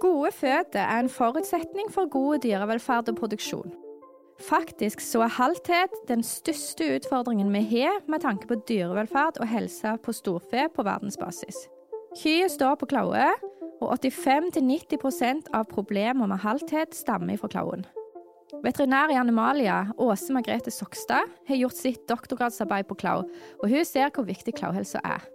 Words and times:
Gode 0.00 0.30
føtter 0.32 0.80
er 0.80 1.02
en 1.02 1.12
forutsetning 1.12 1.90
for 1.92 2.08
god 2.08 2.40
dyrevelferd 2.44 3.10
og 3.12 3.18
produksjon. 3.18 3.72
Faktisk 4.40 5.02
så 5.04 5.26
er 5.26 5.34
halthet 5.36 5.96
den 6.08 6.22
største 6.24 6.86
utfordringen 6.96 7.50
vi 7.52 7.60
har 7.74 7.98
med 8.08 8.24
tanke 8.24 8.48
på 8.48 8.56
dyrevelferd 8.68 9.42
og 9.42 9.50
helse 9.50 9.92
på 10.00 10.14
storfe 10.16 10.64
på 10.72 10.84
verdensbasis. 10.86 11.66
Kyet 12.16 12.54
står 12.56 12.78
på 12.80 12.88
klaue, 12.88 13.26
og 13.80 13.92
85-90% 14.00 15.52
av 15.56 15.68
problemer 15.68 16.28
med 16.28 16.40
halthet 16.40 16.96
stammer 16.96 17.36
fra 17.40 17.52
klauen. 17.52 17.84
Veterinær 18.64 19.12
i 19.12 19.18
Animalia, 19.20 19.82
Åse 20.00 20.32
Margrethe 20.34 20.72
Sokstad, 20.72 21.28
har 21.48 21.60
gjort 21.60 21.76
sitt 21.76 22.02
doktorgradsarbeid 22.08 22.88
på 22.88 22.96
klau, 23.04 23.22
og 23.60 23.68
hun 23.68 23.84
ser 23.88 24.12
hvor 24.12 24.26
viktig 24.28 24.56
klauhelse 24.56 25.00
er. 25.04 25.28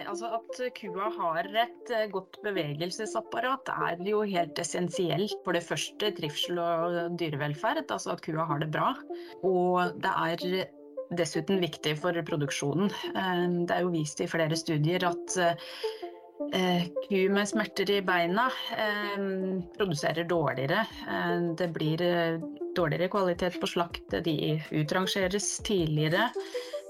Nei, 0.00 0.06
altså 0.08 0.30
At 0.32 0.58
kua 0.78 1.10
har 1.12 1.46
et 1.60 1.90
eh, 1.92 2.06
godt 2.08 2.38
bevegelsesapparat 2.40 3.68
er 3.74 3.98
jo 4.08 4.22
helt 4.24 4.56
essensielt. 4.62 5.34
For 5.44 5.52
det 5.52 5.66
første 5.66 6.08
trivsel 6.16 6.56
og 6.62 7.18
dyrevelferd, 7.20 7.84
altså 7.92 8.14
at 8.14 8.22
kua 8.24 8.46
har 8.48 8.62
det 8.62 8.70
bra. 8.72 8.94
Og 9.44 10.00
det 10.00 10.14
er 10.24 10.70
dessuten 11.18 11.60
viktig 11.60 11.98
for 12.00 12.16
produksjonen. 12.24 12.88
Eh, 13.12 13.44
det 13.68 13.76
er 13.76 13.84
jo 13.84 13.92
vist 13.92 14.24
i 14.24 14.30
flere 14.30 14.56
studier 14.56 15.04
at 15.10 15.40
Eh, 16.56 16.86
ku 17.04 17.18
med 17.30 17.46
smerter 17.46 17.90
i 17.92 17.98
beina 18.02 18.46
produserer 19.76 20.24
dårligere. 20.24 20.80
Det 21.54 21.68
blir 21.76 22.00
dårligere 22.74 23.10
kvalitet 23.12 23.60
på 23.60 23.68
slakt, 23.68 24.16
de 24.24 24.56
utrangeres 24.72 25.50
tidligere. 25.68 26.30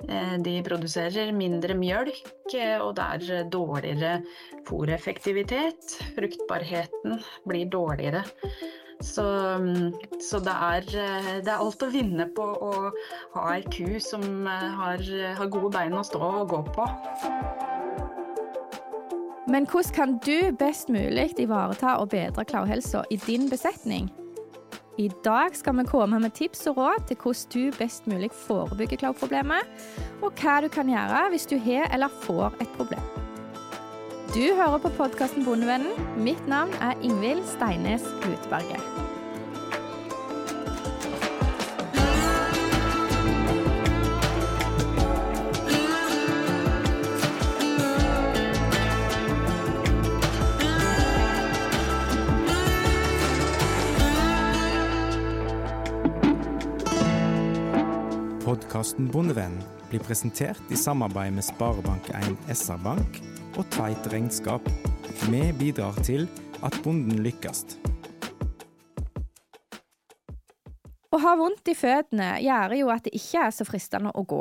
De 0.00 0.52
produserer 0.64 1.28
mindre 1.36 1.74
mjølk, 1.77 2.22
og 2.80 2.95
det 2.96 3.04
er 3.04 3.48
dårligere 3.52 4.12
fòreffektivitet. 4.68 5.96
Fruktbarheten 6.16 7.20
blir 7.48 7.68
dårligere. 7.70 8.24
Så, 9.00 9.24
så 10.20 10.40
det, 10.45 10.52
er, 10.52 10.88
det, 11.40 11.48
er, 11.48 11.57
alt 11.57 11.84
å 11.84 11.88
vinne 11.92 12.26
på 12.37 12.45
å 12.45 12.73
ha 13.37 13.45
ei 13.54 13.62
ku 13.73 13.96
som 14.02 14.45
har, 14.48 15.01
har 15.38 15.52
gode 15.52 15.73
bein 15.73 15.96
å 15.96 16.04
stå 16.04 16.20
og 16.20 16.52
gå 16.52 16.60
på. 16.76 16.88
Men 19.51 19.66
hvordan 19.66 19.95
kan 19.96 20.18
du 20.23 20.52
best 20.60 20.92
mulig 20.92 21.32
ivareta 21.42 21.96
og 21.98 22.12
bedre 22.12 22.45
klauhelsa 22.45 23.02
i 23.10 23.16
din 23.24 23.48
besetning? 23.51 24.10
I 24.99 25.09
dag 25.24 25.55
skal 25.57 25.77
vi 25.79 25.85
komme 25.87 26.19
med 26.21 26.35
tips 26.35 26.66
og 26.66 26.77
råd 26.77 27.05
til 27.09 27.16
hvordan 27.23 27.51
du 27.55 27.77
best 27.79 28.07
mulig 28.10 28.30
forebygger 28.35 28.99
klauproblemet, 29.05 29.87
og 30.23 30.35
hva 30.43 30.59
du 30.65 30.69
kan 30.73 30.91
gjøre 30.91 31.29
hvis 31.30 31.47
du 31.47 31.57
har 31.63 31.87
eller 31.95 32.10
får 32.24 32.59
et 32.60 32.74
problem. 32.77 33.07
Du 34.35 34.43
hører 34.55 34.79
på 34.79 34.93
podkasten 34.99 35.45
Bondevennen. 35.45 35.95
Mitt 36.23 36.43
navn 36.47 36.74
er 36.80 36.99
Ingvild 37.02 37.47
Steines 37.51 38.07
Lutberget. 38.27 39.10
Podkasten 58.80 59.10
Bondevennen 59.12 59.62
blir 59.90 60.00
presentert 60.00 60.70
i 60.73 60.76
samarbeid 60.76 61.34
med 61.36 61.45
Sparebank1 61.45 62.38
SR-Bank 62.48 63.18
og 63.60 63.66
Tveit 63.74 64.06
Regnskap. 64.09 64.64
Vi 65.28 65.41
bidrar 65.59 65.98
til 66.00 66.25
at 66.64 66.78
bonden 66.81 67.20
lykkes. 67.20 67.76
Å 71.12 71.20
ha 71.26 71.34
vondt 71.42 71.69
i 71.69 71.76
føttene 71.76 72.31
gjør 72.41 72.78
jo 72.78 72.88
at 72.97 73.04
det 73.04 73.12
ikke 73.20 73.44
er 73.50 73.52
så 73.52 73.69
fristende 73.69 74.14
å 74.16 74.24
gå. 74.24 74.40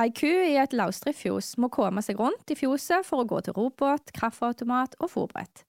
Ei 0.00 0.08
ku 0.08 0.30
i 0.30 0.56
et 0.64 0.72
løsdriftsfjos 0.72 1.58
må 1.60 1.68
komme 1.68 2.00
seg 2.00 2.24
rundt 2.24 2.48
i 2.48 2.56
fjoset 2.56 3.04
for 3.04 3.26
å 3.26 3.28
gå 3.28 3.44
til 3.44 3.60
robåt, 3.60 4.08
kaffeautomat 4.16 4.96
og 5.04 5.12
fòrbrett. 5.18 5.66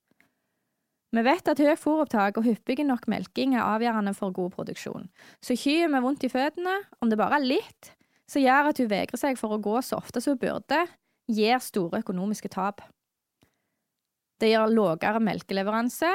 Vi 1.16 1.24
vet 1.24 1.48
at 1.48 1.62
høyt 1.62 1.80
fôropptak 1.80 2.40
og 2.40 2.44
hyppig 2.44 2.84
nok 2.84 3.06
melking 3.08 3.54
er 3.56 3.64
avgjørende 3.64 4.12
for 4.18 4.36
god 4.36 4.52
produksjon, 4.58 5.08
så 5.40 5.56
kyet 5.56 5.92
med 5.94 6.04
vondt 6.04 6.26
i 6.28 6.32
føttene, 6.32 6.74
om 7.00 7.12
det 7.12 7.20
bare 7.20 7.40
er 7.40 7.48
litt, 7.54 7.94
som 8.28 8.44
gjør 8.44 8.72
at 8.72 8.82
hun 8.82 8.90
vegrer 8.92 9.22
seg 9.22 9.40
for 9.40 9.56
å 9.56 9.62
gå 9.64 9.78
så 9.86 10.02
ofte 10.02 10.20
som 10.20 10.36
hun 10.36 10.42
burde, 10.42 10.82
gir 11.32 11.62
store 11.64 12.02
økonomiske 12.04 12.52
tap. 12.52 12.84
Det 14.42 14.50
gir 14.52 14.68
lavere 14.68 15.22
melkeleveranse. 15.24 16.10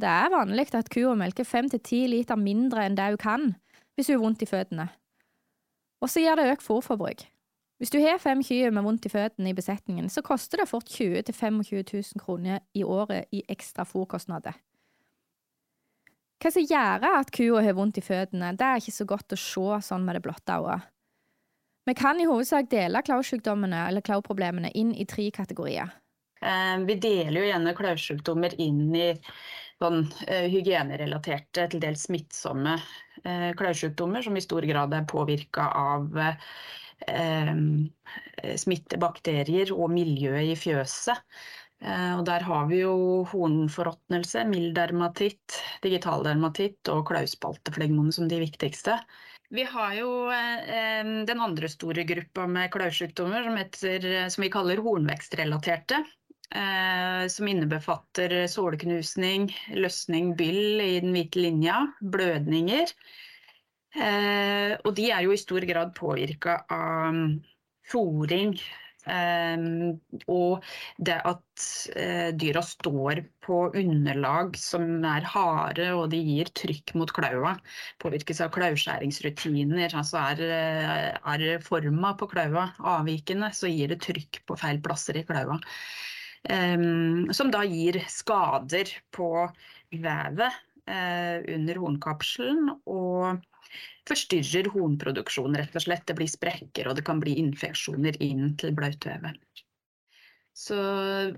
Det 0.00 0.08
er 0.08 0.32
vanlig 0.32 0.70
at 0.78 0.88
kua 0.88 1.12
melker 1.18 1.44
fem 1.44 1.68
til 1.68 1.82
ti 1.84 2.00
liter 2.08 2.38
mindre 2.40 2.86
enn 2.86 2.96
det 2.96 3.10
hun 3.12 3.20
kan 3.20 3.50
hvis 3.98 4.08
hun 4.08 4.16
har 4.16 4.22
vondt 4.24 4.46
i 4.46 4.48
føttene. 4.48 4.86
Og 6.00 6.08
så 6.08 6.22
gir 6.24 6.40
det 6.40 6.48
økt 6.54 6.64
fôrforbruk. 6.64 7.26
Hvis 7.80 7.92
du 7.94 7.96
har 8.04 8.18
fem 8.20 8.42
kyr 8.44 8.74
med 8.76 8.84
vondt 8.84 9.06
i 9.08 9.10
føttene 9.12 9.54
i 9.54 9.56
besetningen, 9.56 10.10
så 10.12 10.20
koster 10.20 10.60
det 10.60 10.68
fort 10.68 10.90
20 10.92 11.22
000-25 11.30 11.60
000 12.12 12.20
kroner 12.20 12.60
i 12.76 12.82
året 12.84 13.32
i 13.32 13.40
ekstra 13.48 13.86
fôrkostnader. 13.88 14.58
Hva 16.40 16.52
som 16.52 16.64
gjør 16.64 17.06
at 17.08 17.32
kua 17.32 17.62
har 17.64 17.76
vondt 17.76 17.96
i 18.00 18.04
føttene, 18.04 18.52
det 18.56 18.66
er 18.66 18.82
ikke 18.82 18.96
så 18.98 19.06
godt 19.08 19.32
å 19.32 19.40
se 19.40 19.80
sånn 19.88 20.04
med 20.04 20.18
det 20.18 20.22
blotte 20.28 20.58
øyet. 20.60 20.90
Vi 21.88 21.96
kan 21.96 22.20
i 22.20 22.28
hovedsak 22.28 22.68
dele 22.68 23.00
klausjukdommene 23.02 23.86
eller 23.88 24.04
klauproblemene 24.04 24.70
inn 24.76 24.92
i 24.92 25.08
tre 25.08 25.30
kategorier. 25.32 25.88
Eh, 26.44 26.76
vi 26.84 26.98
deler 27.00 27.40
jo 27.40 27.48
gjerne 27.48 27.74
klausjukdommer 27.76 28.60
inn 28.60 28.94
i 28.96 29.08
sånn, 29.80 30.02
uh, 30.28 30.46
hygienerelaterte, 30.52 31.64
til 31.72 31.80
dels 31.80 32.04
smittsomme 32.04 32.76
uh, 32.76 33.50
klausjukdommer, 33.56 34.20
som 34.20 34.36
i 34.36 34.44
stor 34.44 34.68
grad 34.68 34.92
er 34.92 35.06
påvirka 35.08 35.70
av 35.72 36.20
eh, 37.08 38.54
smittebakterier 38.60 39.72
og 39.74 39.90
miljøet 39.94 40.52
i 40.52 40.58
fjøset. 40.58 41.22
Eh, 41.80 42.12
og 42.18 42.26
der 42.28 42.44
har 42.44 42.68
vi 42.68 42.82
jo 42.82 43.24
hornforråtnelse, 43.30 44.44
mild 44.50 44.74
dermatitt, 44.76 45.58
digital 45.84 46.24
dermatitt 46.26 46.90
og 46.92 47.06
klauspalteflegmone 47.08 48.12
som 48.12 48.28
de 48.28 48.42
viktigste. 48.42 48.98
Vi 49.50 49.64
har 49.66 49.94
jo 49.96 50.10
eh, 50.34 51.00
den 51.26 51.42
andre 51.42 51.70
store 51.72 52.04
gruppa 52.06 52.46
med 52.46 52.70
klaussykdommer 52.74 53.48
som, 53.48 53.58
som 54.30 54.46
vi 54.46 54.52
kaller 54.52 54.82
hornvekstrelaterte. 54.84 56.04
Som 57.30 57.46
innebefatter 57.46 58.32
såleknusning, 58.50 59.44
løsning 59.78 60.32
byll 60.34 60.80
i 60.82 60.96
den 60.98 61.12
hvite 61.14 61.38
linja, 61.44 61.76
blødninger. 62.02 62.90
Eh, 63.96 64.76
og 64.84 64.94
de 64.94 65.08
er 65.10 65.24
jo 65.26 65.34
i 65.34 65.40
stor 65.40 65.64
grad 65.66 65.96
påvirka 65.96 66.60
av 66.70 67.10
um, 67.10 67.24
fòring. 67.90 68.54
Eh, 69.08 69.62
og 70.28 70.66
det 71.00 71.16
at 71.26 71.64
eh, 71.96 72.28
dyra 72.36 72.62
står 72.62 73.22
på 73.42 73.60
underlag 73.80 74.58
som 74.60 75.00
er 75.08 75.24
harde 75.32 75.88
og 75.96 76.10
de 76.12 76.20
gir 76.20 76.52
trykk 76.60 76.94
mot 77.00 77.12
klaua. 77.16 77.56
Påvirkes 78.02 78.42
av 78.44 78.52
klauskjæringsrutiner. 78.54 79.96
Altså 79.96 80.20
er, 80.22 80.44
eh, 80.60 81.34
er 81.34 81.64
forma 81.64 82.14
på 82.20 82.30
klaua 82.30 82.70
avvikende, 82.98 83.50
så 83.56 83.72
gir 83.72 83.90
det 83.94 84.02
trykk 84.06 84.44
på 84.46 84.58
feil 84.60 84.82
plasser 84.84 85.18
i 85.18 85.26
klaua. 85.26 85.58
Um, 86.48 87.26
som 87.36 87.50
da 87.52 87.66
gir 87.68 87.98
skader 88.08 88.88
på 89.12 89.28
vevet 89.92 90.54
uh, 90.88 91.36
under 91.52 91.80
hornkapselen. 91.82 92.70
og 92.88 93.42
forstyrrer 94.10 94.70
hornproduksjonen, 94.74 95.58
rett 95.60 95.76
og 95.76 95.86
slett. 95.86 96.06
Det 96.08 96.18
blir 96.18 96.30
sprekker, 96.30 96.90
og 96.90 96.98
det 96.98 97.06
kan 97.06 97.22
bli 97.22 97.36
infeksjoner 97.42 98.18
inn 98.24 98.54
til 98.60 98.74
blautvevet. 98.76 99.38
Så, 100.60 100.76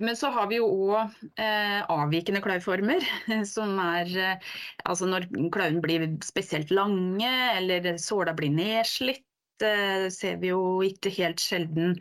men 0.01 0.17
så 0.17 0.33
har 0.35 0.49
vi 0.51 0.59
jo 0.59 0.67
òg 0.67 1.13
eh, 1.39 1.81
avvikende 1.93 2.41
klauformer, 2.43 3.05
som 3.55 3.77
er 3.83 4.09
eh, 4.19 4.55
altså 4.89 5.07
når 5.11 5.29
klauen 5.55 5.83
blir 5.85 6.09
spesielt 6.27 6.73
lange, 6.75 7.31
eller 7.59 7.93
såla 8.03 8.35
blir 8.39 8.55
nedslitt. 8.57 9.27
Det 9.63 10.11
ser 10.11 10.41
vi 10.43 10.49
jo 10.51 10.81
ikke 10.83 11.13
helt 11.15 11.39
sjelden 11.39 11.93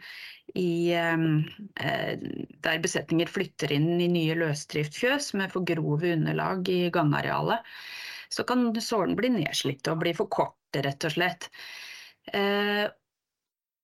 i, 0.57 0.95
eh, 0.97 1.25
eh 1.83 2.23
der 2.65 2.81
besetninger 2.81 3.29
flytter 3.29 3.75
inn 3.75 3.99
i 4.01 4.09
nye 4.09 4.37
løsdriftfjøs 4.39 5.33
med 5.37 5.53
for 5.53 5.67
grove 5.67 6.15
underlag 6.15 6.71
i 6.73 6.87
gangarealet 6.95 7.67
så 8.31 8.45
kan 8.47 8.69
sålen 8.81 9.17
bli 9.19 9.31
nedslitt 9.33 9.87
og 9.91 10.01
bli 10.03 10.15
for 10.15 10.31
kort, 10.31 10.57
rett 10.75 11.07
og 11.07 11.15
slett. 11.15 11.49
Eh, 12.33 12.87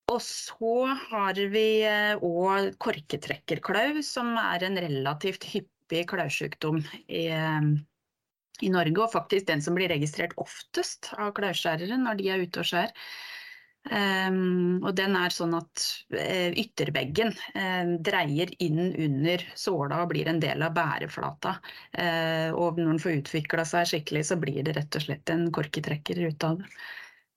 og 0.07 0.21
så 0.23 0.73
har 1.09 1.39
vi 1.51 1.67
òg 1.83 2.51
eh, 2.61 2.73
korketrekkerklau, 2.79 3.99
som 4.05 4.37
er 4.39 4.63
en 4.63 4.79
relativt 4.79 5.49
hyppig 5.51 6.05
klausjukdom 6.13 6.79
i, 7.07 7.25
eh, 7.27 7.71
i, 8.61 8.71
Norge, 8.71 9.01
og 9.03 9.11
faktisk 9.11 9.49
den 9.49 9.63
som 9.63 9.75
blir 9.75 9.91
registrert 9.91 10.35
oftest 10.39 11.11
av 11.17 11.33
klauskjærere 11.35 11.99
når 11.99 12.21
de 12.21 12.31
er 12.31 12.45
ute 12.45 12.63
og 12.63 12.71
skjærer. 12.71 12.95
Um, 13.87 14.83
og 14.83 14.91
den 14.97 15.15
er 15.15 15.31
sånn 15.31 15.55
at 15.55 15.83
uh, 16.11 16.51
ytterveggen 16.51 17.31
uh, 17.31 17.95
dreier 18.03 18.51
inn 18.63 18.91
under 18.91 19.43
såla 19.55 20.01
og 20.03 20.11
blir 20.11 20.27
en 20.27 20.41
del 20.43 20.65
av 20.65 20.75
bæreflata. 20.75 21.57
Uh, 21.95 22.51
og 22.51 22.79
når 22.79 22.93
den 22.93 23.03
får 23.03 23.19
utvikla 23.21 23.67
seg 23.67 23.89
skikkelig, 23.91 24.25
så 24.27 24.39
blir 24.41 24.59
det 24.67 24.75
rett 24.79 24.99
og 24.99 25.07
slett 25.07 25.33
en 25.33 25.47
korketrekker 25.55 26.19
ut 26.27 26.47
av 26.47 26.61
det. 26.61 26.71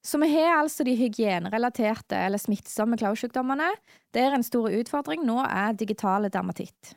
Så 0.02 0.17
vi 0.19 0.31
har 0.32 0.56
altså 0.56 0.85
de 0.85 0.94
hygienerelaterte 0.97 2.17
eller 2.17 2.41
smittsomme 2.41 2.96
klaussykdommene, 3.00 3.69
der 4.17 4.32
en 4.32 4.44
stor 4.46 4.73
utfordring 4.73 5.26
nå 5.29 5.43
er 5.44 5.76
digitale 5.76 6.32
dermatitt. 6.32 6.94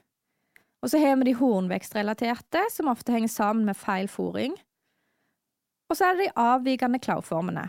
Og 0.83 0.91
så 0.91 0.99
har 0.99 1.17
vi 1.19 1.29
de 1.29 1.37
hornvekstrelaterte, 1.39 2.65
som 2.71 2.91
ofte 2.91 3.11
henger 3.15 3.31
sammen 3.31 3.67
med 3.67 3.79
feil 3.79 4.09
fòring. 4.11 4.55
Og 5.91 5.99
så 5.99 6.09
er 6.09 6.15
det 6.17 6.27
de 6.27 6.35
avvikende 6.39 6.99
klauformene, 7.03 7.67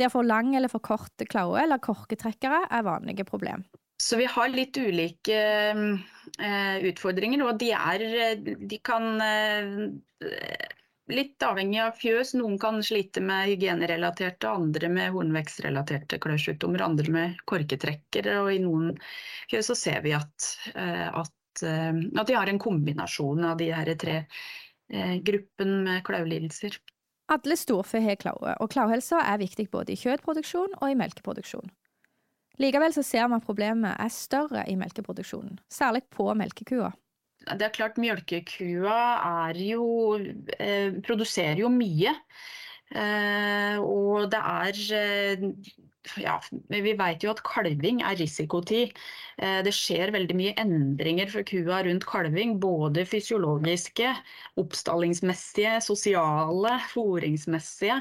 der 0.00 0.12
for 0.12 0.26
lang 0.26 0.54
eller 0.56 0.72
for 0.72 0.84
korte 0.84 1.26
klaue 1.28 1.62
eller 1.62 1.82
korketrekkere 1.82 2.64
er 2.70 2.86
vanlige 2.86 3.26
problem. 3.28 3.64
Så 4.02 4.16
vi 4.18 4.26
har 4.26 4.50
litt 4.50 4.76
ulike 4.76 5.40
uh, 5.74 6.78
utfordringer, 6.90 7.44
og 7.46 7.60
de 7.62 7.70
er 7.76 8.06
De 8.42 8.80
kan 8.84 9.12
uh, 9.22 10.32
Litt 11.12 11.44
avhengig 11.44 11.82
av 11.84 11.98
fjøs. 12.00 12.30
Noen 12.32 12.54
kan 12.56 12.78
slite 12.80 13.20
med 13.20 13.50
hygienerelaterte, 13.50 14.48
andre 14.48 14.88
med 14.88 15.10
hornvekstrelaterte 15.12 16.16
klørsykdommer, 16.16 16.80
andre 16.80 17.12
med 17.12 17.42
korketrekkere. 17.44 18.38
Og 18.40 18.48
i 18.54 18.62
noen 18.62 18.94
fjøs 19.50 19.68
så 19.68 19.76
ser 19.76 20.00
vi 20.06 20.14
at, 20.16 20.46
uh, 20.72 21.20
at, 21.20 21.34
at 21.60 22.24
de 22.30 22.38
har 22.38 22.48
en 22.48 22.62
kombinasjon 22.62 23.44
av 23.50 23.60
de 23.60 23.68
her 23.76 23.92
tre 24.00 24.22
gruppen 25.24 25.76
med 25.84 26.02
klauelidelser. 26.08 26.80
Alle 27.32 27.56
storfe 27.56 28.02
har 28.04 28.18
klauer, 28.20 28.58
og 28.60 28.68
klauhelsa 28.74 29.22
er 29.24 29.40
viktig 29.40 29.70
både 29.72 29.94
i 29.94 30.00
kjøttproduksjon 30.00 30.76
og 30.80 30.90
i 30.90 30.98
melkeproduksjon. 30.98 31.70
Likevel 32.60 32.92
så 32.94 33.02
ser 33.02 33.26
vi 33.30 33.38
at 33.38 33.46
problemet 33.46 33.96
er 33.98 34.12
større 34.12 34.66
i 34.70 34.76
melkeproduksjonen, 34.78 35.56
særlig 35.72 36.04
på 36.14 36.28
melkekua. 36.38 36.92
Det 37.44 37.66
er 37.66 37.72
klart, 37.74 37.98
Melkekua 38.00 39.00
er 39.48 39.58
jo 39.60 39.86
eh, 40.16 40.94
produserer 41.04 41.60
jo 41.60 41.68
mye. 41.72 42.14
Eh, 42.94 43.76
og 43.80 44.30
det 44.32 44.40
er 44.40 44.80
eh, 44.96 45.44
ja, 46.20 46.36
vi 46.68 46.92
vet 46.98 47.24
jo 47.24 47.32
at 47.32 47.42
kalving 47.46 48.02
er 48.04 48.18
risikotid. 48.20 48.94
Eh, 49.38 49.60
det 49.66 49.72
skjer 49.74 50.12
veldig 50.14 50.36
mye 50.38 50.54
endringer 50.60 51.30
for 51.32 51.46
kua 51.48 51.82
rundt 51.86 52.06
kalving. 52.08 52.58
Både 52.62 53.06
fysiologiske, 53.08 54.12
oppstallingsmessige, 54.60 55.78
sosiale, 55.84 56.76
fôringsmessige. 56.92 58.00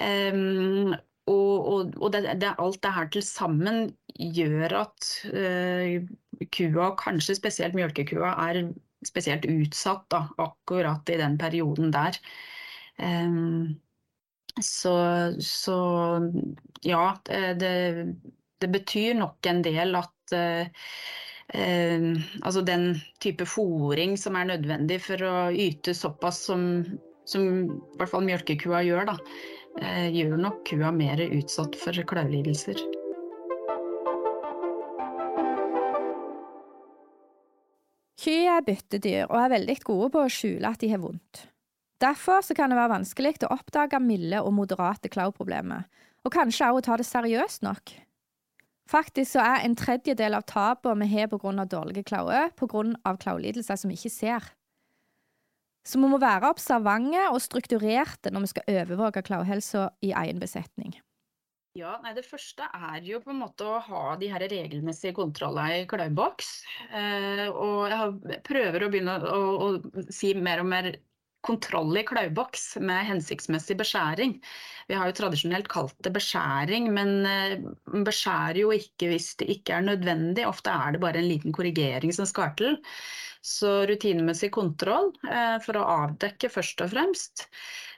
Um, 0.00 0.94
og, 1.28 1.56
og, 1.68 1.90
og 2.00 2.14
det, 2.14 2.24
det, 2.40 2.54
alt 2.58 2.80
det 2.82 2.94
her 2.96 3.10
til 3.12 3.22
sammen 3.26 3.82
gjør 4.18 4.78
at 4.80 5.10
uh, 5.30 6.46
kua, 6.54 6.88
kanskje 6.98 7.36
spesielt 7.38 7.76
mjølkekua, 7.78 8.32
er 8.48 8.72
spesielt 9.06 9.46
utsatt 9.50 10.08
da, 10.12 10.24
akkurat 10.42 11.10
i 11.12 11.20
den 11.20 11.38
perioden 11.38 11.92
der. 11.94 12.18
Um, 12.98 13.78
så, 14.60 14.94
så 15.40 15.76
ja, 16.84 17.06
det, 17.24 17.72
det, 18.60 18.68
betyr 18.68 19.16
nok 19.16 19.46
en 19.48 19.62
del 19.64 19.96
at 19.96 20.34
eh, 20.36 20.66
altså 22.42 22.62
den 22.66 22.90
type 23.22 23.46
fòring 23.48 24.16
som 24.20 24.36
er 24.36 24.50
nødvendig 24.52 25.00
for 25.04 25.24
å 25.24 25.36
yte 25.52 25.94
såpass 25.96 26.42
som, 26.48 26.84
som 27.28 27.48
i 27.64 27.98
hvert 28.00 28.12
fall 28.12 28.26
mjølkekua 28.28 28.82
gjør, 28.86 29.12
da, 29.12 29.16
eh, 29.80 30.08
gjør 30.12 30.36
nok 30.40 30.64
kua 30.68 30.92
mer 30.94 31.22
utsatt 31.28 31.78
for 31.78 32.04
klaulidelser. 32.12 32.80
Kyr 38.22 38.52
er 38.52 38.62
byttedyr 38.62 39.24
og 39.26 39.38
er 39.40 39.56
veldig 39.56 39.80
gode 39.82 40.12
på 40.14 40.20
å 40.22 40.30
skjule 40.30 40.68
at 40.68 40.78
de 40.78 40.92
har 40.92 41.00
vondt. 41.02 41.48
Derfor 42.02 42.42
kan 42.58 42.72
det 42.72 42.78
være 42.80 42.96
vanskelig 42.96 43.36
å 43.46 43.52
oppdage 43.54 44.00
milde 44.02 44.40
og 44.42 44.56
moderate 44.56 45.10
klauproblemer, 45.12 45.84
og 46.26 46.34
kanskje 46.34 46.72
også 46.72 46.86
ta 46.88 46.96
det 46.98 47.06
seriøst 47.06 47.62
nok. 47.62 47.92
Faktisk 48.90 49.36
så 49.36 49.44
er 49.44 49.62
en 49.62 49.76
tredjedel 49.78 50.34
av 50.34 50.42
tapene 50.50 51.06
vi 51.06 51.12
har 51.14 51.30
pga. 51.30 51.64
dårlige 51.64 52.02
klauer, 52.02 52.50
pga. 52.58 53.14
klaulidelser 53.22 53.76
som 53.76 53.88
vi 53.90 53.94
ikke 53.94 54.10
ser. 54.10 54.50
Så 55.86 55.98
vi 55.98 56.10
må 56.10 56.18
være 56.18 56.50
observante 56.50 57.22
og 57.30 57.40
strukturerte 57.42 58.30
når 58.30 58.40
vi 58.40 58.50
skal 58.52 58.74
overvåke 58.82 59.22
klauhelsa 59.22 59.90
i 60.02 60.12
egen 60.12 60.42
besetning. 60.42 60.98
Ja, 61.74 61.96
nei, 62.02 62.12
Det 62.14 62.26
første 62.26 62.66
er 62.74 63.00
jo 63.00 63.22
på 63.22 63.30
en 63.30 63.40
måte 63.40 63.64
å 63.64 63.78
ha 63.80 64.16
de 64.20 64.28
her 64.28 64.42
regelmessige 64.44 65.14
kontrollene 65.16 65.82
i 65.82 65.86
klauboks. 65.88 66.50
Eh, 66.92 67.48
og 67.48 67.88
jeg 67.88 68.42
prøver 68.44 68.84
å 68.84 68.90
begynne 68.92 69.16
å, 69.24 69.40
å 69.70 70.04
si 70.12 70.34
mer 70.34 70.60
og 70.60 70.68
mer 70.68 70.90
kontroll 71.46 71.96
i 71.98 72.04
klauboks 72.06 72.76
med 72.82 73.06
hensiktsmessig 73.08 73.76
beskjæring. 73.80 74.36
Vi 74.88 74.96
har 74.98 75.10
jo 75.10 75.16
tradisjonelt 75.18 75.68
kalt 75.72 75.96
det 76.04 76.12
beskjæring, 76.14 76.88
men 76.94 77.12
eh, 77.28 77.56
beskjærer 78.06 78.62
jo 78.62 78.72
ikke 78.74 79.10
hvis 79.12 79.32
det 79.42 79.50
ikke 79.56 79.78
er 79.78 79.86
nødvendig. 79.90 80.46
Ofte 80.48 80.74
er 80.74 80.94
det 80.94 81.02
bare 81.02 81.22
en 81.22 81.30
liten 81.30 81.54
korrigering 81.54 82.14
som 82.14 82.28
skal 82.28 82.54
til. 82.58 82.78
Så 83.42 83.82
rutinemessig 83.90 84.52
kontroll 84.54 85.10
eh, 85.26 85.58
for 85.64 85.78
å 85.78 85.88
avdekke 86.06 86.52
først 86.52 86.84
og 86.84 86.92
fremst. 86.94 87.48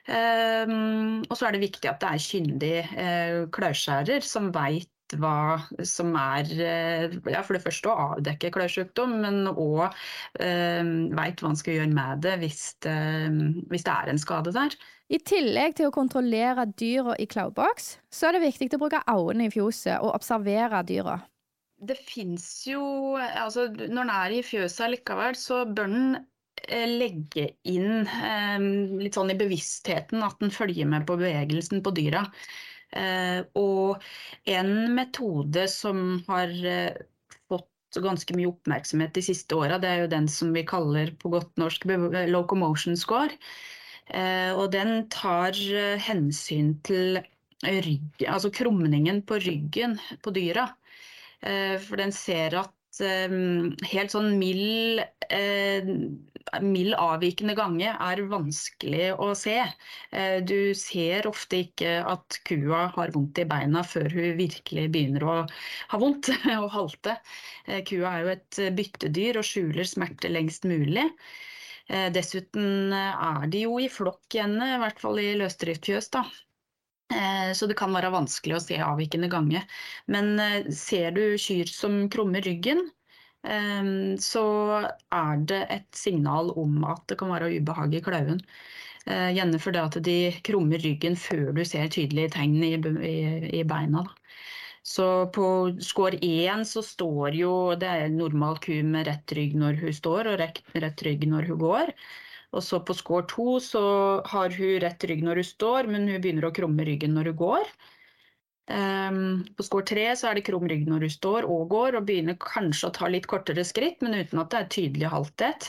Um, 0.05 1.23
og 1.33 1.33
så 1.33 1.47
er 1.49 1.55
det 1.55 1.63
viktig 1.63 1.89
at 1.89 2.03
det 2.03 2.09
er 2.13 2.21
kyndig 2.21 3.47
klauskjærer 3.57 4.21
som 4.21 4.51
veit 4.53 4.91
hva 5.13 5.61
som 5.87 6.15
er 6.19 6.49
eh, 6.57 7.15
ja, 7.31 7.43
For 7.45 7.57
det 7.57 7.63
første 7.65 7.91
å 7.91 8.09
avdekke 8.15 8.53
klørsykdom, 8.55 9.19
men 9.25 9.51
òg 9.53 9.87
eh, 10.41 10.83
veit 11.15 11.41
hva 11.41 11.53
man 11.53 11.61
skal 11.61 11.79
gjøre 11.79 11.95
med 11.95 12.25
det 12.25 12.39
hvis, 12.43 12.65
det 12.85 12.97
hvis, 13.71 13.85
det 13.85 13.95
er 13.95 14.11
en 14.11 14.21
skade 14.21 14.55
der. 14.57 14.77
I 15.13 15.21
tillegg 15.21 15.77
til 15.79 15.91
å 15.91 15.95
kontrollere 15.95 16.65
dyra 16.81 17.17
i 17.21 17.29
klauboks, 17.29 17.99
så 18.09 18.29
er 18.29 18.39
det 18.39 18.47
viktig 18.47 18.73
å 18.75 18.83
bruke 18.87 19.05
øynene 19.11 19.51
i 19.51 19.53
fjoset 19.53 20.01
og 20.01 20.15
observere 20.17 20.81
dyra. 20.89 21.19
Det 21.85 21.97
fins 22.01 22.47
jo 22.65 23.17
altså 23.19 23.67
Når 23.69 23.99
den 23.99 24.13
er 24.15 24.33
i 24.33 24.45
fjøset 24.47 24.95
likevel, 24.95 25.35
så 25.37 25.65
bør 25.69 25.91
den 25.93 26.15
eh, 26.65 26.87
legge 26.89 27.51
inn 27.69 28.07
eh, 28.07 28.69
litt 29.03 29.19
sånn 29.19 29.35
i 29.35 29.39
bevisstheten 29.39 30.25
at 30.25 30.41
den 30.41 30.55
følger 30.55 30.89
med 30.89 31.05
på 31.09 31.19
bevegelsen 31.21 31.85
på 31.85 31.93
dyra. 31.99 32.25
Eh, 32.95 33.43
og 33.59 34.03
en 34.51 34.73
metode 34.95 35.67
som 35.71 36.21
har 36.29 36.53
eh, 36.69 36.97
fått 37.51 38.01
ganske 38.05 38.37
mye 38.39 38.53
oppmerksomhet 38.53 39.15
de 39.17 39.25
siste 39.25 39.59
åra, 39.59 39.81
det 39.83 39.91
er 39.91 40.05
jo 40.05 40.13
den 40.13 40.29
som 40.31 40.53
vi 40.55 40.65
kaller 40.69 41.15
på 41.19 41.33
godt 41.35 41.53
norsk 41.61 41.87
locomotion 42.31 42.99
score. 42.99 43.35
Eh, 44.15 44.53
og 44.55 44.71
den 44.75 45.09
tar 45.13 45.59
hensyn 46.05 46.75
til 46.87 47.19
rygg, 47.65 48.27
altså 48.29 48.53
krumningen 48.53 49.23
på 49.27 49.41
ryggen 49.41 49.97
på 50.23 50.35
dyra. 50.37 50.69
For 51.45 52.01
den 52.01 52.13
ser 52.13 52.55
at 52.57 53.01
helt 53.01 54.13
sånn 54.13 54.37
mild 54.41 55.03
mild 56.63 56.95
avvikende 56.99 57.55
gange 57.59 57.91
er 57.93 58.23
vanskelig 58.31 59.11
å 59.21 59.31
se. 59.39 59.57
Eh, 60.11 60.39
du 60.47 60.75
ser 60.79 61.29
ofte 61.31 61.63
ikke 61.65 61.97
at 62.09 62.39
kua 62.49 62.87
har 62.95 63.15
vondt 63.15 63.41
i 63.43 63.47
beina 63.49 63.85
før 63.87 64.09
hun 64.13 64.37
virkelig 64.39 64.87
begynner 64.95 65.25
å 65.25 65.37
ha 65.93 66.01
vondt 66.01 66.31
og 66.61 66.71
halte. 66.75 67.17
Eh, 67.67 67.83
kua 67.89 68.13
er 68.13 68.25
jo 68.25 68.33
et 68.37 68.63
byttedyr 68.79 69.41
og 69.41 69.49
skjuler 69.49 69.89
smerte 69.89 70.33
lengst 70.33 70.69
mulig. 70.69 71.07
Eh, 71.89 72.09
dessuten 72.15 72.95
er 72.95 73.47
de 73.53 73.67
jo 73.67 73.79
i 73.83 73.91
flokk 73.93 74.39
igjen, 74.39 74.59
i 74.63 74.81
hvert 74.83 75.01
fall 75.01 75.21
i 75.23 75.33
løsdriftfjøs. 75.41 76.11
da. 76.17 76.27
Så 77.55 77.69
det 77.69 77.77
kan 77.79 77.93
være 77.95 78.09
vanskelig 78.11 78.55
å 78.57 78.61
se 78.65 78.79
avvikende 78.83 79.29
gange. 79.31 79.61
Men 80.11 80.73
ser 80.75 81.13
du 81.15 81.37
kyr 81.39 81.69
som 81.71 82.09
krummer 82.11 82.43
ryggen, 82.43 82.81
så 83.45 84.45
er 85.13 85.43
det 85.45 85.61
et 85.71 85.89
signal 85.93 86.49
om 86.57 86.79
at 86.89 87.03
det 87.11 87.19
kan 87.21 87.33
være 87.35 87.51
ubehag 87.59 87.95
i 87.99 88.01
klauven. 88.05 88.41
Eh, 89.05 89.31
gjerne 89.37 89.59
fordi 89.61 89.81
at 89.83 89.97
de 90.07 90.19
krummer 90.47 90.81
ryggen 90.81 91.17
før 91.21 91.51
du 91.53 91.61
ser 91.69 91.91
tydelige 91.93 92.31
tegn 92.39 92.57
i, 92.65 92.75
i, 93.05 93.17
i 93.61 93.65
beina. 93.69 94.05
Så 94.85 95.27
på 95.33 95.47
score 95.85 96.17
1 96.25 96.65
så 96.69 96.83
står 96.85 97.37
jo 97.37 97.53
det 97.81 97.89
er 97.89 98.13
normal 98.13 98.59
ku 98.65 98.73
med 98.85 99.09
rett 99.09 99.33
rygg 99.37 99.57
når 99.61 99.81
hun 99.81 99.97
står, 99.97 100.29
og 100.33 100.39
rett, 100.41 100.61
rett 100.77 101.05
rygg 101.05 101.25
når 101.29 101.49
hun 101.51 101.61
går. 101.61 101.93
Og 102.55 102.65
så 102.65 102.81
på 102.81 102.97
score 102.97 103.27
2 103.29 103.47
så 103.65 103.85
har 104.33 104.57
hun 104.57 104.81
rett 104.85 105.05
rygg 105.11 105.25
når 105.27 105.41
hun 105.43 105.51
står, 105.51 105.91
men 105.91 106.09
hun 106.09 106.21
begynner 106.25 106.49
å 106.49 106.55
krumme 106.57 106.87
ryggen 106.89 107.17
når 107.17 107.33
hun 107.33 107.41
går. 107.45 107.73
Um, 108.65 109.43
på 109.59 109.65
score 109.67 109.85
tre 109.85 110.07
så 110.17 110.31
er 110.31 110.39
det 110.39 110.47
krum 110.47 110.65
rygg 110.71 110.87
når 110.89 111.05
du 111.05 111.11
står 111.13 111.45
og 111.45 111.67
går, 111.73 111.99
og 111.99 112.07
begynner 112.09 112.39
kanskje 112.41 112.89
å 112.89 112.95
ta 112.97 113.11
litt 113.13 113.29
kortere 113.29 113.65
skritt, 113.67 114.01
men 114.01 114.17
uten 114.17 114.41
at 114.41 114.53
det 114.55 114.61
er 114.61 114.71
tydelig 114.73 115.11
halthet. 115.13 115.69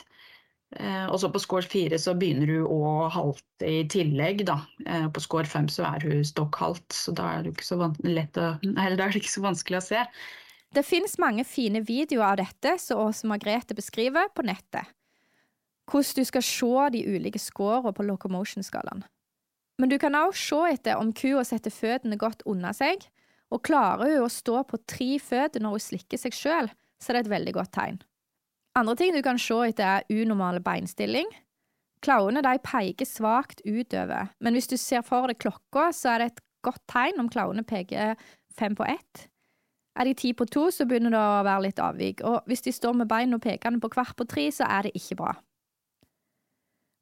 Uh, 0.75 1.05
og 1.11 1.19
så 1.21 1.29
på 1.31 1.41
score 1.43 1.67
fire 1.67 1.99
så 2.01 2.15
begynner 2.17 2.49
du 2.49 2.63
å 2.71 3.09
halte 3.11 3.67
i 3.67 3.83
tillegg, 3.91 4.45
da. 4.47 4.61
Uh, 4.87 5.09
på 5.11 5.23
score 5.23 5.47
fem 5.49 5.67
så 5.71 5.85
er 5.89 6.07
hun 6.07 6.23
stokkhalt, 6.27 6.87
så 6.95 7.13
da 7.15 7.33
er 7.33 7.45
det 7.45 7.55
ikke 7.55 7.67
så, 7.67 7.79
å, 7.83 7.91
eller 8.05 8.97
da 8.99 9.09
er 9.09 9.19
ikke 9.19 9.33
så 9.33 9.43
vanskelig 9.43 9.81
å 9.81 9.87
se. 9.89 10.03
Det 10.75 10.83
finnes 10.83 11.19
mange 11.21 11.45
fine 11.47 11.79
videoer 11.87 12.33
av 12.33 12.39
dette 12.41 12.77
som 12.83 13.11
Margrethe 13.31 13.75
beskriver, 13.77 14.31
på 14.35 14.43
nettet. 14.47 14.87
Hvordan 15.91 16.23
du 16.23 16.27
skal 16.27 16.43
se 16.43 16.87
de 16.95 17.03
ulike 17.11 17.39
scorene 17.39 17.93
på 17.95 18.07
locomotion-skalaen. 18.07 19.05
Men 19.81 19.91
du 19.91 19.97
kan 19.99 20.15
også 20.15 20.61
se 20.63 20.75
etter 20.77 20.99
om 21.01 21.11
kua 21.15 21.43
setter 21.47 21.73
føttene 21.73 22.17
godt 22.19 22.45
under 22.47 22.75
seg, 22.75 23.03
og 23.53 23.63
klarer 23.67 24.15
hun 24.15 24.25
å 24.25 24.31
stå 24.31 24.63
på 24.69 24.79
tre 24.89 25.15
føtter 25.21 25.63
når 25.63 25.75
hun 25.75 25.85
slikker 25.85 26.19
seg 26.19 26.35
sjøl, 26.35 26.69
så 27.01 27.11
er 27.11 27.17
det 27.17 27.25
et 27.25 27.33
veldig 27.35 27.55
godt 27.57 27.73
tegn. 27.75 27.99
Andre 28.75 28.95
ting 28.99 29.13
du 29.15 29.21
kan 29.23 29.39
se 29.39 29.57
etter, 29.69 30.01
er 30.01 30.23
unormale 30.23 30.63
beinstilling. 30.63 31.29
Klauene 32.03 32.43
de 32.43 32.57
peker 32.63 33.07
svakt 33.07 33.61
utover, 33.65 34.31
men 34.43 34.55
hvis 34.55 34.67
du 34.71 34.75
ser 34.79 35.05
for 35.05 35.29
deg 35.31 35.39
klokka, 35.41 35.89
så 35.95 36.15
er 36.15 36.21
det 36.21 36.31
et 36.33 36.43
godt 36.65 36.83
tegn 36.91 37.21
om 37.21 37.31
klauene 37.31 37.63
peker 37.67 38.19
fem 38.55 38.75
på 38.75 38.87
ett. 38.87 39.27
Er 39.95 40.09
de 40.09 40.15
ti 40.17 40.33
på 40.35 40.47
to, 40.51 40.67
så 40.75 40.83
begynner 40.87 41.13
det 41.13 41.21
å 41.21 41.43
være 41.47 41.67
litt 41.69 41.79
avvik, 41.79 42.23
og 42.27 42.47
hvis 42.49 42.65
de 42.65 42.73
står 42.75 42.97
med 42.99 43.09
beina 43.11 43.39
pekende 43.39 43.79
på 43.79 43.93
hvert 43.95 44.15
på 44.19 44.27
tre, 44.27 44.49
så 44.51 44.67
er 44.67 44.87
det 44.87 44.95
ikke 44.99 45.19
bra. 45.21 45.35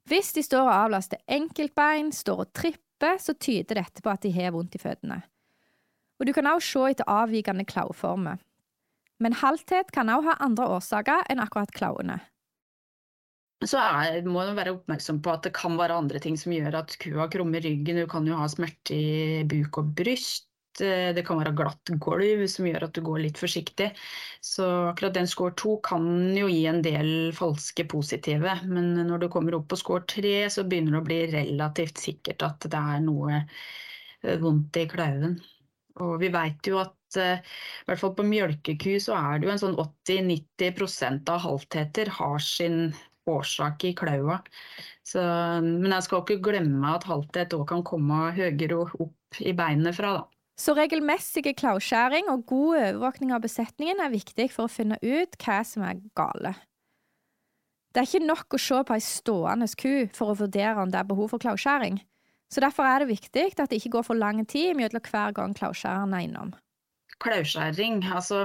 Hvis 0.08 0.34
de 0.36 0.42
står 0.44 0.66
og 0.66 0.74
avlaster 0.74 1.20
enkeltbein, 1.32 2.10
står 2.12 2.44
og 2.44 2.50
tripper, 2.56 3.16
så 3.20 3.34
tyder 3.34 3.80
dette 3.80 4.04
på 4.04 4.12
at 4.12 4.24
de 4.24 4.32
har 4.34 4.52
vondt 4.52 4.76
i 4.76 4.82
føttene. 4.82 5.22
Og 6.20 6.28
du 6.28 6.34
kan 6.36 6.46
også 6.46 6.84
se 6.84 6.92
etter 6.94 7.10
avvikende 7.10 7.64
klauformer. 7.68 8.38
Men 9.22 9.36
halthet 9.40 9.90
kan 9.94 10.10
også 10.12 10.30
ha 10.30 10.38
andre 10.44 10.68
årsaker 10.76 11.26
enn 11.32 11.42
akkurat 11.42 11.72
klauene. 11.74 12.18
Så 13.64 13.80
er, 13.80 14.18
må 14.26 14.42
man 14.42 14.58
være 14.58 14.74
oppmerksom 14.74 15.22
på 15.24 15.32
at 15.32 15.46
det 15.46 15.54
kan 15.56 15.78
være 15.78 15.96
andre 15.96 16.20
ting 16.20 16.36
som 16.36 16.52
gjør 16.52 16.82
at 16.82 16.96
kua 17.00 17.28
krummer 17.32 17.64
ryggen. 17.64 18.02
Du 18.02 18.10
kan 18.10 18.26
jo 18.28 18.36
ha 18.36 18.48
smerte 18.50 18.96
i 18.96 19.44
buk 19.48 19.78
og 19.80 19.94
bryst. 19.96 20.50
Det 20.80 21.22
kan 21.26 21.38
være 21.38 21.54
glatt 21.56 21.92
gulv 22.02 22.44
som 22.50 22.66
gjør 22.66 22.86
at 22.88 22.96
du 22.96 23.02
går 23.06 23.20
litt 23.22 23.38
forsiktig. 23.38 23.90
Så 24.42 24.66
akkurat 24.90 25.14
den 25.14 25.28
score 25.30 25.54
2 25.60 25.76
kan 25.86 26.06
jo 26.36 26.48
gi 26.50 26.64
en 26.70 26.82
del 26.84 27.10
falske 27.36 27.86
positive. 27.90 28.56
Men 28.66 28.92
når 29.06 29.24
du 29.24 29.28
kommer 29.32 29.56
opp 29.58 29.68
på 29.70 29.78
score 29.80 30.06
3, 30.10 30.34
så 30.50 30.66
begynner 30.66 30.96
det 30.96 31.02
å 31.02 31.08
bli 31.08 31.20
relativt 31.36 32.02
sikkert 32.02 32.42
at 32.46 32.68
det 32.70 32.84
er 32.94 33.02
noe 33.06 33.38
eh, 33.40 34.38
vondt 34.42 34.82
i 34.82 34.88
klauven. 34.90 35.38
Og 36.02 36.18
vi 36.22 36.30
veit 36.34 36.66
jo 36.66 36.80
at 36.82 37.18
uh, 37.22 37.38
i 37.38 37.86
hvert 37.86 38.00
fall 38.00 38.14
på 38.18 38.26
mjølkeku 38.26 38.96
så 39.02 39.14
er 39.14 39.38
det 39.38 39.46
jo 39.46 39.52
en 39.54 39.62
sånn 39.62 39.76
80-90% 39.78 41.30
av 41.30 41.44
halvtheter 41.44 42.10
har 42.18 42.42
sin 42.42 42.88
årsak 43.30 43.86
i 43.88 43.94
klaua. 43.96 44.40
Så, 45.06 45.22
men 45.64 45.92
jeg 45.92 46.06
skal 46.06 46.24
ikke 46.24 46.42
glemme 46.50 46.94
at 46.96 47.06
halvthet 47.08 47.54
òg 47.56 47.66
kan 47.70 47.84
komme 47.86 48.32
høyere 48.36 48.82
opp 48.82 49.40
i 49.40 49.54
beinet 49.56 49.96
fra, 49.96 50.16
da. 50.18 50.33
Så 50.54 50.74
regelmessige 50.78 51.54
klauskjæring 51.58 52.28
og 52.30 52.44
god 52.46 52.76
overvåkning 52.78 53.32
av 53.34 53.42
besetningen 53.42 54.02
er 54.02 54.12
viktig 54.12 54.46
for 54.54 54.68
å 54.68 54.70
finne 54.70 55.00
ut 55.02 55.34
hva 55.42 55.58
som 55.66 55.82
er 55.86 55.98
gale. 56.14 56.54
Det 57.94 58.02
er 58.02 58.08
ikke 58.08 58.26
nok 58.26 58.54
å 58.54 58.58
se 58.58 58.80
på 58.86 58.94
ei 58.94 59.02
stående 59.02 59.68
ku 59.78 59.94
for 60.14 60.32
å 60.32 60.38
vurdere 60.38 60.82
om 60.82 60.90
det 60.90 61.00
er 61.00 61.08
behov 61.10 61.30
for 61.34 61.42
klauskjæring. 61.42 62.00
Så 62.50 62.62
Derfor 62.62 62.86
er 62.86 63.02
det 63.02 63.10
viktig 63.10 63.48
at 63.58 63.70
det 63.70 63.80
ikke 63.80 63.96
går 63.96 64.06
for 64.06 64.18
lang 64.18 64.44
tid 64.46 64.76
mellom 64.78 65.02
hver 65.02 65.34
gang 65.34 65.54
klauskjæreren 65.58 66.14
er 66.14 66.26
innom. 66.26 66.54
Klauskjæring, 67.22 68.04
altså 68.14 68.44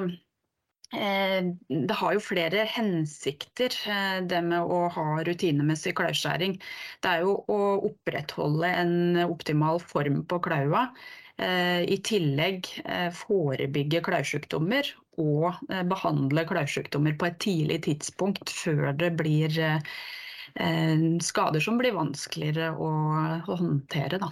eh, 0.93 1.49
det 1.69 1.97
har 1.97 2.13
jo 2.15 2.23
flere 2.23 2.65
hensikter, 2.69 3.73
eh, 3.89 4.21
det 4.25 4.41
med 4.45 4.65
å 4.65 4.87
ha 4.93 5.07
rutinemessig 5.25 5.93
klauskjæring. 5.97 6.57
Det 7.03 7.11
er 7.11 7.25
jo 7.25 7.37
å 7.49 7.59
opprettholde 7.89 8.69
en 8.81 8.95
optimal 9.27 9.81
form 9.81 10.23
på 10.29 10.41
klaua. 10.45 10.87
Eh, 11.39 11.83
I 11.87 11.97
tillegg 12.03 12.67
forebygge 13.15 14.03
klausjukdommer 14.03 14.87
og 15.19 15.59
behandle 15.91 16.45
klausjukdommer 16.47 17.15
på 17.19 17.27
et 17.27 17.37
tidlig 17.43 17.81
tidspunkt 17.87 18.51
før 18.51 18.91
det 18.95 19.13
blir 19.19 19.55
Eh, 20.55 21.19
skader 21.21 21.59
som 21.59 21.77
blir 21.79 21.95
vanskeligere 21.95 22.71
å 22.75 22.89
håndtere. 23.47 24.19
Da. 24.21 24.29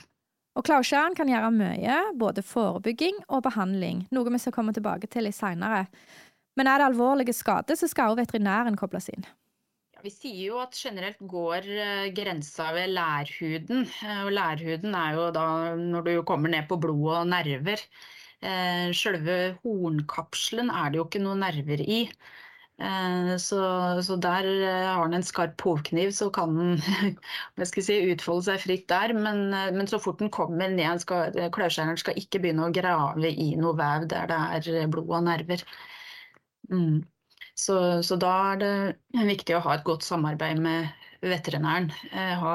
Og 0.57 0.65
Klauskjæren 0.65 1.15
kan 1.17 1.29
gjøre 1.29 1.51
mye, 1.53 1.97
både 2.17 2.43
forebygging 2.45 3.19
og 3.27 3.43
behandling, 3.45 4.05
noe 4.11 4.33
vi 4.33 4.41
skal 4.41 4.55
komme 4.55 4.73
tilbake 4.73 5.09
til 5.13 5.27
litt 5.27 5.37
seinere. 5.37 5.85
Men 6.57 6.69
er 6.69 6.81
det 6.81 6.89
alvorlige 6.89 7.35
skader, 7.37 7.77
så 7.77 7.89
skal 7.89 8.15
også 8.15 8.23
veterinæren 8.23 8.79
kobles 8.79 9.11
inn. 9.13 9.27
Vi 10.03 10.11
sier 10.13 10.43
jo 10.51 10.59
at 10.61 10.77
generelt 10.77 11.21
går 11.33 11.67
eh, 11.85 12.09
grensa 12.15 12.69
ved 12.75 12.93
lærhuden. 12.93 13.85
Eh, 13.85 14.21
og 14.25 14.31
lærhuden 14.35 14.95
er 14.95 15.17
jo 15.17 15.29
da 15.35 15.47
når 15.79 16.07
du 16.07 16.13
kommer 16.27 16.53
ned 16.53 16.67
på 16.69 16.79
blod 16.81 17.23
og 17.23 17.27
nerver. 17.33 17.83
Selve 18.93 19.57
hornkapselen 19.63 20.67
er 20.69 20.91
det 20.93 20.99
jo 20.99 21.07
ikke 21.07 21.23
noen 21.23 21.39
nerver 21.41 21.81
i. 21.81 22.03
Eh, 22.79 23.37
så, 23.37 23.57
så, 24.05 24.15
der 24.21 24.45
eh, 24.45 24.85
har 24.85 25.05
den 25.07 25.17
en 25.17 25.23
skarp 25.25 25.61
hovkniv, 25.61 26.11
så 26.13 26.29
kan 26.29 26.53
den 27.57 27.65
si, 27.73 27.95
utfolde 28.11 28.45
seg 28.45 28.61
fritt 28.61 28.85
der. 28.91 29.13
Men, 29.17 29.47
eh, 29.53 29.71
men, 29.73 29.89
så 29.89 29.97
fort 30.01 30.19
den 30.21 30.29
kommer 30.29 30.69
ned, 30.69 31.01
skal, 31.01 31.33
klørskjæreren 31.55 32.21
ikke 32.21 32.41
begynne 32.43 32.67
å 32.67 32.73
grave 32.75 33.31
i 33.33 33.55
noe 33.57 33.73
vev 33.79 34.05
der 34.13 34.29
det 34.29 34.41
er 34.83 34.91
blod 34.93 35.09
og 35.09 35.25
nerver. 35.25 35.65
Mm. 36.69 37.01
Så, 37.57 37.77
så, 38.05 38.15
da 38.21 38.31
er 38.53 38.61
det 38.61 39.25
viktig 39.25 39.55
å 39.57 39.63
ha 39.65 39.75
et 39.77 39.85
godt 39.87 40.05
samarbeid 40.05 40.61
med 40.61 40.91
veterinæren. 41.25 41.89
Ha 42.13 42.53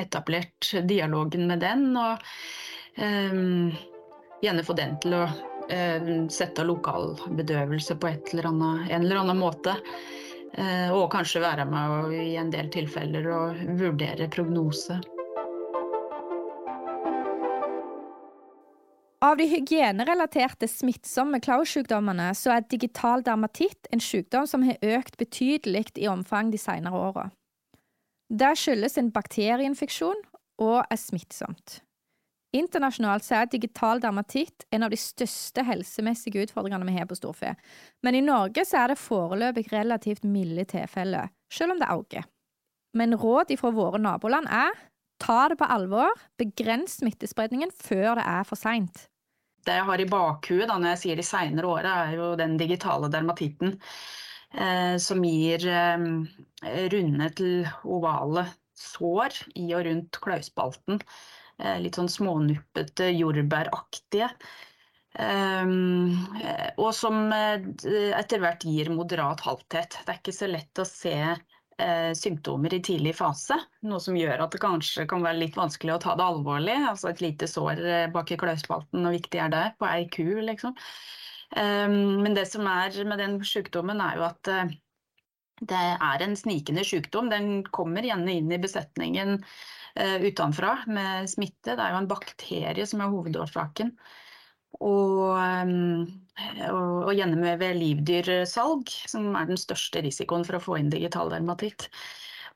etablert 0.00 0.70
dialogen 0.88 1.44
med 1.50 1.60
den, 1.60 1.90
og 2.00 2.22
um, 2.96 3.68
gjerne 4.40 4.64
få 4.64 4.78
den 4.78 4.96
til 5.04 5.18
å 5.18 5.26
Eh, 5.68 6.28
sette 6.28 6.64
lokalbedøvelse 6.64 7.96
på 7.96 8.08
eller 8.32 8.46
annet, 8.46 8.90
en 8.90 9.02
eller 9.02 9.16
annen 9.16 9.38
måte. 9.38 9.76
Eh, 10.52 10.90
og 10.92 11.10
kanskje 11.12 11.40
være 11.40 11.64
med 11.64 12.12
i 12.18 12.34
en 12.36 12.50
del 12.52 12.68
tilfeller 12.72 13.28
og 13.32 13.62
vurdere 13.80 14.28
prognose. 14.32 14.98
Av 19.22 19.36
de 19.38 19.44
hygienerelaterte 19.46 20.66
smittsomme 20.66 21.38
klaussykdommene 21.44 22.32
så 22.34 22.56
er 22.56 22.64
digital 22.66 23.22
dermatitt 23.22 23.86
en 23.94 24.02
sykdom 24.02 24.48
som 24.50 24.64
har 24.66 24.82
økt 24.82 25.14
betydelig 25.20 25.92
i 26.02 26.08
omfang 26.10 26.50
de 26.50 26.58
senere 26.58 26.98
åra. 26.98 27.28
Det 28.32 28.50
skyldes 28.58 28.98
en 28.98 29.12
bakterieinfeksjon 29.14 30.24
og 30.64 30.78
er 30.82 30.98
smittsomt. 30.98 31.78
Internasjonalt 32.52 33.24
så 33.24 33.38
er 33.38 33.52
digital 33.52 34.02
dermatitt 34.02 34.66
en 34.74 34.82
av 34.84 34.90
de 34.92 34.98
største 34.98 35.62
helsemessige 35.64 36.42
utfordringene 36.42 36.90
vi 36.90 36.96
har 36.98 37.06
på 37.08 37.16
storfe, 37.16 37.54
men 38.02 38.18
i 38.18 38.24
Norge 38.26 38.66
så 38.68 38.82
er 38.82 38.92
det 38.92 39.00
foreløpig 39.00 39.68
relativt 39.70 40.26
milde 40.26 40.66
tilfeller, 40.74 41.30
selv 41.52 41.76
om 41.76 41.80
det 41.80 41.92
øker. 41.94 42.26
Men 42.98 43.14
råd 43.16 43.54
fra 43.56 43.70
våre 43.72 44.02
naboland 44.02 44.50
er 44.50 44.74
ta 45.22 45.46
det 45.48 45.60
på 45.62 45.70
alvor, 45.70 46.10
begrens 46.42 46.98
smittespredningen 46.98 47.70
før 47.70 48.18
det 48.18 48.26
er 48.26 48.44
for 48.50 48.58
seint. 48.58 49.06
Det 49.66 49.76
jeg 49.78 49.86
har 49.88 50.02
i 50.02 50.08
bakhuet 50.10 50.70
når 50.70 50.92
jeg 50.92 51.02
sier 51.02 51.20
de 51.20 51.26
seinere 51.26 51.70
åra, 51.70 51.94
er 52.06 52.16
jo 52.18 52.32
den 52.38 52.56
digitale 52.60 53.10
dermatitten. 53.12 53.76
Eh, 54.52 54.96
som 55.00 55.22
gir 55.24 55.64
eh, 55.70 56.08
runde 56.92 57.30
til 57.38 57.70
ovale 57.88 58.46
sår 58.76 59.38
i 59.60 59.70
og 59.76 59.86
rundt 59.86 60.18
klauspalten. 60.24 61.00
Eh, 61.62 61.78
litt 61.84 61.96
sånn 61.98 62.10
smånuppete, 62.10 63.08
jordbæraktige. 63.14 64.32
Um, 65.12 66.24
og 66.80 66.94
som 66.96 67.26
eh, 67.36 67.66
etter 68.16 68.40
hvert 68.40 68.64
gir 68.64 68.88
moderat 68.94 69.42
halvthet. 69.44 69.98
Det 70.00 70.08
er 70.14 70.20
ikke 70.22 70.34
så 70.36 70.48
lett 70.48 70.80
å 70.80 70.88
se 70.88 71.16
symptomer 72.18 72.74
i 72.76 72.82
tidlig 72.84 73.14
fase. 73.18 73.56
Noe 73.88 74.00
som 74.02 74.16
gjør 74.18 74.44
at 74.44 74.52
det 74.54 74.60
kanskje 74.62 75.06
kan 75.10 75.24
være 75.24 75.40
litt 75.40 75.56
vanskelig 75.58 75.96
å 75.96 76.02
ta 76.02 76.14
det 76.18 76.26
alvorlig. 76.26 76.76
Altså 76.90 77.10
et 77.10 77.22
lite 77.24 77.48
sår 77.50 77.80
bak 78.14 78.30
i 78.30 78.38
klauspalten, 78.38 79.02
hvor 79.02 79.16
viktig 79.16 79.40
er 79.40 79.50
det 79.52 79.64
på 79.80 79.88
ei 79.88 80.06
ku, 80.12 80.26
liksom. 80.44 80.76
Um, 81.56 82.22
men 82.24 82.36
det 82.36 82.46
som 82.48 82.64
er 82.70 82.96
med 83.08 83.20
den 83.20 83.36
sykdommen, 83.44 84.00
er 84.00 84.20
jo 84.20 84.24
at 84.28 84.52
uh, 84.52 84.72
det 85.62 85.82
er 85.92 86.24
en 86.24 86.36
snikende 86.38 86.84
sykdom. 86.86 87.28
Den 87.32 87.62
kommer 87.74 88.06
gjerne 88.06 88.38
inn 88.38 88.50
i 88.52 88.60
besetningen 88.62 89.40
utenfra 89.92 90.70
med 90.88 91.28
smitte. 91.28 91.74
Det 91.76 91.82
er 91.84 91.92
jo 91.92 91.98
en 92.00 92.08
bakterie 92.08 92.86
som 92.88 93.02
er 93.04 93.10
hovedårsaken. 93.12 93.90
Og, 94.80 95.36
um, 95.36 96.06
og, 96.68 97.08
og 97.08 97.12
gjerne 97.16 97.72
livdyrsalg, 97.76 98.92
som 99.10 99.32
er 99.38 99.48
den 99.50 99.60
største 99.60 100.02
risikoen 100.04 100.46
for 100.48 100.58
å 100.58 100.64
få 100.64 100.78
inn 100.80 100.92
digital 100.92 101.32
dermatitt. 101.32 101.88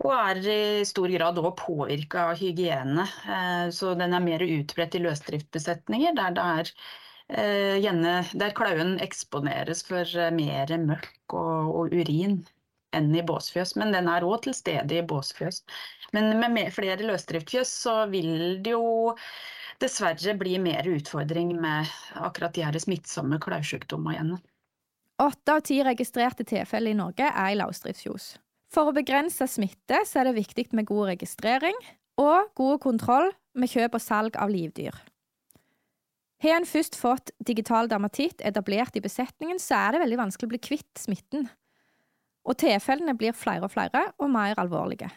Og 0.04 0.12
er 0.12 0.40
i 0.52 0.85
stor 0.88 1.08
grad 1.12 1.40
òg 1.40 1.52
påvirka 1.61 2.30
av 2.30 2.40
hygiene. 2.40 3.06
Uh, 3.28 3.68
så 3.73 3.94
den 3.99 4.16
er 4.16 4.25
mer 4.25 4.44
utbredt 4.44 4.99
i 4.99 5.04
løsdriftbesetninger, 5.04 6.16
der 6.16 6.37
det 6.37 6.46
er 6.61 6.76
gjerne 7.82 8.20
der 8.38 8.52
klauen 8.54 9.00
eksponeres 9.02 9.80
for 9.82 10.06
mer 10.30 10.70
møkk 10.78 11.35
og, 11.35 11.73
og 11.75 11.96
urin 11.99 12.37
enn 12.96 13.12
i 13.16 13.25
båsfjøs, 13.26 13.75
men 13.80 13.92
den 13.94 14.08
er 14.11 14.26
òg 14.26 14.44
til 14.46 14.56
stede 14.56 14.99
i 14.99 15.04
båsfjøs. 15.11 15.62
Men 16.16 16.30
med 16.40 16.73
flere 16.75 17.06
løsdriftfjøs 17.08 17.73
så 17.85 17.96
vil 18.12 18.62
det 18.64 18.76
jo 18.76 19.14
dessverre 19.83 20.35
blir 20.38 20.62
mer 20.62 20.87
utfordring 20.88 21.54
med 21.61 21.90
akkurat 22.14 22.54
de 22.56 22.64
her 22.66 22.78
smittsomme 22.80 23.38
klausjukdommene 23.42 24.16
igjen. 24.16 24.37
Åtte 25.23 25.54
av 25.54 25.62
ti 25.64 25.78
registrerte 25.85 26.45
tilfeller 26.45 26.92
i 26.92 26.99
Norge 26.99 27.28
er 27.30 27.52
i 27.54 27.56
løsdriftsfjos. 27.56 28.35
For 28.73 28.90
å 28.90 28.97
begrense 28.97 29.47
smitte 29.49 30.02
så 30.04 30.21
er 30.21 30.28
det 30.28 30.38
viktig 30.40 30.68
med 30.76 30.88
god 30.88 31.12
registrering 31.14 31.76
og 32.21 32.50
god 32.59 32.80
kontroll 32.85 33.30
med 33.56 33.71
kjøp 33.73 33.97
og 33.97 34.02
salg 34.02 34.37
av 34.37 34.52
livdyr. 34.52 34.97
Har 36.45 36.59
en 36.59 36.68
først 36.68 36.99
fått 37.00 37.33
digital 37.49 37.88
dermatitt 37.88 38.42
etablert 38.45 38.97
i 38.99 39.04
besetningen, 39.04 39.61
så 39.62 39.78
er 39.78 39.95
det 39.95 40.02
veldig 40.04 40.18
vanskelig 40.21 40.50
å 40.50 40.52
bli 40.52 40.61
kvitt 40.61 41.00
smitten. 41.00 41.47
Og 42.47 42.59
tilfellene 42.61 43.16
blir 43.16 43.37
flere 43.37 43.64
og 43.64 43.73
flere 43.73 44.11
og 44.21 44.28
mer 44.30 44.59
alvorlige. 44.61 45.09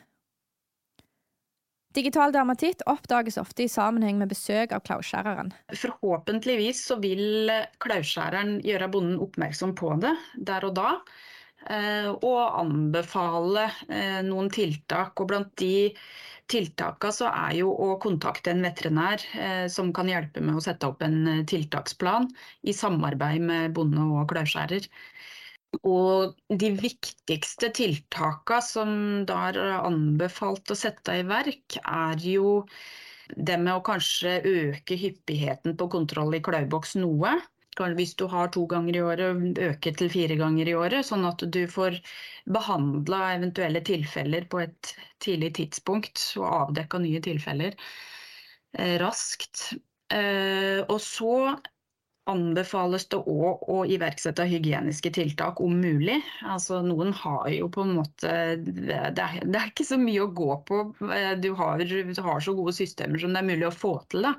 Digital 1.97 2.29
dermatitt 2.29 2.83
oppdages 2.85 3.39
ofte 3.41 3.63
i 3.65 3.69
sammenheng 3.71 4.19
med 4.21 4.29
besøk 4.29 4.75
av 4.75 4.83
klauskjæreren. 4.85 5.49
Forhåpentligvis 5.73 6.83
så 6.85 6.99
vil 7.01 7.49
klauskjæreren 7.81 8.59
gjøre 8.65 8.91
bonden 8.93 9.17
oppmerksom 9.25 9.73
på 9.79 9.95
det 10.03 10.13
der 10.45 10.67
og 10.67 10.75
da, 10.77 10.91
eh, 11.65 12.11
og 12.13 12.59
anbefale 12.61 13.65
eh, 13.89 14.19
noen 14.27 14.51
tiltak. 14.53 15.17
Og 15.17 15.31
blant 15.31 15.49
de 15.57 15.89
tiltakene 16.49 17.15
så 17.15 17.31
er 17.33 17.57
jo 17.63 17.73
å 17.73 17.95
kontakte 18.01 18.53
en 18.53 18.61
veterinær 18.65 19.25
eh, 19.33 19.65
som 19.65 19.89
kan 19.93 20.13
hjelpe 20.13 20.45
med 20.45 20.61
å 20.61 20.65
sette 20.65 20.85
opp 20.93 21.01
en 21.05 21.41
tiltaksplan 21.49 22.29
i 22.69 22.75
samarbeid 22.85 23.49
med 23.49 23.73
bonde 23.73 24.05
og 24.13 24.29
klauskjærer. 24.29 24.85
Og 25.85 26.33
de 26.61 26.71
viktigste 26.75 27.69
tiltakene 27.77 28.65
som 28.65 28.89
da 29.29 29.41
er 29.51 29.59
anbefalt 29.77 30.73
å 30.73 30.77
sette 30.77 31.19
i 31.19 31.27
verk, 31.29 31.77
er 31.83 32.25
jo 32.25 32.63
det 33.37 33.59
med 33.61 33.75
å 33.75 33.85
kanskje 33.85 34.39
øke 34.49 34.97
hyppigheten 34.97 35.77
på 35.77 35.89
kontroll 35.93 36.33
i 36.37 36.43
klauboks 36.45 36.97
noe 36.97 37.37
hvis 37.79 38.15
du 38.19 38.25
har 38.27 38.49
to 38.51 38.65
ganger 38.67 38.95
i 38.97 39.01
året, 39.01 39.59
øke 39.59 39.93
til 39.95 40.09
fire 40.11 40.35
ganger 40.35 40.67
i 40.67 40.75
året, 40.75 41.05
sånn 41.05 41.23
at 41.23 41.39
du 41.47 41.61
får 41.67 41.95
behandla 42.51 43.35
eventuelle 43.37 43.81
tilfeller 43.87 44.47
på 44.51 44.59
et 44.65 44.93
tidlig 45.23 45.53
tidspunkt 45.55 46.19
og 46.41 46.47
avdekka 46.49 46.99
nye 46.99 47.21
tilfeller 47.23 47.77
eh, 48.77 48.97
raskt. 48.99 49.77
Eh, 50.11 50.83
og 50.89 50.99
så 50.99 51.55
anbefales 52.29 53.07
det 53.11 53.19
òg 53.19 53.63
å 53.71 53.79
iverksette 53.89 54.45
hygieniske 54.49 55.11
tiltak 55.15 55.61
om 55.63 55.79
mulig. 55.81 56.19
Altså, 56.45 56.81
noen 56.85 57.13
har 57.21 57.49
jo 57.53 57.69
på 57.73 57.85
en 57.85 57.95
måte 57.97 58.35
det 58.59 58.95
er, 58.95 59.39
det 59.43 59.57
er 59.59 59.71
ikke 59.71 59.87
så 59.87 59.99
mye 60.01 60.25
å 60.25 60.31
gå 60.35 60.51
på. 60.69 60.83
Eh, 61.09 61.33
du 61.41 61.51
har, 61.59 61.81
du 61.83 62.13
har, 62.21 62.43
så 62.43 62.55
gode 62.57 62.75
systemer 62.77 63.21
som 63.21 63.33
det 63.33 63.43
er 63.43 63.49
mulig 63.49 63.67
å 63.69 63.75
få 63.75 63.95
til. 64.11 64.27
Da. 64.29 64.35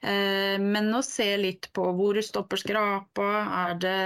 Eh, 0.00 0.56
men 0.60 0.92
å 0.96 1.02
se 1.04 1.28
litt 1.40 1.70
på 1.76 1.86
hvor 1.96 2.20
stopper 2.24 2.60
skrapa, 2.60 3.30
er 3.64 3.80
det 3.82 3.98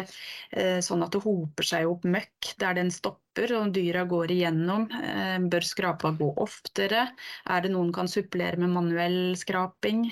eh, 0.51 0.81
sånn 0.85 1.05
at 1.07 1.15
det 1.15 1.23
hoper 1.25 1.71
seg 1.75 1.91
opp 1.91 2.07
møkk 2.09 2.55
der 2.61 2.81
den 2.81 2.91
stopper 2.95 3.24
og 3.35 3.73
dyra 3.75 4.05
går 4.09 4.31
igjennom? 4.31 4.87
Eh, 4.95 5.39
bør 5.51 5.67
skrapa 5.67 6.13
gå 6.19 6.31
oftere? 6.41 7.09
Er 7.51 7.65
det 7.65 7.73
noen 7.75 7.91
kan 7.93 8.09
supplere 8.11 8.61
med 8.61 8.71
manuell 8.75 9.35
skraping? 9.37 10.07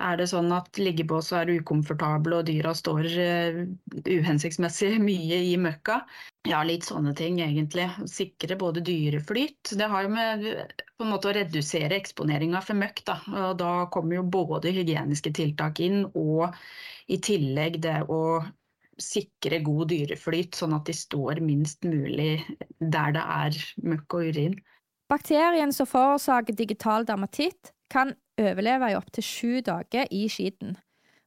Er 0.00 0.16
det 0.20 0.28
sånn 0.30 0.52
at 0.52 0.78
liggebåsa 0.80 1.42
er 1.42 1.54
ukomfortable 1.60 2.40
og 2.40 2.48
dyra 2.48 2.74
står 2.76 3.08
uhensiktsmessig 4.04 4.98
mye 5.08 5.40
i 5.50 5.56
møkka? 5.60 6.02
Ja, 6.48 6.62
litt 6.64 6.86
sånne 6.88 7.12
ting 7.16 7.40
egentlig. 7.44 7.88
Sikre 8.08 8.56
både 8.60 8.84
dyreflyt. 8.84 9.74
Det 9.76 9.88
har 9.92 10.06
jo 10.06 10.12
med 10.14 10.46
på 10.96 11.04
en 11.04 11.12
måte 11.12 11.30
å 11.30 11.34
redusere 11.36 11.96
eksponeringa 11.96 12.60
for 12.64 12.76
møkk. 12.76 13.02
Da. 13.08 13.18
Og 13.48 13.58
da 13.60 13.72
kommer 13.92 14.18
jo 14.18 14.28
både 14.38 14.72
hygieniske 14.76 15.32
tiltak 15.36 15.80
inn, 15.84 16.02
og 16.12 16.52
i 17.10 17.18
tillegg 17.24 17.80
det 17.84 18.02
å 18.08 18.20
sikre 19.02 19.60
god 19.64 19.90
dyreflyt, 19.92 20.56
sånn 20.58 20.76
at 20.76 20.86
de 20.88 20.94
står 20.96 21.42
minst 21.44 21.84
mulig 21.86 22.38
der 22.78 23.16
det 23.16 23.24
er 23.24 23.58
møkk 23.82 24.18
og 24.18 24.30
urin. 24.30 24.58
Bakterien 25.10 25.74
som 25.74 25.88
forårsaker 25.90 26.54
digital 26.54 27.06
dermatitt, 27.08 27.74
kan 27.90 28.14
overleve 28.38 28.92
i 28.92 28.94
opptil 28.94 29.26
sju 29.26 29.54
dager 29.66 30.06
i 30.14 30.28
skitten. 30.30 30.76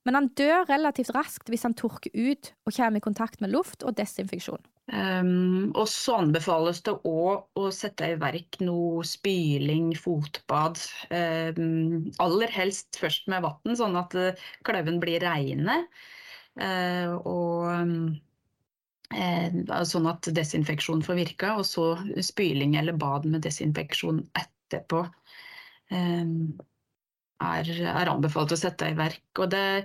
Men 0.07 0.17
han 0.17 0.29
dør 0.35 0.65
relativt 0.67 1.13
raskt 1.15 1.49
hvis 1.51 1.63
han 1.63 1.75
tørker 1.79 2.11
ut 2.11 2.51
og 2.67 2.75
kommer 2.75 2.99
i 2.99 3.03
kontakt 3.03 3.43
med 3.43 3.53
luft 3.53 3.83
og 3.87 3.95
desinfeksjon. 3.99 4.63
Um, 4.91 5.71
og 5.79 5.87
så 5.87 6.17
anbefales 6.19 6.81
det 6.83 6.97
òg 7.07 7.59
å 7.59 7.69
sette 7.71 8.09
i 8.11 8.17
verk 8.19 8.59
noe 8.59 9.05
spyling, 9.07 9.93
fotbad. 9.95 10.81
Um, 11.07 12.09
aller 12.23 12.51
helst 12.51 12.99
først 12.99 13.31
med 13.31 13.45
vann, 13.45 13.77
sånn 13.79 13.95
at 13.99 14.17
kløven 14.67 14.99
blir 15.03 15.23
reine. 15.23 15.85
Uh, 16.59 17.15
og 17.25 17.69
uh, 19.13 19.81
sånn 19.89 20.09
at 20.09 20.29
desinfeksjon 20.35 21.01
får 21.05 21.19
virka, 21.21 21.55
og 21.57 21.65
så 21.69 21.87
spyling 22.21 22.77
eller 22.79 22.97
bad 22.97 23.25
med 23.29 23.45
desinfeksjon 23.45 24.21
etterpå. 24.37 25.05
Um, 25.93 26.53
er, 27.43 27.69
er, 27.81 28.09
anbefalt 28.11 28.53
å 28.55 28.59
sette 28.59 28.91
i 28.91 28.97
verk. 28.97 29.25
Og 29.41 29.51
det, 29.53 29.83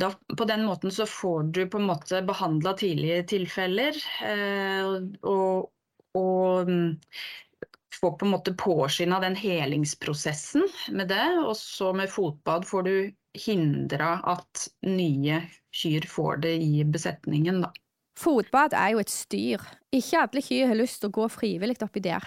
da, 0.00 0.10
på 0.12 0.48
den 0.48 0.66
måten 0.66 0.92
så 0.94 1.06
får 1.08 1.50
du 1.54 1.62
på 1.70 1.80
en 1.80 1.88
måte 1.90 2.22
behandla 2.26 2.74
tidlige 2.78 3.22
tilfeller. 3.34 3.98
Eh, 4.26 4.90
og, 5.22 5.70
og 6.18 6.70
mm, 6.70 6.88
får 7.94 8.16
på 8.18 8.26
en 8.26 8.34
måte 8.34 8.54
påskynda 8.58 9.20
den 9.22 9.36
helingsprosessen 9.38 10.66
med 10.90 11.08
det. 11.12 11.26
Og 11.44 11.56
så 11.58 11.92
med 11.96 12.12
fotbad 12.12 12.66
får 12.68 12.86
du 12.86 12.96
hindra 13.46 14.16
at 14.26 14.68
nye 14.86 15.42
kyr 15.76 16.06
får 16.08 16.42
det 16.46 16.54
i 16.64 16.84
besetningen, 16.84 17.62
da. 17.66 17.72
Fotbad 18.16 18.72
er 18.72 18.94
jo 18.94 19.02
et 19.02 19.12
styr. 19.12 19.62
Ikke 19.92 20.22
alle 20.24 20.42
kyr 20.44 20.70
har 20.70 20.78
lyst 20.78 21.02
til 21.02 21.10
å 21.10 21.16
gå 21.18 21.26
frivillig 21.28 21.76
oppi 21.84 22.00
der. 22.04 22.24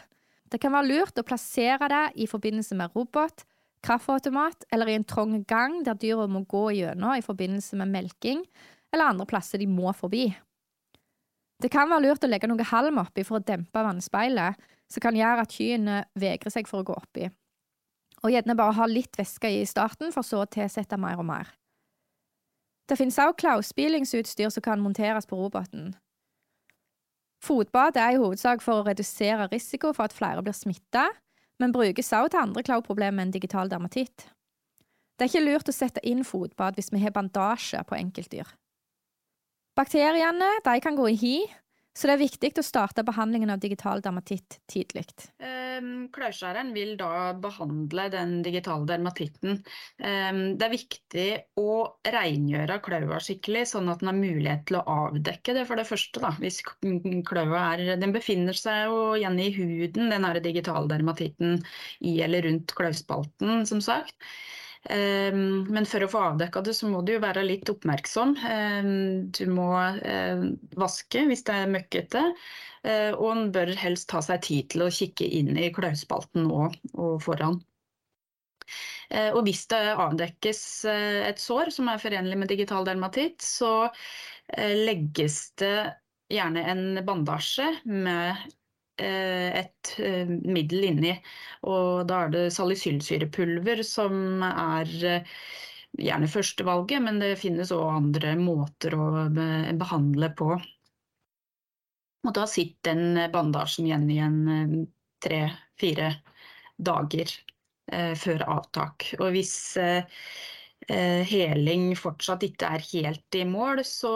Det 0.49 0.59
kan 0.61 0.73
være 0.73 0.89
lurt 0.89 1.21
å 1.21 1.25
plassere 1.25 1.89
det 1.89 2.03
i 2.21 2.27
forbindelse 2.29 2.77
med 2.77 2.93
robot, 2.97 3.43
kaffeautomat 3.85 4.65
eller 4.73 4.89
i 4.89 4.97
en 4.97 5.07
trang 5.07 5.37
gang 5.49 5.79
der 5.85 5.97
dyra 5.97 6.27
må 6.29 6.43
gå 6.49 6.69
gjennom 6.77 7.15
i 7.15 7.25
forbindelse 7.25 7.77
med 7.79 7.93
melking, 7.93 8.43
eller 8.93 9.13
andre 9.13 9.27
plasser 9.29 9.61
de 9.61 9.69
må 9.69 9.93
forbi. 9.97 10.27
Det 11.59 11.69
kan 11.73 11.89
være 11.91 12.07
lurt 12.07 12.23
å 12.23 12.29
legge 12.29 12.47
noe 12.49 12.65
halm 12.69 13.01
oppi 13.01 13.25
for 13.27 13.39
å 13.39 13.45
dempe 13.45 13.83
vannspeilet, 13.83 14.57
som 14.89 15.03
kan 15.03 15.17
gjøre 15.17 15.45
at 15.45 15.53
kyrne 15.53 16.01
vegrer 16.19 16.53
seg 16.53 16.67
for 16.69 16.81
å 16.81 16.87
gå 16.89 16.97
oppi. 16.97 17.29
Og 18.23 18.33
gjerne 18.33 18.57
bare 18.57 18.75
ha 18.75 18.87
litt 18.89 19.15
væske 19.15 19.51
i 19.59 19.63
starten, 19.69 20.11
for 20.11 20.25
så 20.27 20.43
å 20.43 20.49
tilsette 20.49 20.97
mer 20.99 21.21
og 21.21 21.27
mer. 21.29 21.53
Det 22.89 22.97
finnes 22.97 23.19
også 23.21 23.37
klausspilingsutstyr 23.37 24.49
som 24.49 24.65
kan 24.65 24.81
monteres 24.81 25.29
på 25.29 25.37
roboten. 25.37 25.93
Fotbad 27.45 27.95
er 28.01 28.15
i 28.15 28.19
hovedsak 28.19 28.63
for 28.65 28.81
å 28.81 28.87
redusere 28.87 29.47
risiko 29.53 29.93
for 29.95 30.09
at 30.09 30.15
flere 30.15 30.41
blir 30.43 30.57
smitta, 30.57 31.05
men 31.61 31.75
brukes 31.75 32.11
også 32.11 32.33
til 32.33 32.41
andre 32.41 32.63
klauproblemer 32.65 33.23
enn 33.23 33.35
digital 33.35 33.71
dermatitt. 33.71 34.25
Det 35.15 35.27
er 35.27 35.31
ikke 35.31 35.45
lurt 35.45 35.69
å 35.69 35.75
sette 35.75 36.03
inn 36.07 36.25
fotbad 36.27 36.77
hvis 36.79 36.91
vi 36.91 37.01
har 37.03 37.15
bandasje 37.15 37.81
på 37.87 37.97
enkeltdyr. 37.97 38.47
Bakteriene 39.79 40.49
kan 40.83 40.97
gå 40.97 41.07
i 41.11 41.17
hi, 41.19 41.35
så 41.99 42.07
det 42.07 42.13
er 42.15 42.21
viktig 42.21 42.49
å 42.61 42.63
starte 42.63 43.03
behandlingen 43.03 43.49
av 43.51 43.59
digital 43.59 43.99
dermatitt 43.99 44.55
tidlig. 44.71 45.03
Um, 45.43 46.05
Klauskjæreren 46.15 46.71
vil 46.71 46.93
da 46.99 47.33
behandle 47.35 48.05
den 48.13 48.37
digitale 48.45 48.87
dermatitten. 48.87 49.57
Um, 49.99 50.39
det 50.55 50.67
er 50.69 50.71
viktig 50.71 51.27
å 51.59 51.73
rengjøre 52.07 52.79
klaua 52.85 53.19
skikkelig, 53.23 53.65
sånn 53.73 53.91
at 53.91 53.99
den 53.99 54.13
har 54.13 54.19
mulighet 54.21 54.63
til 54.69 54.79
å 54.79 54.85
avdekke 55.09 55.57
det 55.57 55.65
for 55.67 55.81
det 55.81 55.89
første. 55.89 56.23
Da. 56.23 56.31
Hvis 56.39 56.61
klaua 57.27 57.65
er 57.73 57.99
Den 57.99 58.15
befinner 58.15 58.55
seg 58.55 58.87
jo 58.87 59.01
igjen 59.19 59.35
i 59.43 59.51
huden, 59.59 60.07
den 60.13 60.29
digitale 60.45 60.87
dermatitten 60.87 61.59
i 61.99 62.15
eller 62.23 62.47
rundt 62.47 62.71
klauspalten, 62.79 63.65
som 63.67 63.83
sagt. 63.83 64.15
Ehm, 64.87 65.67
men 65.67 65.85
for 65.89 66.03
å 66.05 66.09
få 66.09 66.21
avdekka 66.29 66.61
det, 66.63 66.73
så 66.77 66.87
må 66.87 67.01
du 67.03 67.13
jo 67.17 67.23
være 67.23 67.43
litt 67.43 67.69
oppmerksom. 67.71 68.35
Ehm, 68.47 68.91
du 69.35 69.43
må 69.51 69.71
eh, 69.75 70.45
vaske 70.79 71.25
hvis 71.27 71.43
det 71.49 71.55
er 71.55 71.73
møkkete. 71.73 72.23
Eh, 72.87 73.11
og 73.11 73.31
en 73.33 73.49
bør 73.55 73.73
helst 73.81 74.09
ta 74.13 74.21
seg 74.23 74.45
tid 74.47 74.69
til 74.73 74.85
å 74.85 74.91
kikke 74.93 75.27
inn 75.39 75.57
i 75.59 75.71
klauspalten 75.75 76.47
òg, 76.47 76.79
og 76.95 77.19
foran. 77.25 77.59
Eh, 79.09 79.33
og 79.33 79.43
hvis 79.47 79.65
det 79.71 79.81
avdekkes 79.97 80.61
et 80.85 81.41
sår 81.41 81.73
som 81.75 81.89
er 81.91 82.01
forenlig 82.01 82.37
med 82.39 82.51
digital 82.53 82.87
dermatitt, 82.87 83.41
så 83.43 83.89
legges 84.57 85.51
det 85.61 85.91
gjerne 86.33 86.63
en 86.71 87.01
bandasje 87.05 87.67
med 87.85 88.37
Eh, 88.37 88.58
et 89.03 89.93
eh, 90.03 90.27
middel 90.27 90.89
inni. 90.91 91.15
Og 91.69 92.05
da 92.09 92.25
er 92.25 92.33
det 92.35 92.43
salicylsyrepulver 92.55 93.83
som 93.87 94.43
er 94.45 94.91
eh, 95.07 95.39
gjerne 95.99 96.29
førstevalget, 96.29 97.01
men 97.05 97.21
det 97.23 97.37
finnes 97.41 97.73
òg 97.75 97.87
andre 97.95 98.35
måter 98.39 98.95
å 98.95 99.09
behandle 99.29 100.31
på. 100.37 100.53
Og 102.27 102.35
da 102.35 102.45
sitter 102.51 102.93
den 102.93 103.31
bandasjen 103.31 103.87
igjen 103.87 104.09
i 104.11 104.85
tre-fire 105.23 106.11
dager 106.79 107.31
eh, 107.91 108.13
før 108.19 108.45
avtak. 108.57 109.07
Og 109.19 109.31
hvis 109.35 109.55
eh, 109.79 111.23
heling 111.29 111.91
fortsatt 111.99 112.43
ikke 112.47 112.73
er 112.75 112.85
helt 112.91 113.39
i 113.39 113.45
mål, 113.47 113.83
så 113.87 114.13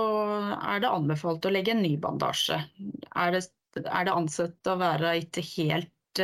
er 0.58 0.84
det 0.84 0.91
anbefalt 0.91 1.48
å 1.48 1.54
legge 1.54 1.76
en 1.76 1.84
ny 1.86 1.96
bandasje. 2.02 2.60
Er 3.15 3.36
det, 3.36 3.46
er 3.81 4.07
det 4.07 4.15
ansett 4.15 4.69
å 4.69 4.79
være 4.81 5.17
ikke 5.23 5.45
helt 5.53 6.23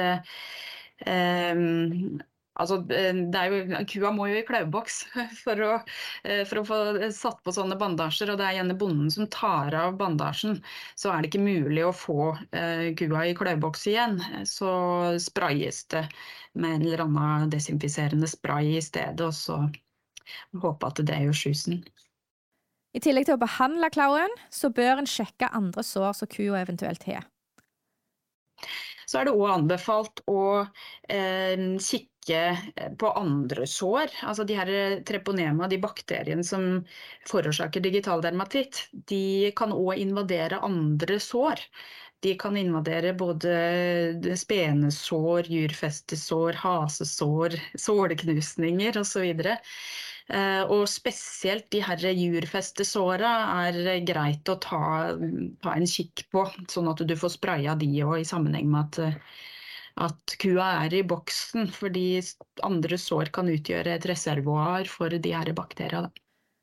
um, 1.07 2.19
Altså, 2.59 2.75
jo, 2.91 3.59
kua 3.87 4.09
må 4.11 4.25
jo 4.27 4.39
i 4.39 4.43
klauboks 4.43 4.97
for 5.43 5.61
for 6.49 6.59
å, 6.59 6.63
få 6.67 6.79
satt 7.15 7.39
på 7.45 7.53
sånne 7.55 7.77
bandasjer, 7.79 8.33
og 8.33 8.41
det 8.41 8.49
er 8.49 8.57
gjerne 8.57 8.75
bonden 8.79 9.13
som 9.13 9.29
tar 9.31 9.75
av 9.79 9.95
bandasjen. 10.01 10.59
Så 10.99 11.13
er 11.13 11.23
det 11.23 11.31
ikke 11.31 11.45
mulig 11.45 11.85
å 11.87 11.95
få 11.95 12.33
kua 12.99 13.23
i 13.29 13.37
klauboks 13.37 13.87
igjen. 13.87 14.19
Så 14.43 14.73
sprayes 15.23 15.85
det 15.93 16.03
med 16.59 16.81
en 16.81 16.87
eller 16.89 17.05
annen 17.05 17.53
desinfiserende 17.53 18.27
spray 18.27 18.75
i 18.75 18.83
stedet, 18.83 19.23
og 19.23 19.31
så 19.37 19.61
håpe 20.59 20.91
at 20.91 20.99
det 21.07 21.23
gjør 21.23 21.41
susen. 21.45 21.83
I 22.91 22.99
tillegg 23.03 23.29
til 23.29 23.37
å 23.37 23.41
behandle 23.41 23.91
klauen, 23.93 24.33
så 24.51 24.71
bør 24.73 24.99
en 24.99 25.09
sjekke 25.09 25.51
andre 25.55 25.85
sår 25.85 26.15
som 26.17 26.31
kua 26.31 26.63
eventuelt 26.63 27.05
har. 27.07 27.27
Så 29.09 29.19
er 29.19 29.27
det 29.27 29.35
òg 29.35 29.49
anbefalt 29.51 30.21
å 30.29 30.41
eh, 31.09 31.63
kikke 31.81 32.41
eh, 32.49 32.91
på 32.99 33.13
andre 33.17 33.65
sår. 33.69 34.13
Altså 34.29 34.45
de 34.45 34.57
her 34.59 34.73
treponema, 35.07 35.69
de 35.71 35.79
bakteriene 35.81 36.45
som 36.45 36.83
forårsaker 37.29 37.81
digital 37.85 38.21
dermatitt, 38.25 38.83
de 39.09 39.49
kan 39.57 39.73
òg 39.73 39.97
invadere 40.03 40.61
andre 40.65 41.17
sår. 41.23 41.65
De 42.21 42.35
kan 42.35 42.57
invadere 42.59 43.13
både 43.15 44.35
spenesår, 44.37 45.47
jurfestesår, 45.47 46.57
hasesår, 46.59 47.55
såleknusninger 47.79 48.99
osv. 48.99 49.29
Eh, 49.47 49.79
og 50.29 50.83
spesielt 50.89 51.69
de 51.73 51.79
her 51.81 52.03
jurfestesåra 52.13 53.31
er 53.65 54.03
greit 54.05 54.49
å 54.51 54.57
ta, 54.61 54.81
ta, 55.63 55.73
en 55.73 55.87
kikk 55.89 56.27
på, 56.29 56.43
sånn 56.69 56.91
at 56.91 57.01
du 57.01 57.15
får 57.17 57.33
spraya 57.33 57.73
de 57.79 57.89
òg 58.05 58.19
i 58.21 58.27
sammenheng 58.29 58.69
med 58.69 58.99
at, 58.99 59.23
at 60.05 60.35
kua 60.41 60.67
er 60.85 60.93
i 60.99 61.01
boksen. 61.01 61.71
Fordi 61.73 62.21
andre 62.67 63.01
sår 63.01 63.33
kan 63.33 63.49
utgjøre 63.49 63.97
et 63.97 64.05
reservoar 64.09 64.85
for 64.91 65.09
de 65.09 65.33
her 65.33 65.49
bakteriene. 65.57 66.13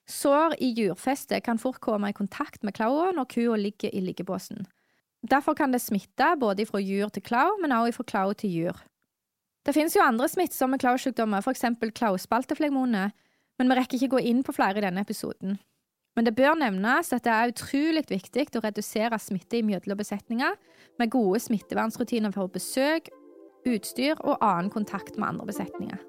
Sår 0.07 0.55
i 0.63 0.71
jurfestet 0.71 1.43
kan 1.43 1.59
fort 1.59 1.81
komme 1.83 2.13
i 2.13 2.15
kontakt 2.15 2.63
med 2.63 2.77
klaua 2.79 3.11
når 3.15 3.27
kua 3.35 3.59
ligger 3.59 3.91
i 3.91 4.05
liggebåsen. 4.07 4.63
Derfor 5.27 5.55
kan 5.59 5.73
det 5.75 5.83
smitte 5.83 6.37
både 6.39 6.67
fra 6.69 6.79
jur 6.79 7.11
til 7.11 7.25
klau, 7.27 7.57
men 7.59 7.75
også 7.75 7.99
fra 7.99 8.11
klau 8.13 8.35
til 8.39 8.53
jur. 8.55 8.85
Det 9.67 9.75
finnes 9.75 9.97
jo 9.97 10.05
andre 10.05 10.29
smittsomme 10.31 10.79
klausykdommer, 10.79 11.43
f.eks. 11.43 11.65
klauspalteflegmone, 11.99 13.09
men 13.59 13.71
vi 13.71 13.79
rekker 13.79 13.99
ikke 13.99 14.14
gå 14.16 14.23
inn 14.31 14.42
på 14.45 14.55
flere 14.57 14.81
i 14.81 14.85
denne 14.85 15.05
episoden. 15.05 15.57
Men 16.16 16.25
det 16.25 16.33
bør 16.37 16.57
nevnes 16.57 17.12
at 17.12 17.25
det 17.27 17.33
er 17.33 17.53
utrolig 17.53 18.07
viktig 18.09 18.47
å 18.57 18.64
redusere 18.64 19.19
smitte 19.21 19.59
i 19.59 19.64
mellom 19.66 19.99
besetninger 19.99 20.57
med 21.01 21.12
gode 21.12 21.42
smittevernsrutiner 21.45 22.33
for 22.33 22.49
besøk, 22.53 23.11
utstyr 23.69 24.16
og 24.23 24.40
annen 24.40 24.73
kontakt 24.73 25.19
med 25.19 25.29
andre 25.35 25.49
besetninger. 25.51 26.01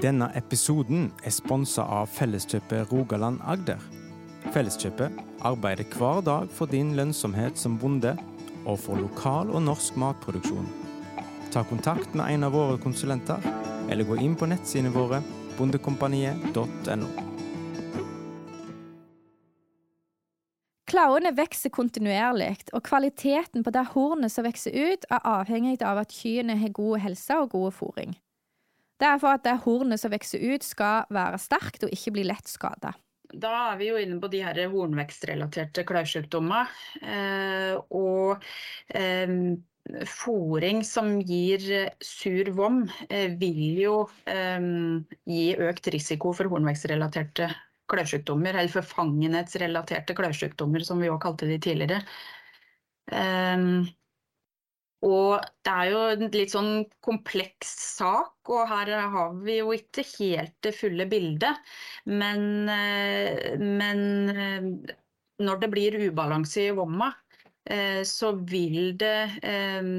Denne 0.00 0.30
episoden 0.36 1.10
er 1.28 1.32
sponsa 1.32 1.84
av 1.84 2.08
Felleskjøpet 2.08 2.88
Rogaland 2.88 3.40
Agder. 3.44 3.80
Felleskjøpet 4.48 5.18
arbeider 5.44 5.88
hver 5.92 6.24
dag 6.24 6.52
for 6.56 6.72
din 6.72 6.94
lønnsomhet 6.96 7.60
som 7.60 7.76
bonde 7.80 8.14
og 8.64 8.78
for 8.80 8.96
lokal 8.96 9.52
og 9.52 9.66
norsk 9.68 10.00
matproduksjon. 10.00 10.89
Ta 11.50 11.64
kontakt 11.64 12.14
med 12.14 12.34
en 12.34 12.44
av 12.44 12.52
våre 12.52 12.78
konsulenter, 12.78 13.42
eller 13.90 14.04
gå 14.04 14.16
inn 14.22 14.36
på 14.38 14.46
nettsidene 14.46 14.92
våre 14.94 15.18
bondekompaniet.no. 15.58 17.08
Klauene 20.90 21.32
vokser 21.34 21.72
kontinuerlig, 21.74 22.52
og 22.70 22.84
kvaliteten 22.86 23.66
på 23.66 23.72
det 23.74 23.82
hornet 23.96 24.30
som 24.30 24.46
vokser 24.46 24.74
ut, 24.74 25.06
er 25.10 25.26
avhengig 25.26 25.80
av 25.82 25.98
at 26.04 26.14
kyrne 26.14 26.54
har 26.60 26.74
god 26.76 27.02
helse 27.02 27.38
og 27.42 27.50
god 27.56 27.74
fôring. 27.74 28.14
Det 29.00 29.08
er 29.08 29.18
for 29.18 29.34
at 29.34 29.42
det 29.42 29.56
hornet 29.64 29.98
som 29.98 30.12
vokser 30.14 30.42
ut, 30.52 30.66
skal 30.66 31.10
være 31.10 31.38
sterkt 31.42 31.86
og 31.86 31.94
ikke 31.94 32.14
bli 32.14 32.28
lett 32.30 32.46
skada. 32.50 32.92
Da 33.30 33.50
er 33.72 33.78
vi 33.78 33.90
jo 33.90 33.98
inne 33.98 34.18
på 34.22 34.30
de 34.30 34.42
her 34.42 34.58
hornvekstrelaterte 34.70 35.82
klausjukdommer. 35.86 36.70
Eh, 37.02 37.74
og 37.94 38.42
eh, 38.94 39.34
Fôring 39.88 40.82
som 40.84 41.18
gir 41.24 41.64
eh, 41.72 41.92
sur 42.00 42.50
vom, 42.52 42.82
eh, 43.08 43.32
vil 43.40 43.78
jo 43.80 43.94
um, 44.28 45.00
gi 45.26 45.54
økt 45.56 45.88
risiko 45.94 46.34
for 46.36 46.50
hornvekstrelaterte 46.52 47.48
kløvsykdommer, 47.90 48.54
eller 48.54 48.70
forfangenhetsrelaterte 48.70 50.14
kløvsykdommer, 50.18 50.84
som 50.86 51.00
vi 51.02 51.08
òg 51.10 51.18
kalte 51.24 51.48
de 51.48 51.56
tidligere. 51.58 52.04
Og 55.00 55.48
det 55.64 55.72
er 55.72 55.88
jo 55.90 56.02
en 56.12 56.28
litt 56.36 56.52
sånn 56.52 56.84
kompleks 57.02 57.72
sak, 57.96 58.36
og 58.52 58.68
her 58.70 58.92
har 59.10 59.32
vi 59.42 59.56
jo 59.58 59.72
ikke 59.74 60.04
helt 60.12 60.54
det 60.62 60.70
fulle 60.76 61.08
bildet. 61.10 61.58
Men, 62.06 62.70
men 63.58 64.04
når 65.42 65.64
det 65.64 65.72
blir 65.74 65.98
ubalanse 66.04 66.68
i 66.68 66.76
vomma, 66.78 67.10
Eh, 67.29 67.29
så 68.04 68.32
vil 68.32 68.96
det 68.98 69.18
eh, 69.46 69.90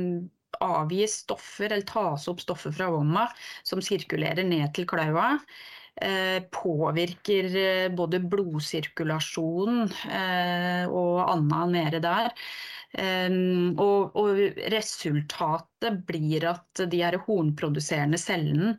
avgis 0.61 1.21
stoffer, 1.23 1.71
eller 1.71 1.87
tas 1.87 2.27
opp 2.31 2.41
stoffer 2.43 2.73
fra 2.75 2.89
vomma 2.93 3.27
som 3.63 3.81
sirkulerer 3.83 4.45
ned 4.47 4.73
til 4.75 4.87
klaua. 4.89 5.37
Eh, 6.01 6.39
påvirker 6.55 7.47
både 7.95 8.21
blodsirkulasjon 8.31 9.81
og 10.91 11.17
annet 11.25 11.73
nede 11.75 11.99
der. 12.03 12.31
og, 13.79 14.15
og, 14.19 14.39
resultatet 14.71 15.99
blir 16.07 16.45
at 16.49 16.81
de 16.91 17.01
her 17.03 17.15
hornproduserende 17.23 18.19
cellene 18.19 18.73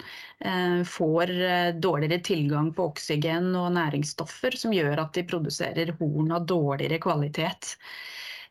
får 0.84 1.32
dårligere 1.80 2.20
tilgang 2.24 2.72
på 2.76 2.90
oksygen 2.90 3.52
og 3.56 3.70
næringsstoffer, 3.76 4.56
som 4.56 4.74
gjør 4.76 5.04
at 5.06 5.14
de 5.16 5.24
produserer 5.28 5.94
horn 6.00 6.32
av 6.36 6.48
dårligere 6.48 7.00
kvalitet. 7.00 7.76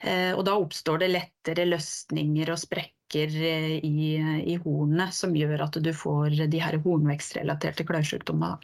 Eh, 0.01 0.33
og 0.33 0.43
da 0.47 0.57
oppstår 0.57 1.03
det 1.03 1.11
lettere 1.13 1.67
løsninger 1.69 2.49
og 2.49 2.59
sprekker 2.61 3.35
eh, 3.37 3.77
i, 3.85 4.17
i 4.49 4.57
hornet, 4.63 5.13
som 5.13 5.35
gjør 5.37 5.67
at 5.67 5.77
du 5.83 5.91
får 5.93 6.41
de 6.49 6.61
her 6.61 6.79
hornvekstrelaterte 6.81 7.85
klausjukdommer. 7.85 8.57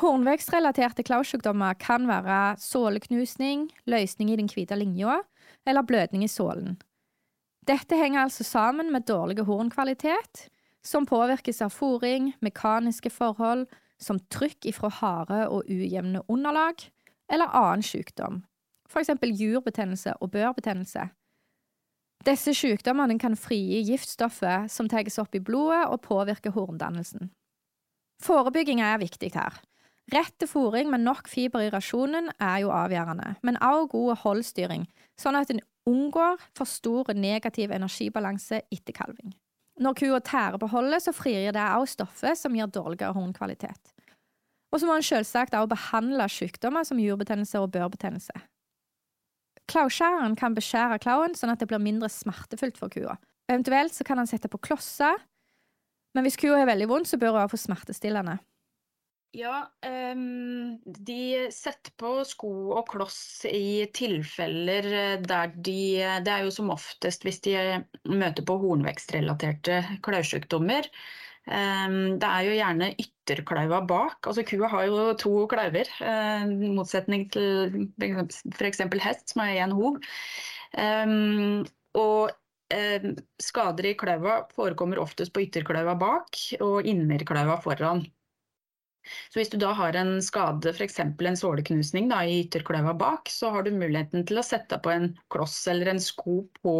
Hornvekstrelaterte 0.00 1.04
klausjukdommer 1.06 1.74
kan 1.78 2.06
være 2.10 2.56
såleknusning, 2.62 3.68
løsning 3.90 4.30
i 4.32 4.38
den 4.40 4.50
hvite 4.50 4.78
linja 4.78 5.20
eller 5.68 5.86
blødning 5.86 6.24
i 6.24 6.30
sålen. 6.30 6.78
Dette 7.68 7.98
henger 7.98 8.24
altså 8.24 8.46
sammen 8.46 8.90
med 8.92 9.06
dårlig 9.06 9.44
hornkvalitet, 9.46 10.48
som 10.82 11.06
påvirkes 11.06 11.60
av 11.62 11.74
fòring, 11.74 12.32
mekaniske 12.40 13.12
forhold, 13.12 13.66
som 14.00 14.18
trykk 14.32 14.70
ifra 14.72 14.88
harde 15.00 15.42
og 15.52 15.68
ujevne 15.68 16.22
underlag, 16.28 16.86
eller 17.30 17.52
annen 17.52 17.84
sykdom, 17.84 18.40
f.eks. 18.90 19.14
jurbetennelse 19.22 20.14
og 20.20 20.30
børbetennelse. 20.34 21.08
Disse 22.26 22.52
sykdommene 22.52 23.16
kan 23.18 23.36
frigi 23.38 23.80
giftstoffet 23.88 24.68
som 24.72 24.88
tas 24.92 25.18
opp 25.22 25.34
i 25.34 25.40
blodet 25.40 25.86
og 25.88 26.02
påvirker 26.04 26.52
horndannelsen. 26.52 27.30
Forebygging 28.20 28.82
er 28.84 29.00
viktig 29.00 29.32
her. 29.34 29.62
Rett 30.12 30.44
fôring 30.50 30.90
med 30.90 31.04
nok 31.06 31.28
fiber 31.30 31.62
i 31.64 31.70
rasjonen 31.70 32.32
er 32.40 32.58
jo 32.64 32.72
avgjørende, 32.74 33.36
men 33.46 33.56
også 33.62 33.90
god 33.92 34.16
holdstyring, 34.24 34.88
sånn 35.20 35.38
at 35.38 35.52
en 35.54 35.62
unngår 35.88 36.42
for 36.58 36.68
stor 36.68 37.12
negativ 37.14 37.70
energibalanse 37.72 38.60
etter 38.74 38.96
kalving. 38.96 39.32
Når 39.80 39.96
kua 39.96 40.20
tærer 40.20 40.58
på 40.60 40.68
holdet, 40.74 41.06
så 41.06 41.14
frigir 41.16 41.54
det 41.56 41.62
også 41.62 42.00
stoffet 42.00 42.36
som 42.36 42.56
gir 42.58 42.68
dårligere 42.68 43.14
hornkvalitet. 43.16 43.94
Og 44.70 44.80
så 44.80 44.86
må 44.86 44.98
en 44.98 45.06
selvsagt 45.06 45.54
også 45.56 45.72
behandle 45.72 46.26
sykdommer 46.28 46.84
som 46.84 47.00
jurbetennelse 47.00 47.62
og 47.62 47.72
børbetennelse. 47.72 48.34
Klauskjæreren 49.70 50.36
kan 50.38 50.56
beskjære 50.56 50.98
klauen 51.02 51.36
sånn 51.38 51.52
at 51.52 51.60
det 51.62 51.68
blir 51.70 51.82
mindre 51.82 52.10
smertefullt 52.10 52.78
for 52.80 52.92
kua. 52.92 53.16
Eventuelt 53.50 53.94
så 53.94 54.06
kan 54.06 54.18
han 54.18 54.30
sette 54.30 54.50
på 54.50 54.60
klosser, 54.62 55.18
men 56.14 56.26
hvis 56.26 56.38
kua 56.40 56.58
har 56.58 56.70
veldig 56.70 56.88
vondt, 56.90 57.10
så 57.10 57.18
bør 57.20 57.38
hun 57.38 57.52
få 57.52 57.58
smertestillende. 57.60 58.40
Ja, 59.36 59.70
um, 59.86 60.80
de 60.82 61.46
setter 61.54 61.92
på 62.02 62.16
sko 62.26 62.50
og 62.74 62.88
kloss 62.90 63.44
i 63.46 63.86
tilfeller 63.94 64.88
der 65.22 65.52
de 65.54 66.02
Det 66.26 66.32
er 66.34 66.42
jo 66.42 66.50
som 66.50 66.72
oftest 66.74 67.22
hvis 67.22 67.38
de 67.46 67.54
møter 68.10 68.42
på 68.42 68.56
hornvekstrelaterte 68.58 69.84
klaussykdommer. 70.02 70.90
Det 71.46 72.28
er 72.28 72.42
jo 72.46 72.56
gjerne 72.58 72.90
ytterklauva 73.00 73.80
bak. 73.88 74.18
Altså 74.28 74.44
kua 74.46 74.68
har 74.70 74.84
jo 74.86 75.06
to 75.18 75.32
klauver, 75.50 75.88
i 76.00 76.70
motsetning 76.76 77.24
til 77.32 77.88
f.eks. 77.98 78.84
hest 79.02 79.32
som 79.32 79.42
har 79.42 79.56
én 79.64 79.74
hov. 79.74 79.96
Og 81.98 82.36
skader 83.42 83.88
i 83.90 83.96
klaua 83.98 84.36
forekommer 84.54 85.00
oftest 85.02 85.34
på 85.34 85.42
ytterklauva 85.48 85.96
bak 85.98 86.38
og 86.60 86.86
innerklauva 86.86 87.58
foran. 87.64 88.04
Så 89.30 89.40
hvis 89.40 89.50
du 89.52 89.56
da 89.60 89.72
har 89.76 89.96
en 89.96 90.18
skade, 90.24 90.72
f.eks. 90.74 90.98
en 91.00 91.38
såleknusning 91.38 92.10
da, 92.10 92.20
i 92.24 92.42
ytterklauva 92.44 92.94
bak, 92.98 93.30
så 93.32 93.52
har 93.54 93.64
du 93.64 93.72
muligheten 93.74 94.26
til 94.28 94.40
å 94.40 94.46
sette 94.46 94.78
på 94.82 94.92
en 94.92 95.10
kloss 95.32 95.56
eller 95.72 95.94
en 95.94 96.02
sko 96.02 96.42
på 96.60 96.76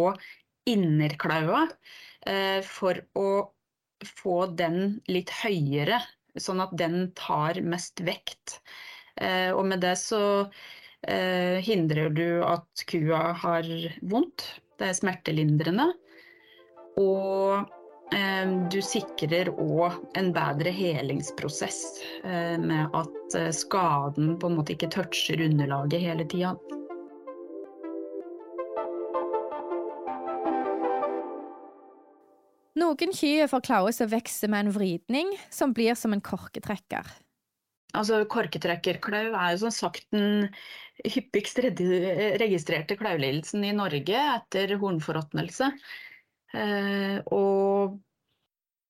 innerklaua 0.69 1.65
eh, 2.29 2.61
for 2.65 3.01
å 3.17 3.27
få 4.07 4.45
den 4.59 4.99
litt 5.11 5.31
høyere, 5.41 6.01
sånn 6.39 6.61
at 6.63 6.73
den 6.79 7.11
tar 7.17 7.59
mest 7.65 8.01
vekt. 8.05 8.59
Eh, 9.21 9.51
og 9.51 9.65
med 9.67 9.83
det 9.83 9.97
så 9.99 10.23
eh, 11.03 11.59
hindrer 11.63 12.09
du 12.15 12.41
at 12.45 12.85
kua 12.89 13.31
har 13.43 13.67
vondt 14.01 14.47
det 14.79 14.89
er 14.89 14.97
smertelindrende. 14.97 15.91
Og 16.97 17.67
eh, 18.15 18.53
du 18.73 18.79
sikrer 18.83 19.51
òg 19.53 19.99
en 20.17 20.31
bedre 20.35 20.73
helingsprosess 20.73 21.83
med 22.23 22.97
at 22.97 23.37
skaden 23.55 24.35
på 24.41 24.49
en 24.49 24.57
måte 24.57 24.73
ikke 24.73 24.89
toucher 24.95 25.43
underlaget 25.45 26.01
hele 26.01 26.25
tida. 26.25 26.55
Noen 32.81 33.13
kyr 33.13 33.49
får 33.51 33.61
klauer 33.67 33.93
som 33.93 34.09
vokser 34.09 34.49
med 34.49 34.65
en 34.65 34.73
vridning, 34.73 35.35
som 35.53 35.73
blir 35.75 35.93
som 35.99 36.15
en 36.15 36.23
korketrekker. 36.23 37.05
Altså, 37.91 38.21
Korketrekkerklau 38.31 39.33
er 39.35 39.49
jo 39.51 39.65
som 39.65 39.73
sagt 39.75 40.07
den 40.15 40.47
hyppigst 41.03 41.59
registrerte 41.61 42.95
klaulidelsen 42.97 43.65
i 43.67 43.73
Norge 43.75 44.21
etter 44.37 44.77
hornforråtnelse. 44.79 45.67
Eh, 46.55 47.17
og 47.31 47.99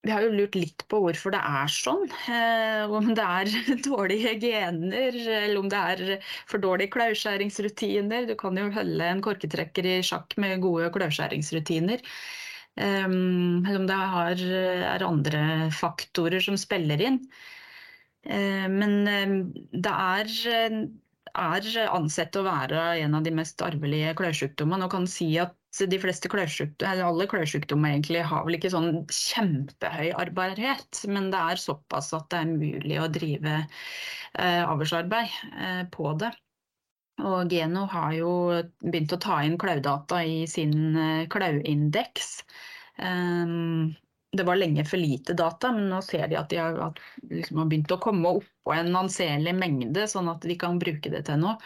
vi 0.06 0.14
har 0.14 0.26
jo 0.26 0.34
lurt 0.34 0.56
litt 0.58 0.86
på 0.90 1.02
hvorfor 1.04 1.34
det 1.34 1.42
er 1.46 1.74
sånn. 1.74 2.06
Eh, 2.30 2.94
om 2.94 3.10
det 3.18 3.26
er 3.26 3.52
dårlige 3.90 4.36
gener, 4.42 5.18
eller 5.18 5.60
om 5.60 5.68
det 5.72 5.82
er 5.96 6.30
for 6.50 6.62
dårlige 6.64 6.94
klauskjæringsrutiner. 6.96 8.30
Du 8.30 8.38
kan 8.40 8.58
jo 8.58 8.70
holde 8.74 9.10
en 9.10 9.26
korketrekker 9.26 9.90
i 9.98 10.00
sjakk 10.06 10.38
med 10.42 10.62
gode 10.64 10.94
klauskjæringsrutiner. 10.96 12.06
Um, 12.80 13.66
eller 13.66 13.82
om 13.82 13.88
det 13.90 13.98
har, 14.14 14.44
er 14.96 15.04
andre 15.04 15.42
faktorer 15.76 16.44
som 16.44 16.60
spiller 16.60 17.02
inn. 17.04 17.20
Eh, 18.24 18.68
men 18.70 19.08
eh, 19.10 19.32
det 19.74 19.92
er, 19.92 20.34
er 21.32 21.72
ansett 21.90 22.38
å 22.38 22.46
være 22.46 22.84
en 23.02 23.18
av 23.18 23.26
de 23.26 23.34
mest 23.34 23.62
arvelige 23.66 24.14
klørsykdommene. 24.20 24.86
Og 24.86 24.94
kan 24.94 25.10
si 25.10 25.34
at 25.42 25.56
de 25.72 26.00
fleste 26.02 26.30
klørsykdommer, 26.32 27.02
alle 27.08 27.28
klørsykdommer 27.32 27.94
egentlig 27.94 28.24
har 28.28 28.44
vel 28.46 28.58
ikke 28.58 28.74
sånn 28.74 29.06
kjempehøy 29.08 30.12
arbarhet, 30.20 31.04
men 31.08 31.30
det 31.32 31.40
er 31.54 31.62
såpass 31.64 32.12
at 32.18 32.28
det 32.34 32.42
er 32.42 32.52
mulig 32.52 33.00
å 33.00 33.10
drive 33.12 33.58
eh, 33.62 34.64
avlsarbeid 34.68 35.38
eh, 35.56 35.84
på 35.94 36.12
det. 36.22 36.34
Og 37.28 37.52
Geno 37.52 37.86
har 37.92 38.14
jo 38.18 38.32
begynt 38.82 39.14
å 39.14 39.20
ta 39.22 39.42
inn 39.46 39.58
klaudata 39.62 40.22
i 40.26 40.44
sin 40.50 40.96
eh, 40.98 41.28
klauindeks. 41.32 42.42
Um, 42.98 43.92
det 44.32 44.46
var 44.48 44.60
lenge 44.60 44.86
for 44.88 45.02
lite 45.02 45.36
data, 45.38 45.72
men 45.76 45.90
nå 45.92 46.02
ser 46.06 46.30
de 46.32 46.40
at 46.40 46.52
de 46.52 46.60
har, 46.62 46.78
at 46.88 47.00
liksom 47.30 47.62
har 47.62 47.72
begynt 47.72 47.92
å 47.92 48.00
komme 48.02 48.36
opp 48.40 48.48
på 48.66 48.76
en 48.76 48.94
anselig 48.96 49.56
mengde, 49.58 50.06
sånn 50.08 50.30
at 50.32 50.46
de 50.48 50.56
kan 50.60 50.80
bruke 50.80 51.12
det 51.12 51.26
til 51.28 51.42
noe. 51.42 51.58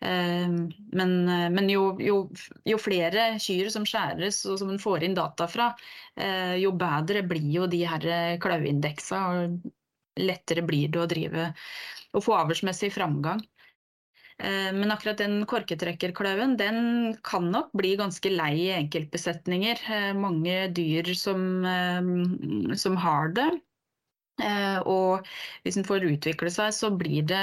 Ehm, 0.00 0.68
men, 0.94 1.12
men 1.26 1.68
jo, 1.72 1.90
jo, 2.00 2.20
jo, 2.68 2.78
flere 2.80 3.32
kyr 3.42 3.68
som 3.74 3.84
skjæres 3.88 4.38
og 4.46 4.60
som 4.60 4.70
en 4.70 4.80
får 4.80 5.04
inn 5.04 5.16
data 5.18 5.48
fra, 5.50 5.72
eh, 6.16 6.54
jo 6.62 6.70
bedre 6.78 7.24
blir 7.26 7.50
jo 7.56 7.66
de 7.68 7.82
her 7.90 8.08
klauindeksa, 8.40 9.22
og 9.34 9.72
lettere 10.22 10.64
blir 10.66 10.94
det 10.94 11.02
å 11.02 11.10
drive 11.10 11.50
og 12.14 12.24
få 12.24 12.38
avlsmessig 12.38 12.92
framgang. 12.94 13.42
Eh, 14.38 14.70
men 14.74 14.92
akkurat 14.94 15.18
den 15.18 15.40
korketrekkerkløven 15.50 16.54
den 16.60 16.76
kan 17.26 17.48
nok 17.50 17.72
bli 17.78 17.96
ganske 17.98 18.30
lei 18.30 18.52
i 18.68 18.74
enkeltbesetninger. 18.76 19.80
Eh, 19.90 20.12
mange 20.14 20.68
dyr 20.76 21.10
som, 21.18 21.64
eh, 21.66 22.76
som 22.78 22.96
har 22.96 23.34
det. 23.34 23.50
Og 24.86 25.26
hvis 25.64 25.74
den 25.74 25.82
får 25.82 26.04
utvikle 26.06 26.50
seg, 26.54 26.70
så 26.70 26.92
blir 26.94 27.24
det 27.26 27.40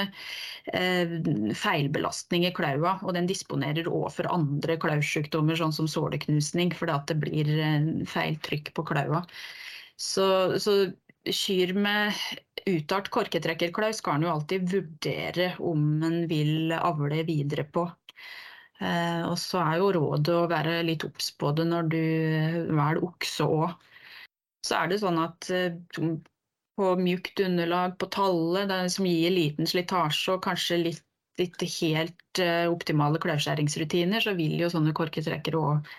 feilbelastning 1.60 2.46
i 2.48 2.52
klaua. 2.56 2.94
Og 3.04 3.12
den 3.12 3.28
disponerer 3.28 3.84
òg 3.84 4.06
for 4.14 4.24
andre 4.32 4.78
klausykdommer, 4.80 5.60
sånn 5.60 5.76
som 5.76 5.90
såleknusning, 5.92 6.72
fordi 6.72 6.96
det 7.10 7.18
blir 7.20 7.52
feil 8.08 8.40
trykk 8.40 8.72
på 8.72 8.86
klaua. 8.88 9.26
Så, 10.00 10.56
så 10.56 10.88
kyr 11.28 11.74
med 11.76 12.16
uttalt 12.66 13.10
korketrekkerklau 13.14 13.92
skal 13.94 14.18
en 14.18 14.26
jo 14.26 14.32
alltid 14.32 14.70
vurdere 14.72 15.52
om 15.62 16.02
en 16.06 16.22
vil 16.30 16.74
avle 16.76 17.22
videre 17.28 17.66
på. 17.70 17.86
Eh, 18.80 19.22
og 19.24 19.38
så 19.40 19.62
er 19.62 19.80
jo 19.80 19.92
rådet 19.96 20.34
å 20.36 20.48
være 20.50 20.80
litt 20.84 21.06
obs 21.06 21.30
på 21.40 21.52
det 21.56 21.64
når 21.70 21.90
du 21.92 22.00
velger 22.76 23.04
okse 23.06 23.46
òg. 23.46 23.76
Så 24.66 24.80
er 24.80 24.90
det 24.90 25.00
sånn 25.00 25.20
at 25.22 25.48
eh, 25.54 25.78
på 26.76 26.92
mjukt 27.00 27.40
underlag 27.40 27.96
på 28.00 28.10
tallet, 28.12 28.68
det 28.68 28.82
som 28.92 29.08
gir 29.08 29.32
liten 29.32 29.68
slitasje 29.68 30.34
og 30.34 30.42
kanskje 30.44 30.82
litt, 30.82 31.04
litt 31.40 31.62
helt 31.78 32.42
eh, 32.42 32.66
optimale 32.68 33.20
klauskjæringsrutiner, 33.22 34.24
så 34.24 34.34
vil 34.36 34.58
jo 34.60 34.68
sånne 34.72 34.92
korketrekkere 34.96 35.60
òg 35.60 35.94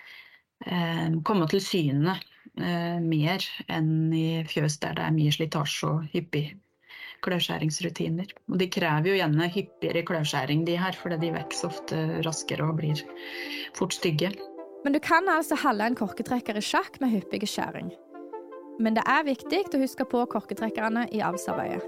uh, 0.68 1.08
komme 1.26 1.48
til 1.50 1.62
syne. 1.64 2.18
Eh, 2.56 3.00
mer 3.04 3.44
enn 3.70 4.14
i 4.16 4.44
fjøs 4.48 4.80
der 4.82 4.98
det 4.98 5.04
er 5.06 5.14
mye 5.16 5.34
slitasje 5.34 5.90
og 5.90 6.08
hyppig 6.14 6.46
kløvskjæringsrutiner. 7.26 8.34
Og 8.52 8.60
de 8.62 8.68
krever 8.72 9.12
jo 9.12 9.18
gjerne 9.18 9.50
hyppigere 9.54 10.06
kløvskjæring, 10.06 10.66
de 10.68 10.78
her, 10.78 10.98
fordi 10.98 11.20
de 11.26 11.34
vokser 11.36 11.72
ofte 11.72 12.02
raskere 12.26 12.68
og 12.68 12.78
blir 12.80 13.02
fort 13.78 13.98
stygge. 13.98 14.32
Men 14.86 14.94
du 14.94 15.00
kan 15.04 15.30
altså 15.30 15.58
holde 15.64 15.90
en 15.90 15.98
korketrekker 15.98 16.58
i 16.58 16.64
sjakk 16.64 17.02
med 17.02 17.16
hyppig 17.16 17.48
skjæring. 17.50 17.90
Men 18.80 18.94
det 18.94 19.04
er 19.10 19.26
viktig 19.26 19.64
å 19.74 19.82
huske 19.82 20.06
på 20.06 20.22
korketrekkerne 20.30 21.08
i 21.12 21.24
avlsarbeidet. 21.26 21.82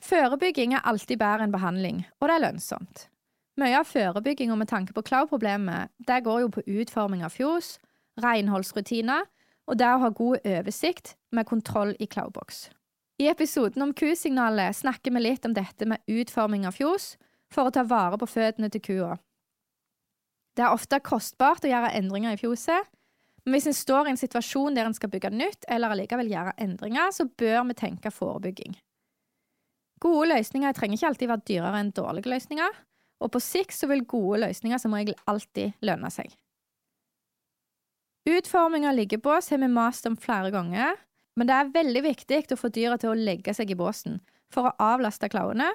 Førebygging 0.00 0.72
er 0.74 0.86
alltid 0.88 1.20
bedre 1.20 1.44
enn 1.44 1.52
behandling, 1.54 2.00
og 2.18 2.30
det 2.30 2.38
er 2.38 2.44
lønnsomt. 2.48 3.09
Mye 3.60 3.76
av 3.76 3.84
forebygginga 3.84 4.56
med 4.56 4.70
tanke 4.70 4.94
på 4.96 5.02
cloud-problemet, 5.04 5.90
det 5.98 6.22
går 6.24 6.44
jo 6.44 6.52
på 6.54 6.62
utforming 6.80 7.24
av 7.26 7.34
fjos, 7.34 7.74
renholdsrutiner 8.20 9.26
og 9.68 9.76
det 9.78 9.88
å 9.90 10.00
ha 10.00 10.08
god 10.16 10.46
oversikt 10.48 11.14
med 11.34 11.48
kontroll 11.48 11.92
i 12.00 12.08
klauboks. 12.08 12.70
I 13.20 13.28
episoden 13.28 13.84
om 13.84 13.92
kusignalet 13.92 14.78
snakker 14.78 15.12
vi 15.12 15.20
litt 15.20 15.44
om 15.44 15.52
dette 15.54 15.86
med 15.86 16.00
utforming 16.08 16.64
av 16.66 16.78
fjos 16.78 17.12
for 17.52 17.68
å 17.68 17.74
ta 17.74 17.84
vare 17.84 18.16
på 18.16 18.30
føttene 18.30 18.70
til 18.72 18.82
kua. 18.86 19.12
Det 20.56 20.64
er 20.64 20.72
ofte 20.72 21.02
kostbart 21.04 21.66
å 21.66 21.70
gjøre 21.70 21.92
endringer 22.00 22.34
i 22.34 22.40
fjoset, 22.40 22.88
men 23.44 23.56
hvis 23.56 23.68
en 23.68 23.76
står 23.76 24.08
i 24.08 24.14
en 24.14 24.20
situasjon 24.20 24.76
der 24.76 24.88
en 24.88 24.96
skal 24.96 25.12
bygge 25.12 25.32
nytt 25.34 25.68
eller 25.68 25.92
allikevel 25.92 26.32
gjøre 26.32 26.56
endringer, 26.60 27.12
så 27.12 27.28
bør 27.28 27.66
vi 27.68 27.76
tenke 27.76 28.12
forebygging. 28.12 28.78
Gode 30.00 30.30
løsninger 30.32 30.72
trenger 30.76 30.96
ikke 30.96 31.10
alltid 31.12 31.28
være 31.28 31.48
dyrere 31.50 31.80
enn 31.84 31.92
dårlige 31.96 32.32
løsninger, 32.32 32.72
og 33.20 33.32
på 33.34 33.42
sikt 33.44 33.76
så 33.76 33.88
vil 33.90 34.06
gode 34.08 34.40
løsninger 34.46 34.80
som 34.80 34.96
regel 34.96 35.18
alltid 35.30 35.76
lønne 35.84 36.10
seg. 36.12 36.32
Utforming 38.28 38.86
av 38.88 38.96
liggebås 38.98 39.50
har 39.52 39.60
vi 39.62 39.70
mast 39.72 40.08
om 40.08 40.18
flere 40.20 40.52
ganger, 40.54 40.98
men 41.36 41.48
det 41.48 41.56
er 41.56 41.72
veldig 41.72 42.02
viktig 42.04 42.42
å 42.52 42.58
få 42.60 42.72
dyra 42.72 42.98
til 43.00 43.12
å 43.12 43.18
legge 43.18 43.54
seg 43.56 43.70
i 43.72 43.78
båsen 43.78 44.20
for 44.52 44.68
å 44.68 44.74
avlaste 44.92 45.30
klauene, 45.32 45.70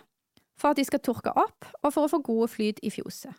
for 0.59 0.71
at 0.71 0.79
de 0.79 0.85
skal 0.87 1.01
tørke 1.03 1.33
opp, 1.35 1.65
og 1.81 1.89
for 1.91 2.05
å 2.05 2.11
få 2.11 2.21
gode 2.23 2.51
flyt 2.51 2.81
i 2.85 2.91
fjoset. 2.93 3.33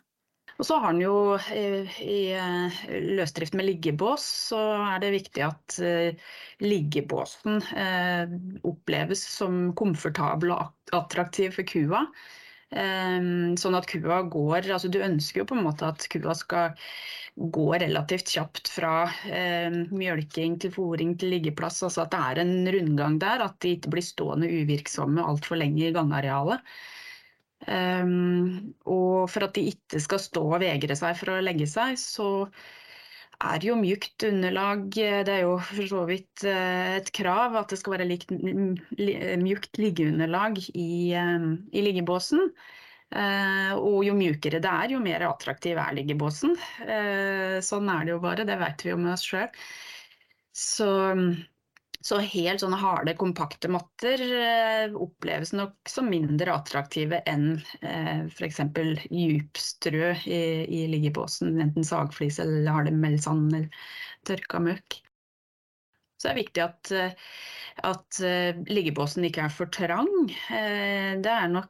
Og 0.57 0.65
så 0.65 0.79
har 0.81 0.93
den 0.93 1.03
jo 1.03 1.17
eh, 1.53 1.97
i 2.01 2.19
eh, 2.33 2.77
løsdrift 3.17 3.53
med 3.57 3.67
liggebås, 3.67 4.25
så 4.49 4.61
er 4.87 5.03
det 5.03 5.13
viktig 5.13 5.43
at 5.45 5.77
eh, 5.85 6.31
liggebåsen 6.65 7.61
oppleves 8.65 9.21
som 9.37 9.67
komfortabel 9.77 10.55
og 10.55 10.97
attraktiv 10.97 11.53
for 11.59 11.69
kua. 11.69 12.07
Ehm, 12.75 13.55
sånn 13.55 13.77
at 13.77 13.85
kua 13.87 14.17
går 14.27 14.65
altså 14.75 14.89
Du 14.91 14.97
ønsker 14.99 15.39
jo 15.39 15.45
på 15.47 15.55
en 15.55 15.63
måte 15.63 15.87
at 15.87 16.03
kua 16.11 16.33
skal 16.35 16.75
gå 17.37 17.67
relativt 17.79 18.33
kjapt 18.33 18.67
fra 18.73 19.05
eh, 19.29 19.71
mjølking 19.93 20.57
til 20.59 20.73
fòring 20.73 21.13
til 21.21 21.35
liggeplass. 21.35 21.83
Altså 21.85 22.03
at 22.03 22.11
det 22.15 22.21
er 22.23 22.41
en 22.43 22.71
rundgang 22.75 23.19
der, 23.21 23.45
at 23.45 23.59
de 23.63 23.75
ikke 23.77 23.93
blir 23.93 24.05
stående 24.05 24.49
uvirksomme 24.51 25.23
altfor 25.23 25.61
lenge 25.61 25.85
i 25.87 25.93
gangarealet. 25.95 26.65
Um, 27.67 28.73
og 28.85 29.27
for 29.33 29.47
at 29.47 29.55
de 29.57 29.63
ikke 29.71 29.99
skal 29.99 30.21
stå 30.21 30.43
og 30.45 30.61
vegre 30.61 30.95
seg 30.95 31.15
for 31.17 31.33
å 31.33 31.39
legge 31.41 31.65
seg, 31.69 31.97
så 31.99 32.27
er 33.43 33.65
jo 33.65 33.75
mjukt 33.77 34.23
underlag. 34.27 34.87
Det 34.95 35.33
er 35.33 35.43
jo 35.43 35.57
for 35.61 35.89
så 35.91 36.03
vidt 36.09 36.45
et 36.49 37.11
krav 37.15 37.57
at 37.59 37.73
det 37.73 37.79
skal 37.81 37.97
være 37.97 38.07
likt, 38.09 38.33
mjukt 38.33 39.77
liggeunderlag 39.81 40.59
i, 40.73 41.13
i 41.13 41.85
liggebåsen. 41.85 42.49
og 43.77 43.99
jo 44.03 44.15
mjukere 44.17 44.59
det 44.63 44.71
er, 44.71 44.95
jo 44.95 45.03
mer 45.03 45.27
attraktiv 45.29 45.77
er 45.77 45.93
liggebåsen. 45.99 46.57
sånn 47.63 47.93
er 47.93 48.07
det 48.07 48.15
jo 48.15 48.23
bare, 48.25 48.47
det 48.47 48.57
vet 48.59 48.83
vi 48.83 48.91
jo 48.91 48.97
med 49.03 49.13
oss 49.13 49.27
sjøl. 49.27 49.53
Så 50.57 50.89
så 52.07 52.19
helt 52.23 52.61
sånne 52.63 52.77
harde, 52.79 53.15
kompakte 53.19 53.67
matter 53.71 54.21
eh, 54.23 54.93
oppleves 54.95 55.51
nok 55.57 55.89
som 55.91 56.07
mindre 56.07 56.53
attraktive 56.55 57.19
enn 57.27 57.57
eh, 57.81 58.21
f.eks. 58.29 58.61
djupstrø 59.11 60.13
i, 60.23 60.39
i 60.63 60.85
liggebåsen, 60.93 61.57
enten 61.63 61.87
sagflis 61.87 62.39
eller 62.43 62.69
harde 62.71 62.93
melsand 62.95 63.51
eller 63.51 63.91
tørka 64.27 64.61
møkk. 64.63 65.01
Så 66.17 66.29
det 66.29 66.31
er 66.31 66.39
viktig 66.39 66.63
at, 66.63 66.93
eh, 66.95 67.33
at 67.85 68.21
uh, 68.23 68.63
liggebåsen 68.71 69.27
ikke 69.27 69.43
er 69.45 69.53
for 69.53 69.69
trang. 69.69 70.07
Det 70.47 71.33
er 71.33 71.51
nok 71.51 71.69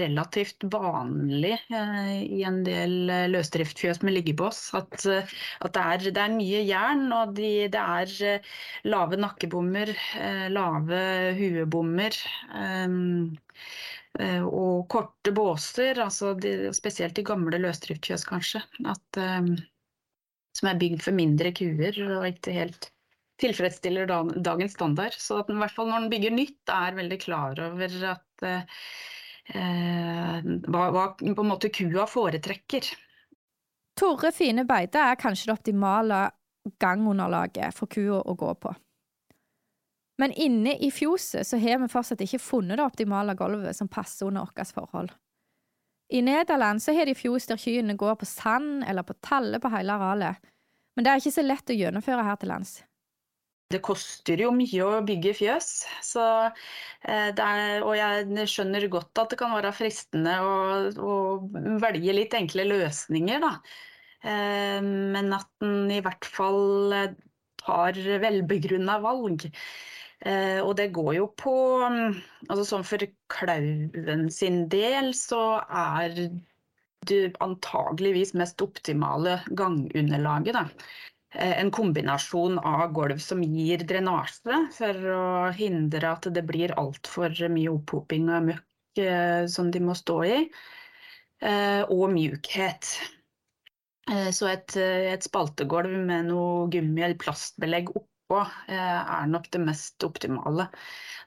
relativt 0.00 0.64
vanlig 0.72 1.56
i 1.70 2.40
en 2.48 2.60
del 2.64 2.94
løsdriftfjøs 3.32 4.00
med 4.06 4.14
liggebås 4.16 4.60
at, 4.78 4.94
at 5.04 5.74
det, 5.74 5.82
er, 5.82 6.04
det, 6.06 6.22
er, 6.22 6.36
mye 6.36 6.62
jern, 6.64 7.06
og 7.12 7.34
de, 7.36 7.50
det 7.72 7.80
er 7.80 8.46
lave 8.88 9.18
nakkebommer, 9.20 9.92
lave 10.54 11.02
huebommer. 11.38 12.20
Og 14.46 14.86
korte 14.90 15.34
båser, 15.36 16.00
altså 16.02 16.32
de, 16.40 16.54
spesielt 16.74 17.18
de 17.18 17.26
gamle 17.26 17.60
løsdriftfjøs 17.60 18.24
kanskje, 18.30 18.64
at, 18.88 19.20
som 20.56 20.72
er 20.72 20.80
bygd 20.80 21.04
for 21.04 21.16
mindre 21.16 21.52
kuer 21.56 22.00
og 22.08 22.26
ikke 22.32 22.56
helt 22.56 22.90
tilfredsstiller 23.40 24.10
dagens 24.44 24.76
standard. 24.76 25.16
Så 25.16 25.40
at 25.40 25.48
den, 25.48 25.58
i 25.58 25.64
hvert 25.64 25.76
fall 25.76 25.90
når 25.90 26.04
den 26.04 26.12
bygger 26.12 26.36
nytt, 26.36 26.74
er 26.74 26.98
veldig 26.98 27.20
klar 27.22 27.62
over 27.68 27.96
at, 28.14 28.44
eh, 28.46 28.84
hva, 29.52 30.84
hva 30.94 31.06
på 31.18 31.42
en 31.42 31.48
måte 31.48 31.70
kua 31.74 32.06
foretrekker. 32.08 32.90
Torre 33.98 34.30
fine 34.32 34.64
beite 34.68 35.02
er 35.02 35.18
kanskje 35.20 35.50
det 35.50 35.56
optimale 35.58 36.20
gangunderlaget 36.80 37.74
for 37.76 37.90
kua 37.90 38.20
å 38.22 38.36
gå 38.38 38.52
på. 38.62 38.74
Men 40.20 40.34
inne 40.36 40.76
i 40.76 40.90
fjoset 40.92 41.48
så 41.48 41.58
har 41.60 41.80
vi 41.80 41.88
fortsatt 41.88 42.20
ikke 42.24 42.42
funnet 42.42 42.76
det 42.76 42.84
optimale 42.84 43.34
gulvet 43.38 43.76
som 43.76 43.88
passer 43.88 44.28
under 44.28 44.44
våre 44.44 44.66
forhold. 44.68 45.14
I 46.12 46.20
Nederland 46.26 46.82
så 46.82 46.92
har 46.92 47.06
de 47.06 47.14
fjos 47.14 47.46
der 47.46 47.60
kyrne 47.60 47.94
går 47.96 48.18
på 48.20 48.26
sand 48.28 48.84
eller 48.84 49.06
på 49.06 49.14
talle 49.22 49.60
på 49.62 49.70
hele 49.72 49.94
arealet, 49.94 50.40
men 50.96 51.06
det 51.06 51.12
er 51.12 51.22
ikke 51.22 51.38
så 51.38 51.44
lett 51.46 51.70
å 51.70 51.76
gjennomføre 51.76 52.24
her 52.26 52.40
til 52.40 52.50
lands 52.50 52.80
det 53.70 53.80
koster 53.86 54.40
jo 54.42 54.50
mye 54.54 54.82
å 54.82 55.02
bygge 55.06 55.34
fjøs. 55.38 55.68
Så, 56.02 56.24
eh, 57.06 57.30
er, 57.30 57.84
og 57.86 57.94
jeg 57.98 58.48
skjønner 58.50 58.88
godt 58.90 59.22
at 59.22 59.30
det 59.32 59.38
kan 59.40 59.54
være 59.54 59.72
fristende 59.76 60.34
å, 60.42 60.56
å 60.90 61.14
velge 61.82 62.16
litt 62.16 62.34
enkle 62.34 62.66
løsninger, 62.70 63.44
da. 63.44 63.52
Eh, 64.26 64.80
men 64.82 65.30
at 65.36 65.48
den 65.62 65.86
i 65.94 66.02
hvert 66.04 66.26
fall 66.26 66.96
eh, 66.96 67.14
tar 67.62 67.96
velbegrunna 68.26 68.98
valg. 69.04 69.48
Og 70.20 70.74
det 70.76 70.90
går 70.92 71.14
jo 71.16 71.26
på 71.40 71.52
altså 71.80 72.64
Sånn 72.68 72.82
for 72.84 73.00
klauven 73.32 74.26
sin 74.28 74.66
del 74.68 75.14
så 75.16 75.62
er 75.64 76.12
det 77.08 77.20
antageligvis 77.40 78.34
mest 78.36 78.60
optimale 78.60 79.38
gangunderlaget. 79.56 80.58
Da. 80.58 80.66
Eh, 81.30 81.60
en 81.60 81.70
kombinasjon 81.70 82.58
av 82.58 82.90
gulv 82.94 83.20
som 83.22 83.42
gir 83.44 83.84
drenasje, 83.86 84.56
for 84.74 85.04
å 85.14 85.26
hindre 85.54 86.10
at 86.10 86.26
det 86.34 86.42
blir 86.46 86.74
altfor 86.80 87.36
mye 87.54 87.70
opphoping 87.70 88.26
av 88.34 88.48
møkk 88.48 89.02
eh, 89.04 89.46
som 89.46 89.70
de 89.70 89.82
må 89.84 89.94
stå 89.94 90.16
i, 90.26 90.38
eh, 91.46 91.82
og 91.86 92.10
mjukhet. 92.16 92.96
Så 94.10 94.48
et, 94.50 94.74
et 94.74 95.22
spaltegulv 95.22 95.92
med 96.02 96.32
noe 96.32 96.64
gummi- 96.72 97.04
eller 97.04 97.18
plastbelegg 97.20 97.92
oppå 97.94 98.40
er 98.74 99.28
nok 99.30 99.44
det 99.54 99.60
mest 99.62 100.02
optimale. 100.02 100.64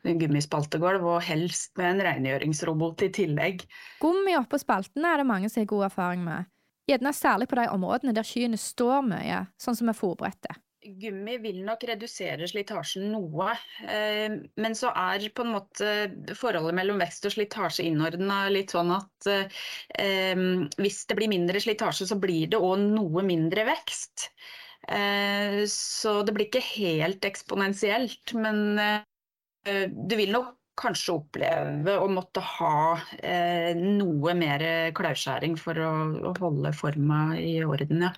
Gummispaltegulv, 0.03 1.05
og 1.13 1.23
helst 1.23 1.71
med 1.79 1.93
en 1.93 2.03
rengjøringsrobot 2.09 3.05
i 3.07 3.09
tillegg. 3.15 3.63
Gummi 4.03 4.35
oppå 4.35 4.59
spaltene 4.59 5.13
er 5.13 5.23
det 5.23 5.29
mange 5.29 5.53
som 5.53 5.63
har 5.63 5.69
god 5.71 5.85
erfaring 5.87 6.25
med. 6.27 6.49
Gjerne 6.89 7.13
særlig 7.15 7.47
på 7.47 7.55
de 7.59 7.69
områdene 7.71 8.13
der 8.15 8.27
skyene 8.27 8.59
står 8.59 9.05
mye, 9.07 9.45
sånn 9.61 9.77
som 9.79 9.87
vi 9.87 9.95
forberedte. 9.95 10.57
Gummi 10.83 11.37
vil 11.39 11.61
nok 11.63 11.85
redusere 11.87 12.47
slitasjen 12.49 13.05
noe, 13.13 13.53
eh, 13.87 14.33
men 14.59 14.75
så 14.75 14.91
er 14.91 15.23
på 15.35 15.45
en 15.45 15.53
måte 15.55 15.91
forholdet 16.35 16.75
mellom 16.75 16.99
vekst 16.99 17.27
og 17.29 17.35
slitasje 17.37 17.85
innordna 17.87 18.41
litt 18.51 18.73
sånn 18.75 18.91
at 18.95 19.29
eh, 19.31 20.35
hvis 20.75 20.99
det 21.07 21.17
blir 21.19 21.31
mindre 21.31 21.61
slitasje, 21.63 22.09
så 22.11 22.19
blir 22.19 22.51
det 22.51 22.59
òg 22.59 22.83
noe 22.83 23.23
mindre 23.25 23.63
vekst. 23.69 24.27
Eh, 24.91 25.63
så 25.71 26.17
det 26.27 26.35
blir 26.35 26.49
ikke 26.49 26.65
helt 26.73 27.23
eksponentielt, 27.31 28.35
men 28.35 28.75
du 29.63 30.17
vil 30.19 30.33
nok 30.35 30.57
kanskje 30.79 31.13
oppleve 31.13 31.97
å 32.01 32.07
måtte 32.09 32.41
ha 32.43 32.99
eh, 33.21 33.75
noe 33.77 34.33
mer 34.37 34.91
klauskjæring 34.97 35.57
for 35.59 35.77
å, 35.77 35.91
å, 36.29 36.33
holde 36.39 36.73
forma 36.75 37.37
i 37.37 37.63
orden. 37.65 38.01
Ja. 38.07 38.13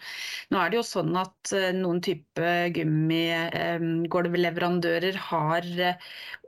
Nå 0.53 0.59
er 0.61 0.69
det 0.71 0.77
jo 0.79 0.83
sånn 0.87 1.15
at 1.19 1.53
eh, 1.55 1.73
noen 1.75 2.01
type 2.05 2.69
gummigulvleverandører 2.77 5.15
eh, 5.17 5.25
har 5.29 5.63
eh, 5.89 5.95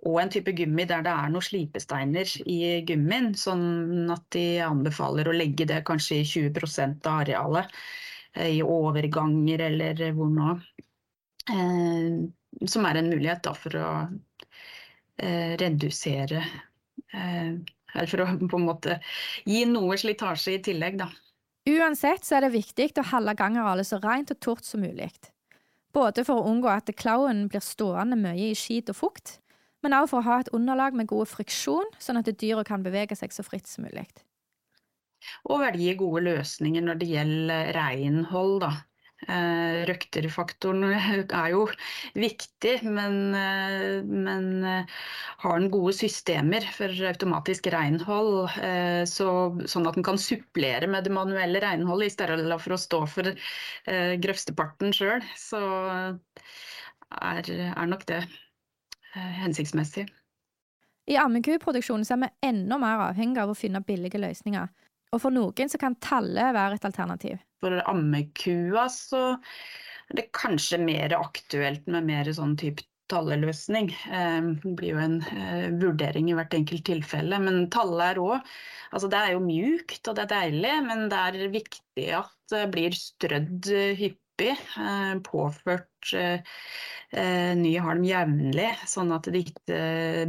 en 0.07 0.31
type 0.31 0.51
gummi 0.55 0.85
der 0.87 1.01
det 1.03 1.11
er 1.11 1.29
noen 1.33 1.43
slipesteiner 1.43 2.27
i 2.47 2.81
gummien, 2.87 3.35
sånn 3.35 4.09
at 4.13 4.23
de 4.35 4.59
anbefaler 4.63 5.27
å 5.27 5.35
legge 5.35 5.65
det 5.67 5.83
kanskje 5.87 6.15
i 6.21 6.25
20 6.27 6.59
av 7.09 7.17
arealet 7.25 7.67
eh, 8.37 8.51
i 8.59 8.61
overganger 8.63 9.59
eller 9.67 10.11
hvor 10.15 10.29
nå. 10.31 10.49
Eh, 11.51 12.27
som 12.65 12.87
er 12.89 12.97
en 12.97 13.11
mulighet 13.11 13.43
da, 13.45 13.51
for 13.53 13.75
å 13.77 13.89
redusere 15.17 16.43
eh, 17.13 17.55
For 17.97 18.21
å 18.21 18.27
på 18.37 18.59
en 18.59 18.67
måte 18.67 18.99
gi 19.47 19.63
noe 19.69 19.97
slitasje 19.97 20.57
i 20.57 20.61
tillegg, 20.61 20.99
da. 21.01 21.07
Uansett 21.67 22.23
så 22.23 22.37
er 22.37 22.45
det 22.45 22.53
viktig 22.53 22.93
å 23.01 23.07
holde 23.09 23.33
gangarealet 23.35 23.89
så 23.89 23.99
rent 24.03 24.31
og 24.31 24.39
tort 24.43 24.67
som 24.67 24.83
mulig. 24.85 25.09
Både 25.95 26.23
for 26.27 26.39
å 26.39 26.51
unngå 26.51 26.69
at 26.71 26.91
klauen 26.99 27.47
blir 27.51 27.63
stående 27.63 28.15
mye 28.19 28.51
i 28.51 28.55
skit 28.55 28.91
og 28.93 28.99
fukt, 28.99 29.37
men 29.83 29.95
også 29.97 30.11
for 30.11 30.21
å 30.21 30.27
ha 30.27 30.37
et 30.41 30.53
underlag 30.55 30.95
med 30.97 31.09
god 31.09 31.29
friksjon, 31.31 31.89
sånn 31.99 32.21
at 32.21 32.29
dyra 32.39 32.63
kan 32.67 32.85
bevege 32.85 33.17
seg 33.17 33.33
så 33.33 33.43
fritt 33.45 33.67
som 33.69 33.87
mulig. 33.87 34.05
Og 35.49 35.61
velge 35.63 35.95
gode 35.99 36.23
løsninger 36.27 36.85
når 36.85 37.01
det 37.01 37.09
gjelder 37.11 37.71
renhold, 37.75 38.61
da. 38.63 38.71
Eh, 39.25 39.79
røkterfaktoren 39.89 40.83
er 41.41 41.47
jo 41.49 41.63
viktig, 42.13 42.75
men, 42.85 43.15
eh, 43.33 44.03
men 44.05 44.45
eh, 44.61 44.99
har 45.41 45.57
den 45.57 45.71
gode 45.73 45.95
systemer 45.97 46.61
for 46.75 46.93
automatisk 47.09 47.71
renhold, 47.73 48.45
så, 49.09 49.29
sånn 49.65 49.89
at 49.89 49.97
den 49.97 50.05
kan 50.05 50.21
supplere 50.21 50.89
med 50.91 51.07
det 51.07 51.15
manuelle 51.15 51.61
renholdet 51.63 52.11
i 52.11 52.13
stedet 52.13 52.59
for 52.61 52.75
å 52.75 52.79
stå 52.81 53.01
for 53.09 53.31
grøfsteparten 54.21 54.93
sjøl, 54.95 55.25
så 55.37 55.61
er, 57.17 57.49
er 57.49 57.89
nok 57.89 58.05
det 58.09 58.21
hensiktsmessig. 59.13 60.07
I 61.07 61.17
ammekuproduksjonen 61.21 62.05
er 62.11 62.21
vi 62.25 62.49
enda 62.49 62.79
mer 62.81 63.05
avhengig 63.09 63.41
av 63.41 63.53
å 63.53 63.57
finne 63.57 63.85
billige 63.85 64.19
løsninger. 64.21 64.67
Og 65.15 65.23
for 65.23 65.33
noen 65.33 65.71
så 65.71 65.79
kan 65.81 65.95
tallet 66.03 66.55
være 66.55 66.77
et 66.77 66.87
alternativ. 66.87 67.39
For 67.63 67.79
ammekua 67.89 68.85
så 68.91 69.23
er 69.37 70.19
det 70.19 70.29
kanskje 70.35 70.79
mer 70.83 71.15
aktuelt 71.17 71.87
med 71.91 72.07
mer 72.09 72.29
sånn 72.35 72.55
type 72.59 72.85
talleløsning. 73.11 73.89
Eh, 74.11 74.47
det 74.63 74.73
blir 74.77 74.95
jo 74.95 75.01
en 75.03 75.17
eh, 75.31 75.67
vurdering 75.79 76.31
i 76.31 76.37
hvert 76.37 76.55
enkelt 76.57 76.85
tilfelle. 76.87 77.39
Men 77.43 77.67
tallet 77.73 78.13
er 78.13 78.23
òg 78.23 78.55
Altså 78.95 79.09
det 79.11 79.19
er 79.19 79.33
jo 79.33 79.43
mjukt 79.43 80.07
og 80.07 80.15
det 80.15 80.23
er 80.23 80.29
deilig, 80.31 80.75
men 80.85 81.01
det 81.11 81.17
er 81.19 81.49
viktig 81.51 82.05
at 82.15 82.53
det 82.53 82.61
blir 82.71 82.95
strødd 82.95 83.67
hyppig. 83.99 84.53
Eh, 84.53 85.13
påført 85.27 86.13
ny 87.57 87.71
halm 87.83 88.03
jevnlig, 88.07 88.69
sånn 88.87 89.11
at 89.15 89.27
det 89.31 89.41
ikke 89.47 89.79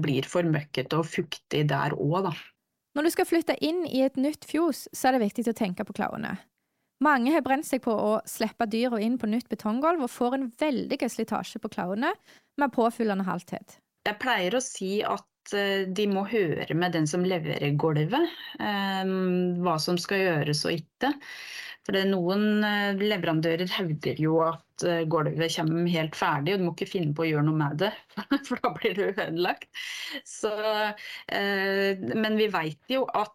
blir 0.02 0.26
for 0.26 0.46
møkkete 0.46 0.98
og 0.98 1.06
fuktig 1.06 1.64
der 1.70 1.94
òg, 1.94 2.30
da. 2.30 2.32
Når 2.98 3.06
du 3.06 3.12
skal 3.14 3.26
flytte 3.30 3.54
inn 3.62 3.84
i 3.86 4.00
et 4.02 4.16
nytt 4.18 4.42
fjos, 4.50 4.88
så 4.90 5.06
er 5.06 5.14
det 5.14 5.28
viktig 5.28 5.44
å 5.52 5.54
tenke 5.54 5.84
på 5.86 5.94
klauene. 5.94 6.32
Mange 7.06 7.30
har 7.30 7.44
brent 7.46 7.62
seg 7.68 7.84
på 7.84 7.92
å 7.94 8.16
slippe 8.26 8.66
dyra 8.66 8.98
inn 8.98 9.14
på 9.22 9.28
nytt 9.30 9.46
betonggulv 9.46 10.02
og 10.02 10.10
får 10.10 10.34
en 10.34 10.48
veldig 10.58 10.98
slitasje 11.06 11.60
på 11.62 11.70
klauene 11.70 12.10
med 12.58 12.74
påfyllende 12.74 13.28
halthet. 13.28 13.76
Jeg 14.02 14.18
pleier 14.18 14.56
å 14.58 14.62
si 14.64 14.96
at 15.06 15.54
eh, 15.54 15.86
de 15.86 16.08
må 16.10 16.24
høre 16.26 16.74
med 16.74 16.96
den 16.98 17.06
som 17.06 17.22
leverer 17.22 17.78
gulvet, 17.78 18.34
eh, 18.58 19.14
hva 19.62 19.76
som 19.78 19.94
skal 20.02 20.24
gjøres 20.24 20.64
og 20.66 20.80
ikke. 20.80 21.12
For 21.88 21.96
noen 22.04 22.60
leverandører 23.00 23.70
hevder 23.78 24.18
jo 24.20 24.42
at 24.44 24.84
gulvet 25.08 25.54
kommer 25.56 25.88
helt 25.88 26.18
ferdig, 26.18 26.52
og 26.52 26.60
du 26.60 26.66
må 26.66 26.74
ikke 26.74 26.90
finne 26.90 27.16
på 27.16 27.24
å 27.24 27.28
gjøre 27.30 27.46
noe 27.46 27.56
med 27.62 27.78
det, 27.80 27.88
for 28.46 28.60
da 28.60 28.74
blir 28.76 28.92
det 28.98 29.06
ødelagt. 29.14 29.70
Så, 30.28 30.52
men 31.32 32.36
vi 32.36 32.50
vet 32.52 32.92
jo 32.92 33.06
at 33.16 33.32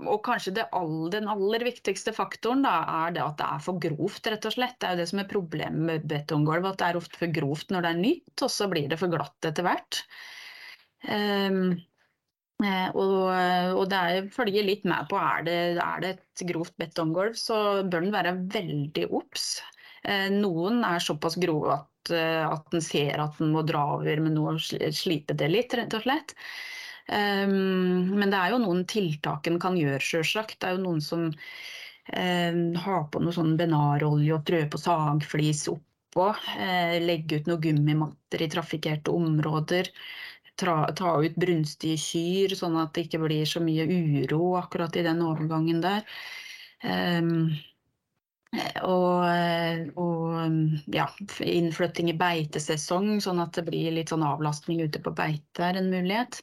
og 0.00 0.22
kanskje 0.26 0.64
all, 0.76 1.10
den 1.12 1.28
aller 1.30 1.62
viktigste 1.66 2.12
faktoren 2.16 2.64
da, 2.64 2.72
er 3.04 3.14
det 3.16 3.22
at 3.24 3.38
det 3.40 3.46
er 3.46 3.62
for 3.64 3.82
grovt, 3.82 4.26
rett 4.32 4.48
og 4.48 4.56
slett. 4.56 4.78
Det 4.80 4.88
er 4.88 4.96
jo 4.96 5.02
det 5.02 5.08
som 5.12 5.22
er 5.22 5.30
problemet 5.30 5.86
med 5.90 6.08
betonggulv, 6.10 6.66
at 6.70 6.80
det 6.80 6.88
er 6.88 7.00
ofte 7.00 7.20
for 7.20 7.34
grovt 7.34 7.74
når 7.74 7.86
det 7.86 7.92
er 7.92 8.00
nytt, 8.00 8.34
og 8.46 8.52
så 8.56 8.68
blir 8.72 8.88
det 8.90 8.98
for 9.00 9.12
glatt 9.12 9.50
etter 9.50 9.66
hvert. 9.66 10.02
Um, 11.06 11.78
og, 12.60 13.30
og, 13.76 13.84
det 13.88 13.98
er, 13.98 14.30
følger 14.34 14.66
litt 14.66 14.82
med 14.88 15.08
på 15.08 15.18
er 15.20 15.44
det, 15.46 15.58
er 15.80 16.02
det 16.02 16.10
et 16.16 16.42
grovt 16.50 16.74
betonggulv, 16.80 17.36
så 17.38 17.80
bør 17.88 18.04
den 18.04 18.14
være 18.14 18.34
veldig 18.52 19.06
obs. 19.16 19.52
Uh, 20.04 20.28
noen 20.32 20.82
er 20.86 21.02
såpass 21.04 21.36
grove 21.40 21.74
at, 21.74 22.12
uh, 22.12 22.50
at 22.50 22.76
en 22.76 22.84
ser 22.84 23.20
at 23.20 23.40
en 23.40 23.52
må 23.54 23.64
dra 23.68 23.84
over 23.98 24.22
noe 24.24 24.56
og 24.56 24.94
slipe 24.96 25.36
det 25.36 25.50
litt, 25.52 25.76
rett 25.76 25.96
og 25.96 26.04
slett. 26.04 26.36
Um, 27.10 28.14
men 28.14 28.30
det 28.30 28.38
er 28.38 28.54
jo 28.54 28.62
noen 28.62 28.84
tiltak 28.88 29.48
en 29.50 29.58
kan 29.62 29.76
gjøre, 29.78 30.02
sjølsagt. 30.04 30.60
Det 30.60 30.68
er 30.68 30.76
jo 30.76 30.84
noen 30.84 31.00
som 31.04 31.26
um, 31.30 32.64
har 32.84 33.06
på 33.10 33.22
noe 33.22 33.34
sånn 33.34 33.56
benarolje 33.58 34.36
og 34.36 34.44
prøver 34.46 34.70
på 34.70 34.80
sagflis 34.80 35.66
oppå. 35.72 36.30
Uh, 36.54 36.96
legge 37.02 37.40
ut 37.40 37.50
noen 37.50 37.64
gummimatter 37.66 38.46
i 38.46 38.50
trafikkerte 38.52 39.14
områder. 39.14 39.90
Tra, 40.58 40.76
ta 40.96 41.14
ut 41.22 41.38
brunstige 41.40 41.98
kyr, 42.00 42.54
sånn 42.58 42.78
at 42.80 42.94
det 42.94 43.06
ikke 43.06 43.22
blir 43.22 43.46
så 43.48 43.62
mye 43.64 43.86
uro 43.86 44.56
akkurat 44.60 44.96
i 44.96 45.04
den 45.06 45.22
overgangen 45.24 45.82
der. 45.84 46.06
Um, 46.82 47.52
og, 48.82 49.22
og, 50.00 50.68
ja, 50.90 51.06
innflytting 51.46 52.10
i 52.10 52.18
beitesesong, 52.18 53.20
sånn 53.22 53.42
at 53.42 53.54
det 53.54 53.66
blir 53.68 53.94
litt 53.94 54.10
sånn 54.10 54.26
avlastning 54.26 54.82
ute 54.82 55.02
på 55.04 55.12
beite 55.14 55.68
er 55.68 55.78
en 55.78 55.90
mulighet. 55.92 56.40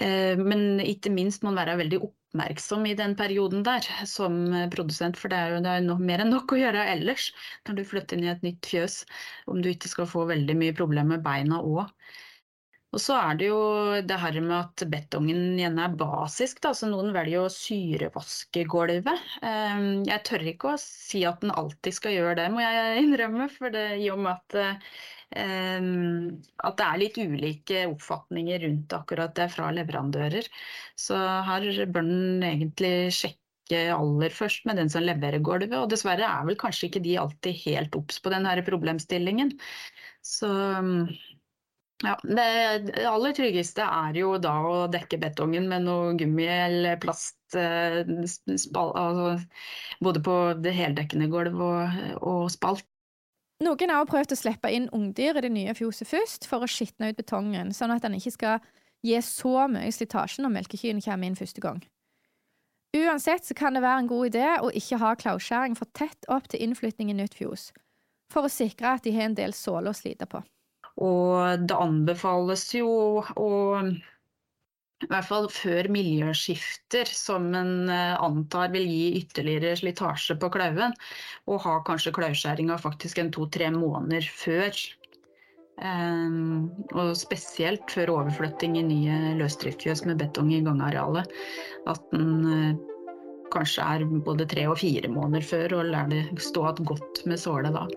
Eh, 0.00 0.38
men 0.38 0.80
ikke 0.80 1.12
minst 1.12 1.42
må 1.42 1.50
man 1.50 1.64
være 1.64 1.80
veldig 1.82 1.98
oppmerksom 2.06 2.86
i 2.88 2.94
den 2.96 3.16
perioden 3.18 3.64
der 3.66 3.84
som 4.08 4.38
produsent, 4.72 5.18
for 5.18 5.32
det 5.32 5.40
er 5.40 5.56
jo 5.56 5.62
det 5.66 5.74
er 5.74 5.84
no, 5.84 5.98
mer 6.00 6.22
enn 6.22 6.32
nok 6.32 6.54
å 6.54 6.60
gjøre 6.62 6.86
ellers 6.94 7.32
når 7.66 7.80
du 7.80 7.84
flytter 7.90 8.16
inn 8.16 8.28
i 8.28 8.32
et 8.32 8.46
nytt 8.46 8.70
fjøs, 8.70 9.02
om 9.50 9.60
du 9.60 9.72
ikke 9.72 9.90
skal 9.90 10.08
få 10.08 10.24
veldig 10.30 10.56
mye 10.62 10.76
problemer 10.78 11.18
med 11.18 11.26
beina 11.26 11.60
òg. 11.60 11.90
Og 12.92 13.00
så 13.00 13.16
er 13.16 13.38
det 13.40 13.46
jo 13.48 13.60
det 14.04 14.18
her 14.20 14.36
med 14.44 14.56
at 14.58 14.84
betongen 14.92 15.56
gjerne 15.56 15.86
er 15.86 15.94
basisk, 15.96 16.60
da, 16.64 16.74
så 16.76 16.90
noen 16.90 17.14
velger 17.16 17.46
å 17.46 17.52
syrevaske 17.52 18.66
gulvet. 18.68 19.08
Eh, 19.40 19.80
jeg 20.10 20.24
tør 20.28 20.44
ikke 20.52 20.74
å 20.74 20.80
si 20.80 21.24
at 21.28 21.40
den 21.40 21.54
alltid 21.56 21.96
skal 21.96 22.18
gjøre 22.18 22.36
det, 22.42 22.50
må 22.52 22.60
jeg 22.60 23.06
innrømme, 23.06 23.48
for 23.54 23.72
det, 23.72 23.86
i 24.04 24.12
og 24.12 24.20
med 24.26 24.36
at 24.36 24.86
at 25.32 26.76
det 26.76 26.86
er 26.86 26.98
litt 27.00 27.18
ulike 27.18 27.84
oppfatninger 27.88 28.64
rundt 28.66 28.92
akkurat 28.92 29.34
det 29.36 29.48
fra 29.54 29.70
leverandører. 29.72 30.48
Så 30.98 31.16
her 31.16 31.68
bør 31.88 32.04
den 32.04 32.44
egentlig 32.44 32.92
sjekke 33.16 33.82
aller 33.94 34.34
først 34.34 34.66
med 34.68 34.76
den 34.76 34.90
som 34.92 35.06
leverer 35.06 35.40
gulvet. 35.40 35.72
Og 35.78 35.88
dessverre 35.92 36.28
er 36.28 36.44
vel 36.48 36.58
kanskje 36.60 36.90
ikke 36.90 37.04
de 37.06 37.16
alltid 37.22 37.60
helt 37.64 37.96
obs 37.96 38.20
på 38.20 38.32
den 38.34 38.48
problemstillingen. 38.66 39.54
Så 40.20 40.50
ja, 42.02 42.16
det 42.22 43.06
aller 43.08 43.34
tryggeste 43.36 43.84
er 43.86 44.16
jo 44.18 44.34
da 44.42 44.54
å 44.66 44.74
dekke 44.90 45.20
betongen 45.22 45.68
med 45.70 45.86
noe 45.86 46.14
gummi 46.18 46.46
eller 46.50 46.98
plast. 47.02 47.38
Eh, 47.54 48.02
altså, 48.02 49.34
både 50.02 50.22
på 50.24 50.36
det 50.62 50.74
heldekkende 50.76 51.28
gulv 51.32 51.60
og, 51.62 52.00
og 52.20 52.46
spalt. 52.52 52.86
Noen 53.62 53.92
har 53.94 54.08
prøvd 54.10 54.34
å 54.34 54.38
slippe 54.38 54.70
inn 54.74 54.88
ungdyr 54.90 55.38
i 55.38 55.44
det 55.44 55.52
nye 55.54 55.74
fjoset 55.78 56.08
først, 56.10 56.48
for 56.50 56.64
å 56.64 56.70
skitne 56.70 57.12
ut 57.12 57.18
betongen, 57.18 57.70
sånn 57.76 57.94
at 57.94 58.02
den 58.02 58.16
ikke 58.18 58.34
skal 58.34 58.64
gi 59.06 59.18
så 59.22 59.68
mye 59.70 59.92
slitasje 59.94 60.42
når 60.42 60.56
melkekyrne 60.56 61.04
kommer 61.04 61.30
inn 61.30 61.38
første 61.38 61.62
gang. 61.62 61.82
Uansett 62.92 63.46
så 63.46 63.54
kan 63.56 63.74
det 63.74 63.84
være 63.84 64.02
en 64.02 64.10
god 64.10 64.32
idé 64.32 64.48
å 64.60 64.72
ikke 64.76 64.98
ha 65.00 65.14
klauskjæring 65.16 65.78
for 65.78 65.88
tett 65.96 66.26
opp 66.28 66.50
til 66.50 66.66
innflytting 66.66 67.12
i 67.12 67.16
nytt 67.16 67.38
fjos, 67.38 67.70
for 68.32 68.44
å 68.44 68.52
sikre 68.52 68.96
at 68.96 69.06
de 69.06 69.14
har 69.16 69.30
en 69.30 69.38
del 69.38 69.54
såler 69.56 69.94
å 69.94 69.96
slite 69.96 70.28
på. 70.28 70.42
Og 71.00 71.64
det 71.68 71.76
anbefales 71.78 72.66
jo 72.76 73.22
å 73.22 73.50
i 75.02 75.08
hvert 75.10 75.26
fall 75.26 75.48
før 75.50 75.88
miljøskifter, 75.90 77.08
som 77.10 77.48
en 77.58 77.90
eh, 77.90 78.14
antar 78.22 78.70
vil 78.74 78.86
gi 78.86 79.22
ytterligere 79.22 79.74
slitasje 79.80 80.36
på 80.38 80.50
klauven, 80.54 80.94
og 81.50 81.62
ha 81.64 81.78
kanskje 81.86 82.14
klauskjæringa 82.14 82.78
faktisk 82.78 83.18
en 83.18 83.32
to-tre 83.34 83.70
måneder 83.74 84.28
før. 84.30 84.78
Um, 85.82 86.68
og 86.92 87.16
spesielt 87.18 87.90
før 87.90 88.12
overflytting 88.12 88.76
i 88.78 88.84
nye 88.86 89.18
løsdriftsfjøs 89.40 90.04
med 90.06 90.20
betong 90.20 90.52
i 90.54 90.60
gangarealet. 90.62 91.32
At 91.90 92.04
den 92.12 92.44
uh, 92.46 92.76
kanskje 93.54 93.88
er 93.96 94.06
både 94.28 94.46
tre 94.52 94.68
og 94.70 94.78
fire 94.84 95.10
måneder 95.10 95.48
før, 95.48 95.78
og 95.80 95.90
lar 95.90 96.12
det 96.12 96.26
stå 96.38 96.68
igjen 96.68 96.92
godt 96.92 97.24
med 97.26 97.42
såle 97.42 97.74
da. 97.74 97.88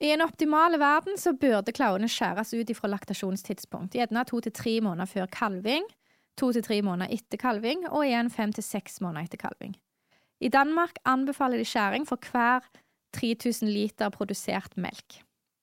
I 0.00 0.10
en 0.14 0.24
optimal 0.24 0.78
verden 0.80 1.18
så 1.20 1.34
burde 1.36 1.74
klauene 1.76 2.08
skjæres 2.08 2.54
ut 2.56 2.70
ifra 2.72 2.88
laktasjonstidspunkt, 2.88 3.98
gjerne 3.98 4.24
to 4.24 4.40
til 4.40 4.54
tre 4.56 4.78
måneder 4.80 5.10
før 5.10 5.26
kalving, 5.34 5.84
to 6.40 6.48
til 6.56 6.64
tre 6.64 6.78
måneder 6.86 7.12
etter 7.12 7.40
kalving 7.40 7.84
og 7.90 8.06
igjen 8.06 8.30
fem 8.32 8.54
til 8.56 8.64
seks 8.64 9.02
måneder 9.04 9.28
etter 9.28 9.42
kalving. 9.42 9.74
I 10.40 10.48
Danmark 10.48 10.96
anbefaler 11.04 11.60
de 11.60 11.66
skjæring 11.68 12.08
for 12.08 12.30
hver 12.32 12.64
3000 13.12 13.68
liter 13.68 14.08
produsert 14.14 14.78
melk. 14.80 15.20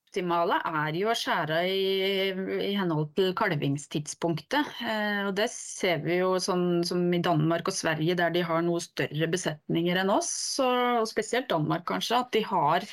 Optimale 0.08 0.56
er 0.64 0.94
jo 0.96 1.10
å 1.10 1.16
skjære 1.18 1.58
i, 1.68 2.30
i 2.70 2.70
henhold 2.78 3.10
til 3.18 3.34
kalvingstidspunktet. 3.36 4.70
Eh, 4.86 5.26
og 5.26 5.34
det 5.36 5.50
ser 5.52 6.00
vi 6.06 6.22
jo 6.22 6.30
sånn 6.40 6.84
som 6.86 7.02
i 7.12 7.20
Danmark 7.26 7.68
og 7.68 7.76
Sverige, 7.76 8.16
der 8.16 8.32
de 8.32 8.46
har 8.46 8.62
noe 8.64 8.80
større 8.80 9.28
besetninger 9.34 10.00
enn 10.00 10.14
oss. 10.14 10.30
Og, 10.64 11.04
spesielt 11.10 11.50
Danmark, 11.52 11.84
kanskje. 11.90 12.22
At 12.22 12.32
de 12.38 12.46
har 12.46 12.86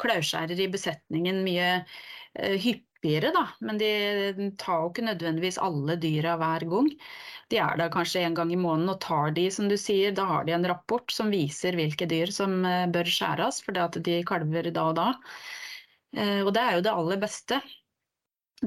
klauskjærer 0.00 0.60
i 0.60 0.68
besetningen 0.72 1.42
mye 1.46 1.68
eh, 1.80 2.56
hyppigere, 2.60 3.32
da. 3.36 3.46
Men 3.66 3.80
de 3.80 3.90
tar 4.60 4.84
jo 4.84 4.90
ikke 4.92 5.06
nødvendigvis 5.08 5.60
alle 5.62 5.98
dyra 6.00 6.36
hver 6.40 6.66
gang. 6.70 6.90
De 7.50 7.58
er 7.58 7.80
der 7.80 7.92
kanskje 7.92 8.22
en 8.24 8.36
gang 8.38 8.52
i 8.54 8.60
måneden 8.60 8.92
og 8.92 9.00
tar 9.02 9.34
de, 9.36 9.48
som 9.52 9.68
du 9.70 9.76
sier, 9.80 10.14
da 10.14 10.26
har 10.28 10.46
de 10.46 10.54
en 10.54 10.68
rapport 10.70 11.10
som 11.12 11.32
viser 11.34 11.78
hvilke 11.78 12.08
dyr 12.10 12.32
som 12.34 12.60
eh, 12.68 12.86
bør 12.92 13.10
skjæres, 13.10 13.62
fordi 13.66 13.84
at 13.84 14.00
de 14.06 14.20
kalver 14.28 14.70
da 14.70 14.86
og 14.92 14.96
da. 15.00 15.10
Eh, 16.16 16.40
og 16.44 16.54
det 16.54 16.62
er 16.62 16.78
jo 16.78 16.86
det 16.86 16.94
aller 16.94 17.20
beste. 17.22 17.60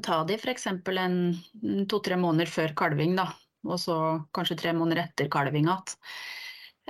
Ta 0.04 0.24
de 0.26 0.40
f.eks. 0.40 0.68
to-tre 1.92 2.18
måneder 2.18 2.50
før 2.50 2.74
kalving, 2.78 3.18
da. 3.20 3.30
Og 3.64 3.80
så 3.80 3.98
kanskje 4.36 4.60
tre 4.60 4.74
måneder 4.76 5.06
etter 5.06 5.30
kalving 5.32 5.70
igjen. 5.70 5.98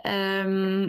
Um, 0.04 0.88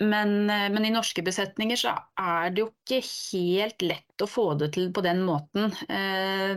men, 0.00 0.50
eh, 0.50 0.68
men, 0.72 0.84
i 0.84 0.92
norske 0.94 1.22
besetninger 1.24 1.76
så 1.76 1.92
er 2.16 2.52
det 2.54 2.62
jo 2.62 2.68
ikke 2.70 3.00
helt 3.04 3.82
lett 3.84 4.24
å 4.24 4.28
få 4.28 4.46
det 4.60 4.70
til 4.76 4.88
på 4.96 5.02
den 5.04 5.20
måten. 5.26 5.74
Eh, 5.92 6.54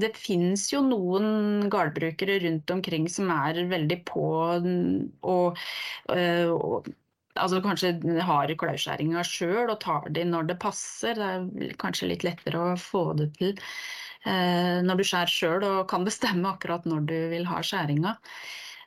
det 0.00 0.14
finnes 0.16 0.64
jo 0.72 0.80
noen 0.86 1.68
gårdbrukere 1.72 2.38
rundt 2.46 2.72
omkring 2.72 3.08
som 3.12 3.28
er 3.34 3.60
veldig 3.68 4.00
på 4.08 4.24
og, 4.56 5.60
eh, 6.14 6.54
altså 7.36 7.60
kanskje 7.60 7.92
har 8.30 8.56
klauskjæringa 8.64 9.26
sjøl 9.28 9.74
og 9.74 9.80
tar 9.84 10.08
de 10.16 10.24
når 10.24 10.48
det 10.54 10.60
passer. 10.64 11.20
Det 11.20 11.68
er 11.68 11.78
kanskje 11.82 12.10
litt 12.14 12.24
lettere 12.24 12.72
å 12.72 12.80
få 12.80 13.10
det 13.18 13.32
til 13.36 13.60
når 14.26 14.98
du 14.98 15.02
skjærer 15.06 15.30
sjøl 15.30 15.62
og 15.62 15.84
kan 15.86 16.02
bestemme 16.02 16.48
akkurat 16.50 16.82
når 16.82 17.04
du 17.06 17.18
vil 17.30 17.44
ha 17.46 17.60
skjæringa. 17.62 18.16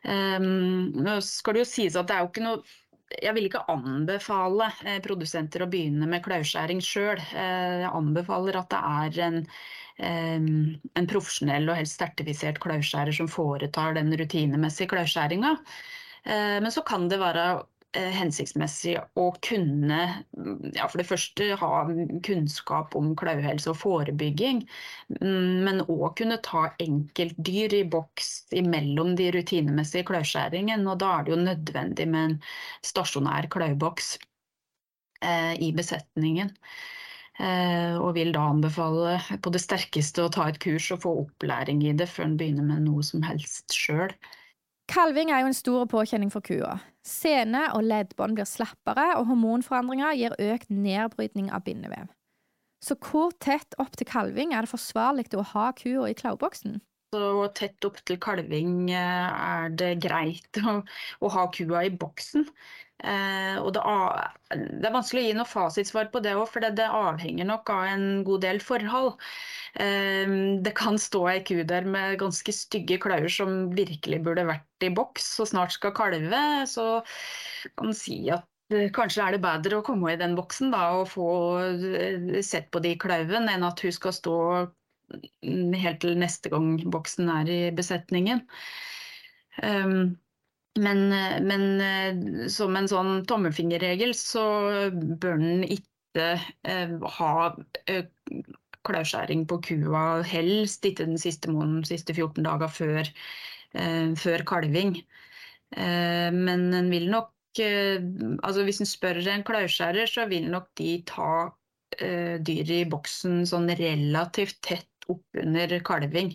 Nå 0.03 1.13
skal 1.23 1.55
det 1.55 1.61
jo 1.61 1.69
sies 1.69 1.95
at 1.95 2.09
det 2.09 2.17
er 2.17 2.25
jo 2.25 2.31
ikke 2.33 2.43
noe 2.43 2.59
jeg 3.17 3.33
vil 3.35 3.47
ikke 3.49 3.65
anbefale 3.71 4.69
eh, 4.85 4.99
produsenter 5.03 5.65
å 5.65 5.69
begynne 5.71 6.07
med 6.09 6.23
klauskjæring 6.25 6.81
sjøl. 6.83 7.17
Eh, 7.33 7.79
jeg 7.83 7.93
anbefaler 7.97 8.59
at 8.59 8.69
det 8.73 8.81
er 8.89 9.19
en, 9.27 9.39
en 9.99 11.09
profesjonell 11.09 11.67
og 11.71 11.79
helst 11.79 11.99
sertifisert 11.99 12.61
klauskjærer 12.63 13.15
som 13.15 13.27
foretar 13.31 13.97
den 13.97 14.13
rutinemessige 14.19 14.93
klauskjæringa. 14.93 15.55
Eh, 16.23 16.57
men 16.61 16.71
så 16.73 16.85
kan 16.85 17.09
det 17.11 17.21
være 17.21 17.49
hensiktsmessig 17.97 18.99
å 19.17 19.25
kunne 19.41 19.99
ja, 20.75 20.85
for 20.85 20.99
det 21.01 21.07
første 21.09 21.47
ha 21.57 21.69
kunnskap 22.25 22.93
om 22.97 23.15
klauhelse 23.17 23.71
og 23.71 23.79
forebygging, 23.81 24.61
mm, 25.17 25.65
men 25.65 25.81
òg 25.87 26.19
kunne 26.21 26.37
ta 26.45 26.67
enkeltdyr 26.85 27.73
i 27.79 27.83
boks 27.89 28.51
imellom 28.61 29.15
de 29.17 29.31
rutinemessige 29.33 30.05
klauskjæringene. 30.11 30.85
Og 30.85 31.01
da 31.01 31.15
er 31.15 31.25
det 31.25 31.33
jo 31.33 31.41
nødvendig 31.41 32.07
med 32.13 32.27
en 32.27 32.37
stasjonær 32.85 33.49
klauboks 33.53 34.17
eh, 35.25 35.55
i 35.57 35.73
besetningen. 35.75 36.53
Eh, 37.39 37.95
og 37.95 38.17
vil 38.17 38.33
da 38.35 38.49
anbefale 38.51 39.15
på 39.39 39.51
det 39.55 39.61
sterkeste 39.63 40.25
å 40.25 40.31
ta 40.33 40.49
et 40.51 40.59
kurs 40.61 40.89
og 40.91 41.05
få 41.05 41.13
opplæring 41.21 41.85
i 41.87 41.95
det 41.95 42.09
før 42.11 42.27
en 42.27 42.37
begynner 42.39 42.67
med 42.67 42.83
noe 42.85 43.05
som 43.07 43.23
helst 43.23 43.71
sjøl. 43.73 44.11
Kalving 44.89 45.29
er 45.29 45.43
jo 45.43 45.49
en 45.51 45.57
stor 45.57 45.83
påkjenning 45.85 46.31
for 46.33 46.41
kua. 46.41 46.79
Sene 47.05 47.67
og 47.77 47.83
leddbånd 47.85 48.39
blir 48.39 48.47
slappere, 48.49 49.11
og 49.19 49.27
hormonforandringer 49.29 50.17
gir 50.17 50.37
økt 50.41 50.71
nedbrytning 50.73 51.51
av 51.53 51.61
bindevev. 51.67 52.09
Så 52.81 52.95
hvor 53.03 53.33
tett 53.43 53.75
opp 53.77 53.97
til 53.99 54.07
kalving 54.09 54.55
er 54.55 54.65
det 54.65 54.71
forsvarlig 54.71 55.27
å 55.37 55.45
ha 55.51 55.69
kua 55.77 56.09
i 56.09 56.15
klaueboksen? 56.17 56.79
Så 57.09 57.47
tett 57.57 57.85
opp 57.87 57.97
til 58.05 58.19
kalving 58.21 58.91
eh, 58.93 59.29
er 59.53 59.71
det 59.73 59.95
greit 60.03 60.59
å, 60.61 60.75
å 61.25 61.31
ha 61.33 61.47
kua 61.55 61.87
i 61.87 61.89
boksen. 61.89 62.45
Eh, 62.99 63.55
det, 63.71 63.81
det, 64.51 64.87
er 64.89 64.93
vanskelig 64.93 65.23
å 65.23 65.27
gi 65.29 65.35
noe 65.37 65.47
fasitsvar 65.47 66.09
på 66.13 66.21
det 66.21 66.35
òg, 66.35 66.45
for 66.51 66.61
det, 66.61 66.73
det, 66.77 66.85
avhenger 66.91 67.47
nok 67.47 67.71
av 67.71 67.87
en 67.93 68.05
god 68.27 68.43
del 68.43 68.59
forhold. 68.61 69.15
Eh, 69.79 70.35
det 70.65 70.75
kan 70.77 70.99
stå 71.01 71.23
ei 71.31 71.39
ku 71.47 71.63
der 71.63 71.87
med 71.87 72.19
ganske 72.21 72.53
stygge 72.53 72.99
klauer 73.01 73.31
som 73.31 73.71
virkelig 73.77 74.21
burde 74.25 74.45
vært 74.49 74.85
i 74.85 74.91
boks 74.93 75.31
og 75.41 75.49
snart 75.53 75.73
skal 75.77 75.95
kalve. 75.97 76.43
Så 76.69 76.89
kan 77.73 77.89
man 77.89 77.97
si 77.97 78.21
at 78.35 78.45
eh, 78.75 78.91
Kanskje 78.93 79.25
er 79.25 79.37
det 79.37 79.45
bedre 79.47 79.79
å 79.79 79.85
komme 79.85 80.13
i 80.13 80.19
den 80.19 80.35
boksen 80.37 80.75
da, 80.75 80.91
og 80.99 81.09
få 81.15 81.29
eh, 81.63 82.43
sett 82.45 82.69
på 82.69 82.83
de 82.85 82.93
klauvene, 83.01 83.55
enn 83.55 83.65
at 83.65 83.81
hun 83.81 83.95
skal 83.95 84.13
stå 84.13 84.35
helt 85.83 86.01
til 86.03 86.17
neste 86.19 86.51
gang 86.53 86.77
boksen 86.91 87.29
er 87.33 87.51
i 87.51 87.59
besetningen. 87.75 88.43
Um, 89.63 90.17
men, 90.79 91.09
men, 91.43 91.63
eh, 91.83 92.47
som 92.53 92.77
en 92.77 92.87
sånn 92.87 93.25
tommelfingerregel 93.27 94.13
så 94.15 94.45
bør 94.93 95.41
den 95.41 95.65
ikke 95.65 96.27
uh, 96.69 96.93
ha 97.17 97.33
uh, 97.57 98.03
klauskjæring 98.87 99.45
på 99.49 99.59
kua, 99.65 100.21
helst 100.27 100.85
ikke 100.87 101.07
den 101.09 101.19
siste 101.19 101.51
måneden, 101.51 101.83
siste 101.87 102.15
14 102.15 102.45
dager 102.45 102.71
før, 102.71 103.09
uh, 103.75 104.15
før 104.19 104.45
kalving. 104.47 104.99
Eh, 105.77 106.29
men 106.33 106.71
en 106.73 106.87
vil 106.89 107.03
nok 107.13 107.59
eh, 107.61 108.01
altså 108.41 108.63
Hvis 108.65 108.79
en 108.81 108.89
spør 108.89 109.19
en 109.29 109.43
klauskjærer, 109.45 110.09
så 110.09 110.25
vil 110.29 110.47
nok 110.49 110.71
de 110.79 110.95
ta 111.05 111.49
dyret 111.99 112.69
i 112.71 112.85
boksen 112.87 113.41
sånn 113.49 113.65
relativt 113.75 114.59
tett 114.63 114.88
oppunder 115.09 115.79
kalving. 115.85 116.33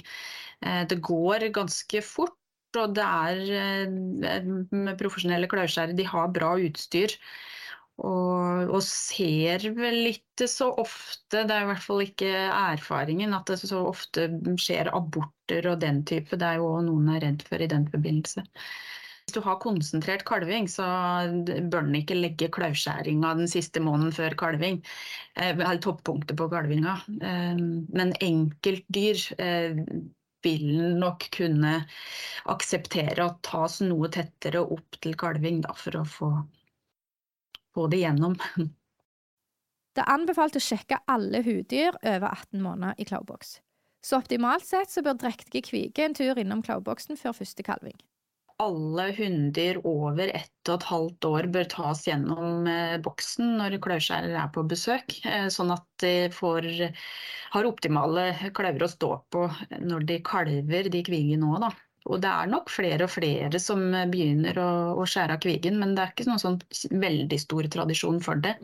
det 0.61 0.97
går 1.05 1.51
ganske 1.55 2.01
fort 2.03 2.39
og 2.81 2.95
det 2.97 3.05
er 3.05 3.91
med 3.91 4.97
profesjonelle 5.01 5.49
klauskjærere, 5.51 5.97
de 5.97 6.07
har 6.09 6.33
bra 6.35 6.55
utstyr. 6.59 7.15
Og, 8.03 8.73
og, 8.75 8.81
ser 8.83 9.69
vel 9.77 10.09
ikke 10.11 10.49
så 10.51 10.73
ofte, 10.83 11.45
det 11.47 11.55
er 11.55 11.63
i 11.63 11.69
hvert 11.69 11.85
fall 11.85 12.03
ikke 12.03 12.31
erfaringen, 12.51 13.37
at 13.37 13.53
det 13.53 13.61
så 13.61 13.85
ofte 13.87 14.27
skjer 14.59 14.91
aborter 14.91 15.69
og 15.71 15.79
den 15.85 16.03
type. 16.09 16.35
Det 16.35 16.49
er 16.49 16.59
jo 16.59 16.73
noen 16.83 17.13
er 17.15 17.23
redd 17.29 17.47
for 17.47 17.63
i 17.63 17.71
den 17.71 17.87
forbindelse. 17.93 18.43
Hvis 19.25 19.39
du 19.39 19.41
har 19.47 19.57
konsentrert 19.57 20.23
kalving, 20.29 20.67
så 20.69 20.85
bør 21.73 21.87
den 21.87 21.95
ikke 21.97 22.17
legge 22.19 22.51
klauskjæringa 22.53 23.31
den 23.39 23.49
siste 23.49 23.81
måneden 23.81 24.13
før 24.13 24.37
kalving. 24.37 24.83
Eh, 25.33 25.55
eller 25.55 25.81
toppunktet 25.81 26.37
på 26.37 26.49
kalvinga. 26.53 26.99
Eh, 27.25 27.57
men 27.57 28.13
enkeltdyr 28.21 29.25
eh, 29.41 29.81
vil 30.45 30.69
nok 31.01 31.25
kunne 31.33 31.73
akseptere 32.53 33.25
å 33.25 33.33
tas 33.49 33.81
noe 33.81 34.13
tettere 34.13 34.61
opp 34.61 35.01
til 35.01 35.17
kalving 35.17 35.65
da, 35.65 35.73
for 35.73 36.03
å 36.03 36.05
få, 36.05 36.33
få 37.73 37.89
det 37.89 38.05
gjennom. 38.05 38.37
Det 39.95 40.05
er 40.05 40.11
anbefalt 40.11 40.61
å 40.61 40.67
sjekke 40.69 41.01
alle 41.09 41.41
huddyr 41.47 41.97
over 41.97 42.29
18 42.29 42.61
måneder 42.61 43.01
i 43.01 43.09
klauboks. 43.09 43.63
Så 44.05 44.21
optimalt 44.21 44.67
sett 44.69 44.93
så 44.93 45.01
bør 45.01 45.17
drektige 45.17 45.65
kviger 45.65 46.11
en 46.11 46.19
tur 46.19 46.37
innom 46.37 46.61
klauboksen 46.67 47.17
før 47.17 47.41
første 47.41 47.65
kalving 47.65 47.97
alle 48.63 49.09
hunder 49.17 49.81
over 49.87 50.31
ett 50.31 50.69
og 50.69 50.77
et 50.77 50.87
halvt 50.89 51.27
år 51.29 51.49
bør 51.55 51.67
tas 51.73 52.05
gjennom 52.07 52.69
eh, 52.71 52.97
boksen 53.03 53.57
når 53.59 53.79
klauskjærer 53.83 54.37
er 54.39 54.53
på 54.55 54.65
besøk, 54.71 55.17
eh, 55.27 55.49
sånn 55.53 55.73
at 55.75 55.87
de 56.03 56.13
får, 56.35 56.69
har 57.57 57.69
optimale 57.69 58.29
klauver 58.55 58.87
å 58.87 58.93
stå 58.93 59.11
på 59.35 59.49
når 59.83 60.07
de 60.11 60.21
kalver, 60.27 60.91
de 60.93 61.03
kvigene 61.07 61.51
òg, 61.51 61.67
da. 61.67 61.73
Og 62.05 62.21
det 62.21 62.31
er 62.31 62.51
nok 62.53 62.69
flere 62.69 63.07
og 63.07 63.15
flere 63.15 63.59
som 63.63 63.87
begynner 64.13 64.59
å, 64.61 64.71
å 65.01 65.07
skjære 65.09 65.39
av 65.39 65.45
kvigen, 65.45 65.79
men 65.81 65.95
det 65.97 66.05
er 66.05 66.13
ikke 66.13 66.27
noen 66.29 66.43
sånn 66.43 66.59
veldig 67.01 67.39
stor 67.41 67.69
tradisjon 67.73 68.21
for 68.25 68.43
det. 68.45 68.59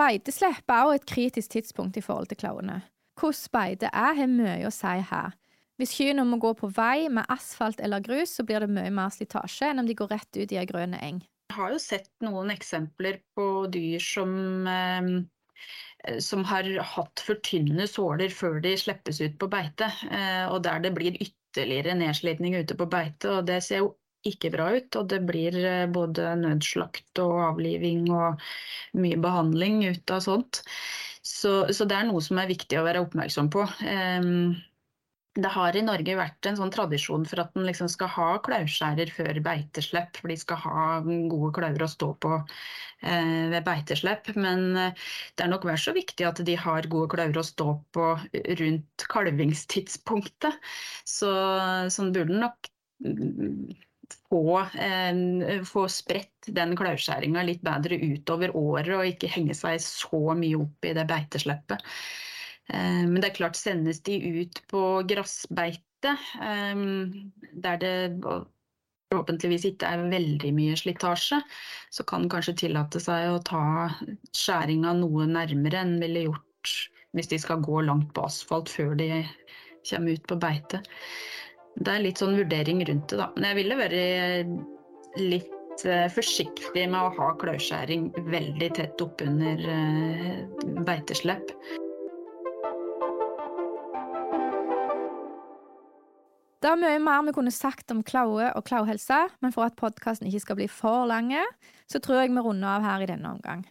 Beiteslepp 0.00 0.66
er 0.66 0.88
også 0.88 0.98
et 0.98 1.06
kritisk 1.12 1.54
tidspunkt 1.54 1.98
i 2.00 2.02
forhold 2.02 2.32
til 2.32 2.40
klauene. 2.42 2.80
Hvordan 3.20 3.54
beite 3.54 3.92
er, 3.92 4.16
har 4.18 4.30
mye 4.30 4.66
å 4.66 4.74
si 4.74 4.96
her. 5.12 5.36
Hvis 5.82 5.96
kyrne 5.98 6.22
må 6.22 6.36
gå 6.38 6.52
på 6.54 6.68
vei 6.70 7.08
med 7.10 7.26
asfalt 7.32 7.80
eller 7.82 8.04
grus, 8.04 8.36
så 8.36 8.44
blir 8.46 8.62
det 8.62 8.70
mye 8.70 8.90
mer 8.94 9.10
slitasje 9.10 9.66
enn 9.72 9.82
om 9.82 9.88
de 9.88 9.96
går 9.98 10.12
rett 10.14 10.38
ut 10.38 10.52
i 10.54 10.60
ei 10.60 10.68
grønn 10.68 10.94
eng. 10.94 11.18
Jeg 11.50 11.56
har 11.56 11.72
jo 11.74 11.80
sett 11.82 12.12
noen 12.22 12.52
eksempler 12.54 13.18
på 13.34 13.46
dyr 13.74 13.98
som, 13.98 14.30
eh, 14.70 16.14
som 16.22 16.46
har 16.46 16.70
hatt 16.94 17.24
for 17.26 17.42
tynne 17.42 17.88
såler 17.90 18.30
før 18.30 18.62
de 18.62 18.76
slippes 18.78 19.18
ut 19.24 19.34
på 19.42 19.50
beite, 19.50 19.90
eh, 20.06 20.46
og 20.46 20.62
der 20.62 20.86
det 20.86 20.94
blir 20.94 21.18
ytterligere 21.18 21.98
nedslitning 21.98 22.54
ute 22.62 22.78
på 22.78 22.86
beite. 22.86 23.40
og 23.40 23.46
Det 23.50 23.58
ser 23.66 23.82
jo 23.82 23.96
ikke 24.22 24.54
bra 24.54 24.70
ut, 24.78 24.94
og 24.96 25.08
det 25.10 25.24
blir 25.26 25.58
eh, 25.66 25.86
både 25.90 26.36
nødslakt 26.38 27.18
og 27.26 27.40
avliving 27.50 28.06
og 28.14 28.38
mye 28.94 29.18
behandling 29.18 29.82
ut 29.90 30.14
av 30.14 30.22
sånt. 30.22 30.62
Så, 31.26 31.72
så 31.74 31.90
det 31.90 31.98
er 31.98 32.06
noe 32.06 32.22
som 32.22 32.38
er 32.38 32.50
viktig 32.54 32.78
å 32.78 32.86
være 32.86 33.02
oppmerksom 33.02 33.50
på. 33.50 33.66
Um, 33.82 34.54
det 35.34 35.48
har 35.54 35.76
i 35.76 35.82
Norge 35.84 36.14
vært 36.18 36.46
en 36.48 36.58
sånn 36.58 36.72
tradisjon 36.74 37.22
for 37.28 37.40
at 37.40 37.54
en 37.56 37.64
liksom 37.64 37.88
skal 37.88 38.10
ha 38.12 38.28
klauskjærer 38.44 39.12
før 39.16 39.38
beiteslepp, 39.44 40.18
for 40.20 40.28
de 40.28 40.36
skal 40.36 40.58
ha 40.60 40.86
gode 41.02 41.52
klauver 41.56 41.86
å 41.86 41.88
stå 41.88 42.10
på 42.20 42.32
eh, 42.36 43.48
ved 43.54 43.64
beiteslepp. 43.64 44.28
Men 44.36 44.66
eh, 44.76 45.06
det 45.32 45.46
er 45.46 45.52
nok 45.54 45.64
vel 45.70 45.78
så 45.80 45.94
viktig 45.96 46.26
at 46.28 46.42
de 46.44 46.56
har 46.60 46.88
gode 46.92 47.14
klauver 47.14 47.40
å 47.40 47.46
stå 47.48 47.68
på 47.96 48.08
rundt 48.60 49.06
kalvingstidspunktet. 49.14 50.58
Så 51.08 51.32
sånn 51.96 52.12
burde 52.12 52.36
nok 52.42 52.68
mm, 53.00 53.72
få, 54.28 54.58
eh, 54.84 55.62
få 55.68 55.86
spredt 55.88 56.50
den 56.60 56.76
klauskjæringa 56.76 57.46
litt 57.48 57.64
bedre 57.64 57.96
utover 57.96 58.52
året, 58.52 58.92
og 58.98 59.08
ikke 59.14 59.32
henge 59.32 59.56
seg 59.56 59.80
så 59.80 60.36
mye 60.36 60.60
opp 60.60 60.90
i 60.90 60.92
det 60.98 61.08
beitesleppet. 61.08 61.88
Eh, 62.70 63.02
men 63.08 63.18
det 63.20 63.30
er 63.30 63.38
klart, 63.40 63.58
sendes 63.58 64.02
de 64.06 64.18
ut 64.42 64.62
på 64.70 64.82
gressbeite, 65.10 66.14
eh, 66.42 66.82
der 67.64 67.80
det 67.82 67.94
forhåpentligvis 69.12 69.66
ikke 69.68 69.90
er 69.92 70.06
veldig 70.12 70.52
mye 70.56 70.76
slitasje, 70.78 71.42
så 71.92 72.06
kan 72.08 72.30
kanskje 72.32 72.56
tillate 72.64 73.02
seg 73.02 73.28
å 73.28 73.42
ta 73.44 73.64
skjæringa 74.32 74.94
noe 75.02 75.26
nærmere 75.28 75.82
enn 75.82 75.98
ville 76.00 76.28
gjort 76.28 76.76
hvis 77.12 77.28
de 77.28 77.38
skal 77.42 77.60
gå 77.60 77.82
langt 77.84 78.14
på 78.16 78.24
asfalt 78.24 78.70
før 78.72 78.94
de 78.96 79.10
kommer 79.84 80.16
ut 80.16 80.28
på 80.30 80.38
beite. 80.40 80.80
Det 81.76 81.92
er 81.92 82.04
litt 82.06 82.22
sånn 82.22 82.38
vurdering 82.38 82.80
rundt 82.88 83.12
det, 83.12 83.18
da. 83.20 83.28
Men 83.36 83.50
jeg 83.50 83.58
ville 83.58 83.76
vært 83.80 85.20
litt 85.20 85.84
eh, 85.84 86.08
forsiktig 86.14 86.86
med 86.86 87.00
å 87.02 87.12
ha 87.18 87.30
klauskjæring 87.42 88.08
veldig 88.32 88.70
tett 88.78 89.04
oppunder 89.04 89.60
beiteslepp. 90.88 91.52
Det 96.62 96.70
er 96.70 96.78
mye 96.78 96.98
mer 97.02 97.24
vi 97.26 97.32
kunne 97.34 97.50
sagt 97.50 97.90
om 97.90 98.04
klaue 98.06 98.46
og 98.54 98.62
klauhelse, 98.68 99.16
men 99.42 99.50
for 99.50 99.66
at 99.66 99.74
podkasten 99.74 100.28
ikke 100.28 100.44
skal 100.44 100.58
bli 100.60 100.68
for 100.70 101.08
lang, 101.10 101.32
så 101.90 101.98
tror 101.98 102.20
jeg 102.20 102.30
vi 102.30 102.44
runder 102.44 102.76
av 102.76 102.84
her 102.86 103.02
i 103.02 103.08
denne 103.10 103.32
omgang. 103.34 103.64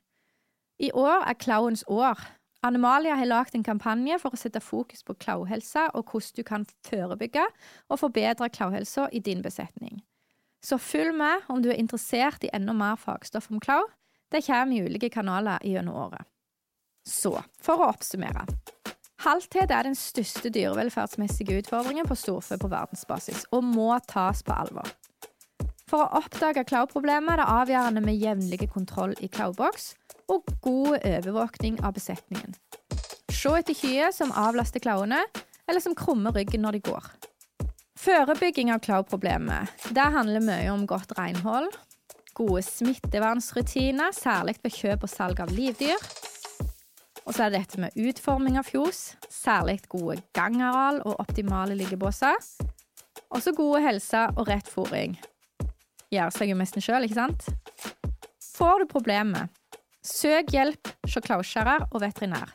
I 0.82 0.90
år 0.92 1.24
er 1.24 1.40
klauens 1.40 1.86
år. 1.88 2.20
Animalia 2.68 3.16
har 3.16 3.30
lagd 3.30 3.56
en 3.56 3.64
kampanje 3.64 4.18
for 4.20 4.36
å 4.36 4.42
sette 4.42 4.60
fokus 4.60 5.06
på 5.08 5.16
klauhelse 5.24 5.88
og 5.96 6.12
hvordan 6.12 6.36
du 6.36 6.44
kan 6.44 6.68
forebygge 6.90 7.46
og 7.88 8.02
forbedre 8.02 8.52
klauhelsa 8.52 9.08
i 9.16 9.24
din 9.24 9.42
besetning. 9.42 10.04
Så 10.62 10.76
følg 10.78 11.16
med 11.16 11.48
om 11.50 11.64
du 11.64 11.72
er 11.72 11.80
interessert 11.80 12.44
i 12.44 12.52
enda 12.54 12.76
mer 12.76 13.00
fagstoff 13.00 13.48
om 13.50 13.64
klau. 13.64 13.86
Det 14.32 14.44
kommer 14.46 14.76
i 14.76 14.84
ulike 14.84 15.10
kanaler 15.10 15.64
gjennom 15.64 15.96
året. 15.96 16.28
Så, 17.08 17.34
for 17.64 17.82
å 17.82 17.90
oppsummere. 17.96 18.44
Halthet 19.22 19.70
er 19.70 19.86
den 19.86 19.94
største 19.94 20.50
dyrevelferdsmessige 20.50 21.60
utfordringen 21.62 22.08
på 22.10 22.18
storfe 22.18 22.58
på 22.58 22.70
verdensbasis, 22.72 23.44
og 23.54 23.64
må 23.64 23.94
tas 24.10 24.42
på 24.42 24.56
alvor. 24.56 24.88
For 25.86 26.02
å 26.02 26.22
oppdage 26.24 26.64
klauproblemet 26.66 27.36
er 27.36 27.42
det 27.42 27.52
avgjørende 27.54 28.02
med 28.02 28.18
jevnlig 28.18 28.72
kontroll 28.72 29.14
i 29.22 29.30
klauboks 29.30 29.92
og 30.32 30.50
god 30.64 31.04
overvåkning 31.04 31.78
av 31.86 31.94
besetningen. 32.00 32.56
Se 33.30 33.52
etter 33.60 33.78
kyr 33.78 34.10
som 34.16 34.34
avlaster 34.38 34.82
klauene, 34.82 35.22
eller 35.70 35.84
som 35.84 35.96
krummer 35.98 36.34
ryggen 36.34 36.66
når 36.66 36.80
de 36.80 36.84
går. 36.90 37.12
Forebygging 38.02 38.72
av 38.74 38.82
klauproblemet 38.82 39.94
handler 39.94 40.42
mye 40.42 40.72
om 40.74 40.88
godt 40.90 41.14
renhold, 41.20 41.70
gode 42.34 42.64
smittevernsrutiner, 42.66 44.16
særlig 44.18 44.58
ved 44.64 44.74
kjøp 44.74 45.06
og 45.06 45.12
salg 45.12 45.44
av 45.44 45.54
livdyr, 45.54 46.10
og 47.32 47.36
så 47.38 47.46
er 47.46 47.54
det 47.54 47.62
dette 47.62 47.80
med 47.80 47.94
utforming 47.96 48.58
av 48.60 48.66
fjos, 48.68 49.14
særlig 49.32 49.78
gode 49.88 50.18
gangareal 50.36 50.98
og 51.08 51.22
optimale 51.24 51.78
liggebåser. 51.80 52.36
Også 53.32 53.54
gode 53.56 53.80
helse 53.86 54.26
og 54.36 54.50
rett 54.50 54.68
fôring. 54.68 55.16
gjør 56.12 56.34
seg 56.36 56.52
jo 56.52 56.58
mest 56.60 56.76
sjøl, 56.84 57.08
ikke 57.08 57.16
sant? 57.16 57.48
Får 58.52 58.84
du 58.84 58.86
problemer, 58.92 59.48
søk 60.04 60.52
hjelp 60.52 60.92
hos 61.06 61.16
klauskjærer 61.24 61.88
og 61.88 62.02
veterinær. 62.04 62.52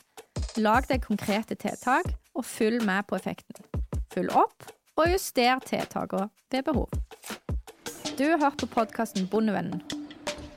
Lag 0.61 0.85
deg 0.93 1.01
konkrete 1.09 1.57
tiltak, 1.57 2.13
og 2.37 2.45
følg 2.45 2.85
med 2.85 3.09
på 3.09 3.17
effekten. 3.17 3.65
Følg 4.13 4.29
opp, 4.37 4.69
og 5.01 5.09
juster 5.09 5.57
tiltakene 5.65 6.29
ved 6.53 6.69
behov. 6.69 6.93
Du 8.19 8.29
har 8.29 8.45
hørt 8.45 8.61
på 8.61 8.69
podkasten 8.77 9.25
Bondevennen. 9.33 9.81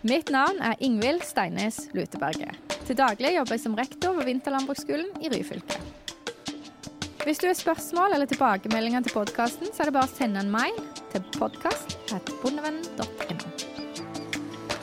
Mitt 0.04 0.28
navn 0.28 0.60
er 0.60 0.76
Ingvild 0.84 1.24
Steines 1.24 1.88
Luteberget. 1.96 2.69
Til 2.90 2.98
daglig 2.98 3.36
jobber 3.36 3.54
jeg 3.54 3.62
som 3.62 3.76
rektor 3.78 4.16
ved 4.18 4.26
Vinterlandbruksskolen 4.26 5.12
i 5.22 5.30
Ryfylke. 5.30 5.78
Hvis 7.22 7.38
du 7.38 7.46
har 7.46 7.54
spørsmål 7.54 8.16
eller 8.16 8.26
tilbakemeldinger 8.26 9.04
til 9.06 9.14
podkasten, 9.14 9.70
så 9.70 9.84
er 9.84 9.92
det 9.92 9.94
bare 9.94 10.10
å 10.10 10.16
sende 10.16 10.42
en 10.42 10.50
mail 10.50 10.74
til 11.12 11.22
podkast.bondevennen.no. 11.36 13.46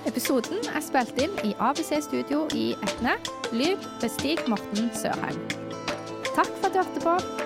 Episoden 0.07 0.63
er 0.71 0.87
spilt 0.87 1.19
inn 1.19 1.35
i 1.43 1.51
ABC 1.59 1.99
Studio 2.07 2.47
i 2.55 2.79
Etne. 2.79 3.19
Lyd 3.51 3.83
ved 3.99 4.11
Stig 4.15 4.39
Morten 4.47 4.87
Sørheim. 4.95 5.43
Takk 6.31 6.47
for 6.61 6.71
at 6.71 6.71
du 6.71 6.79
hørte 6.79 7.03
på. 7.03 7.46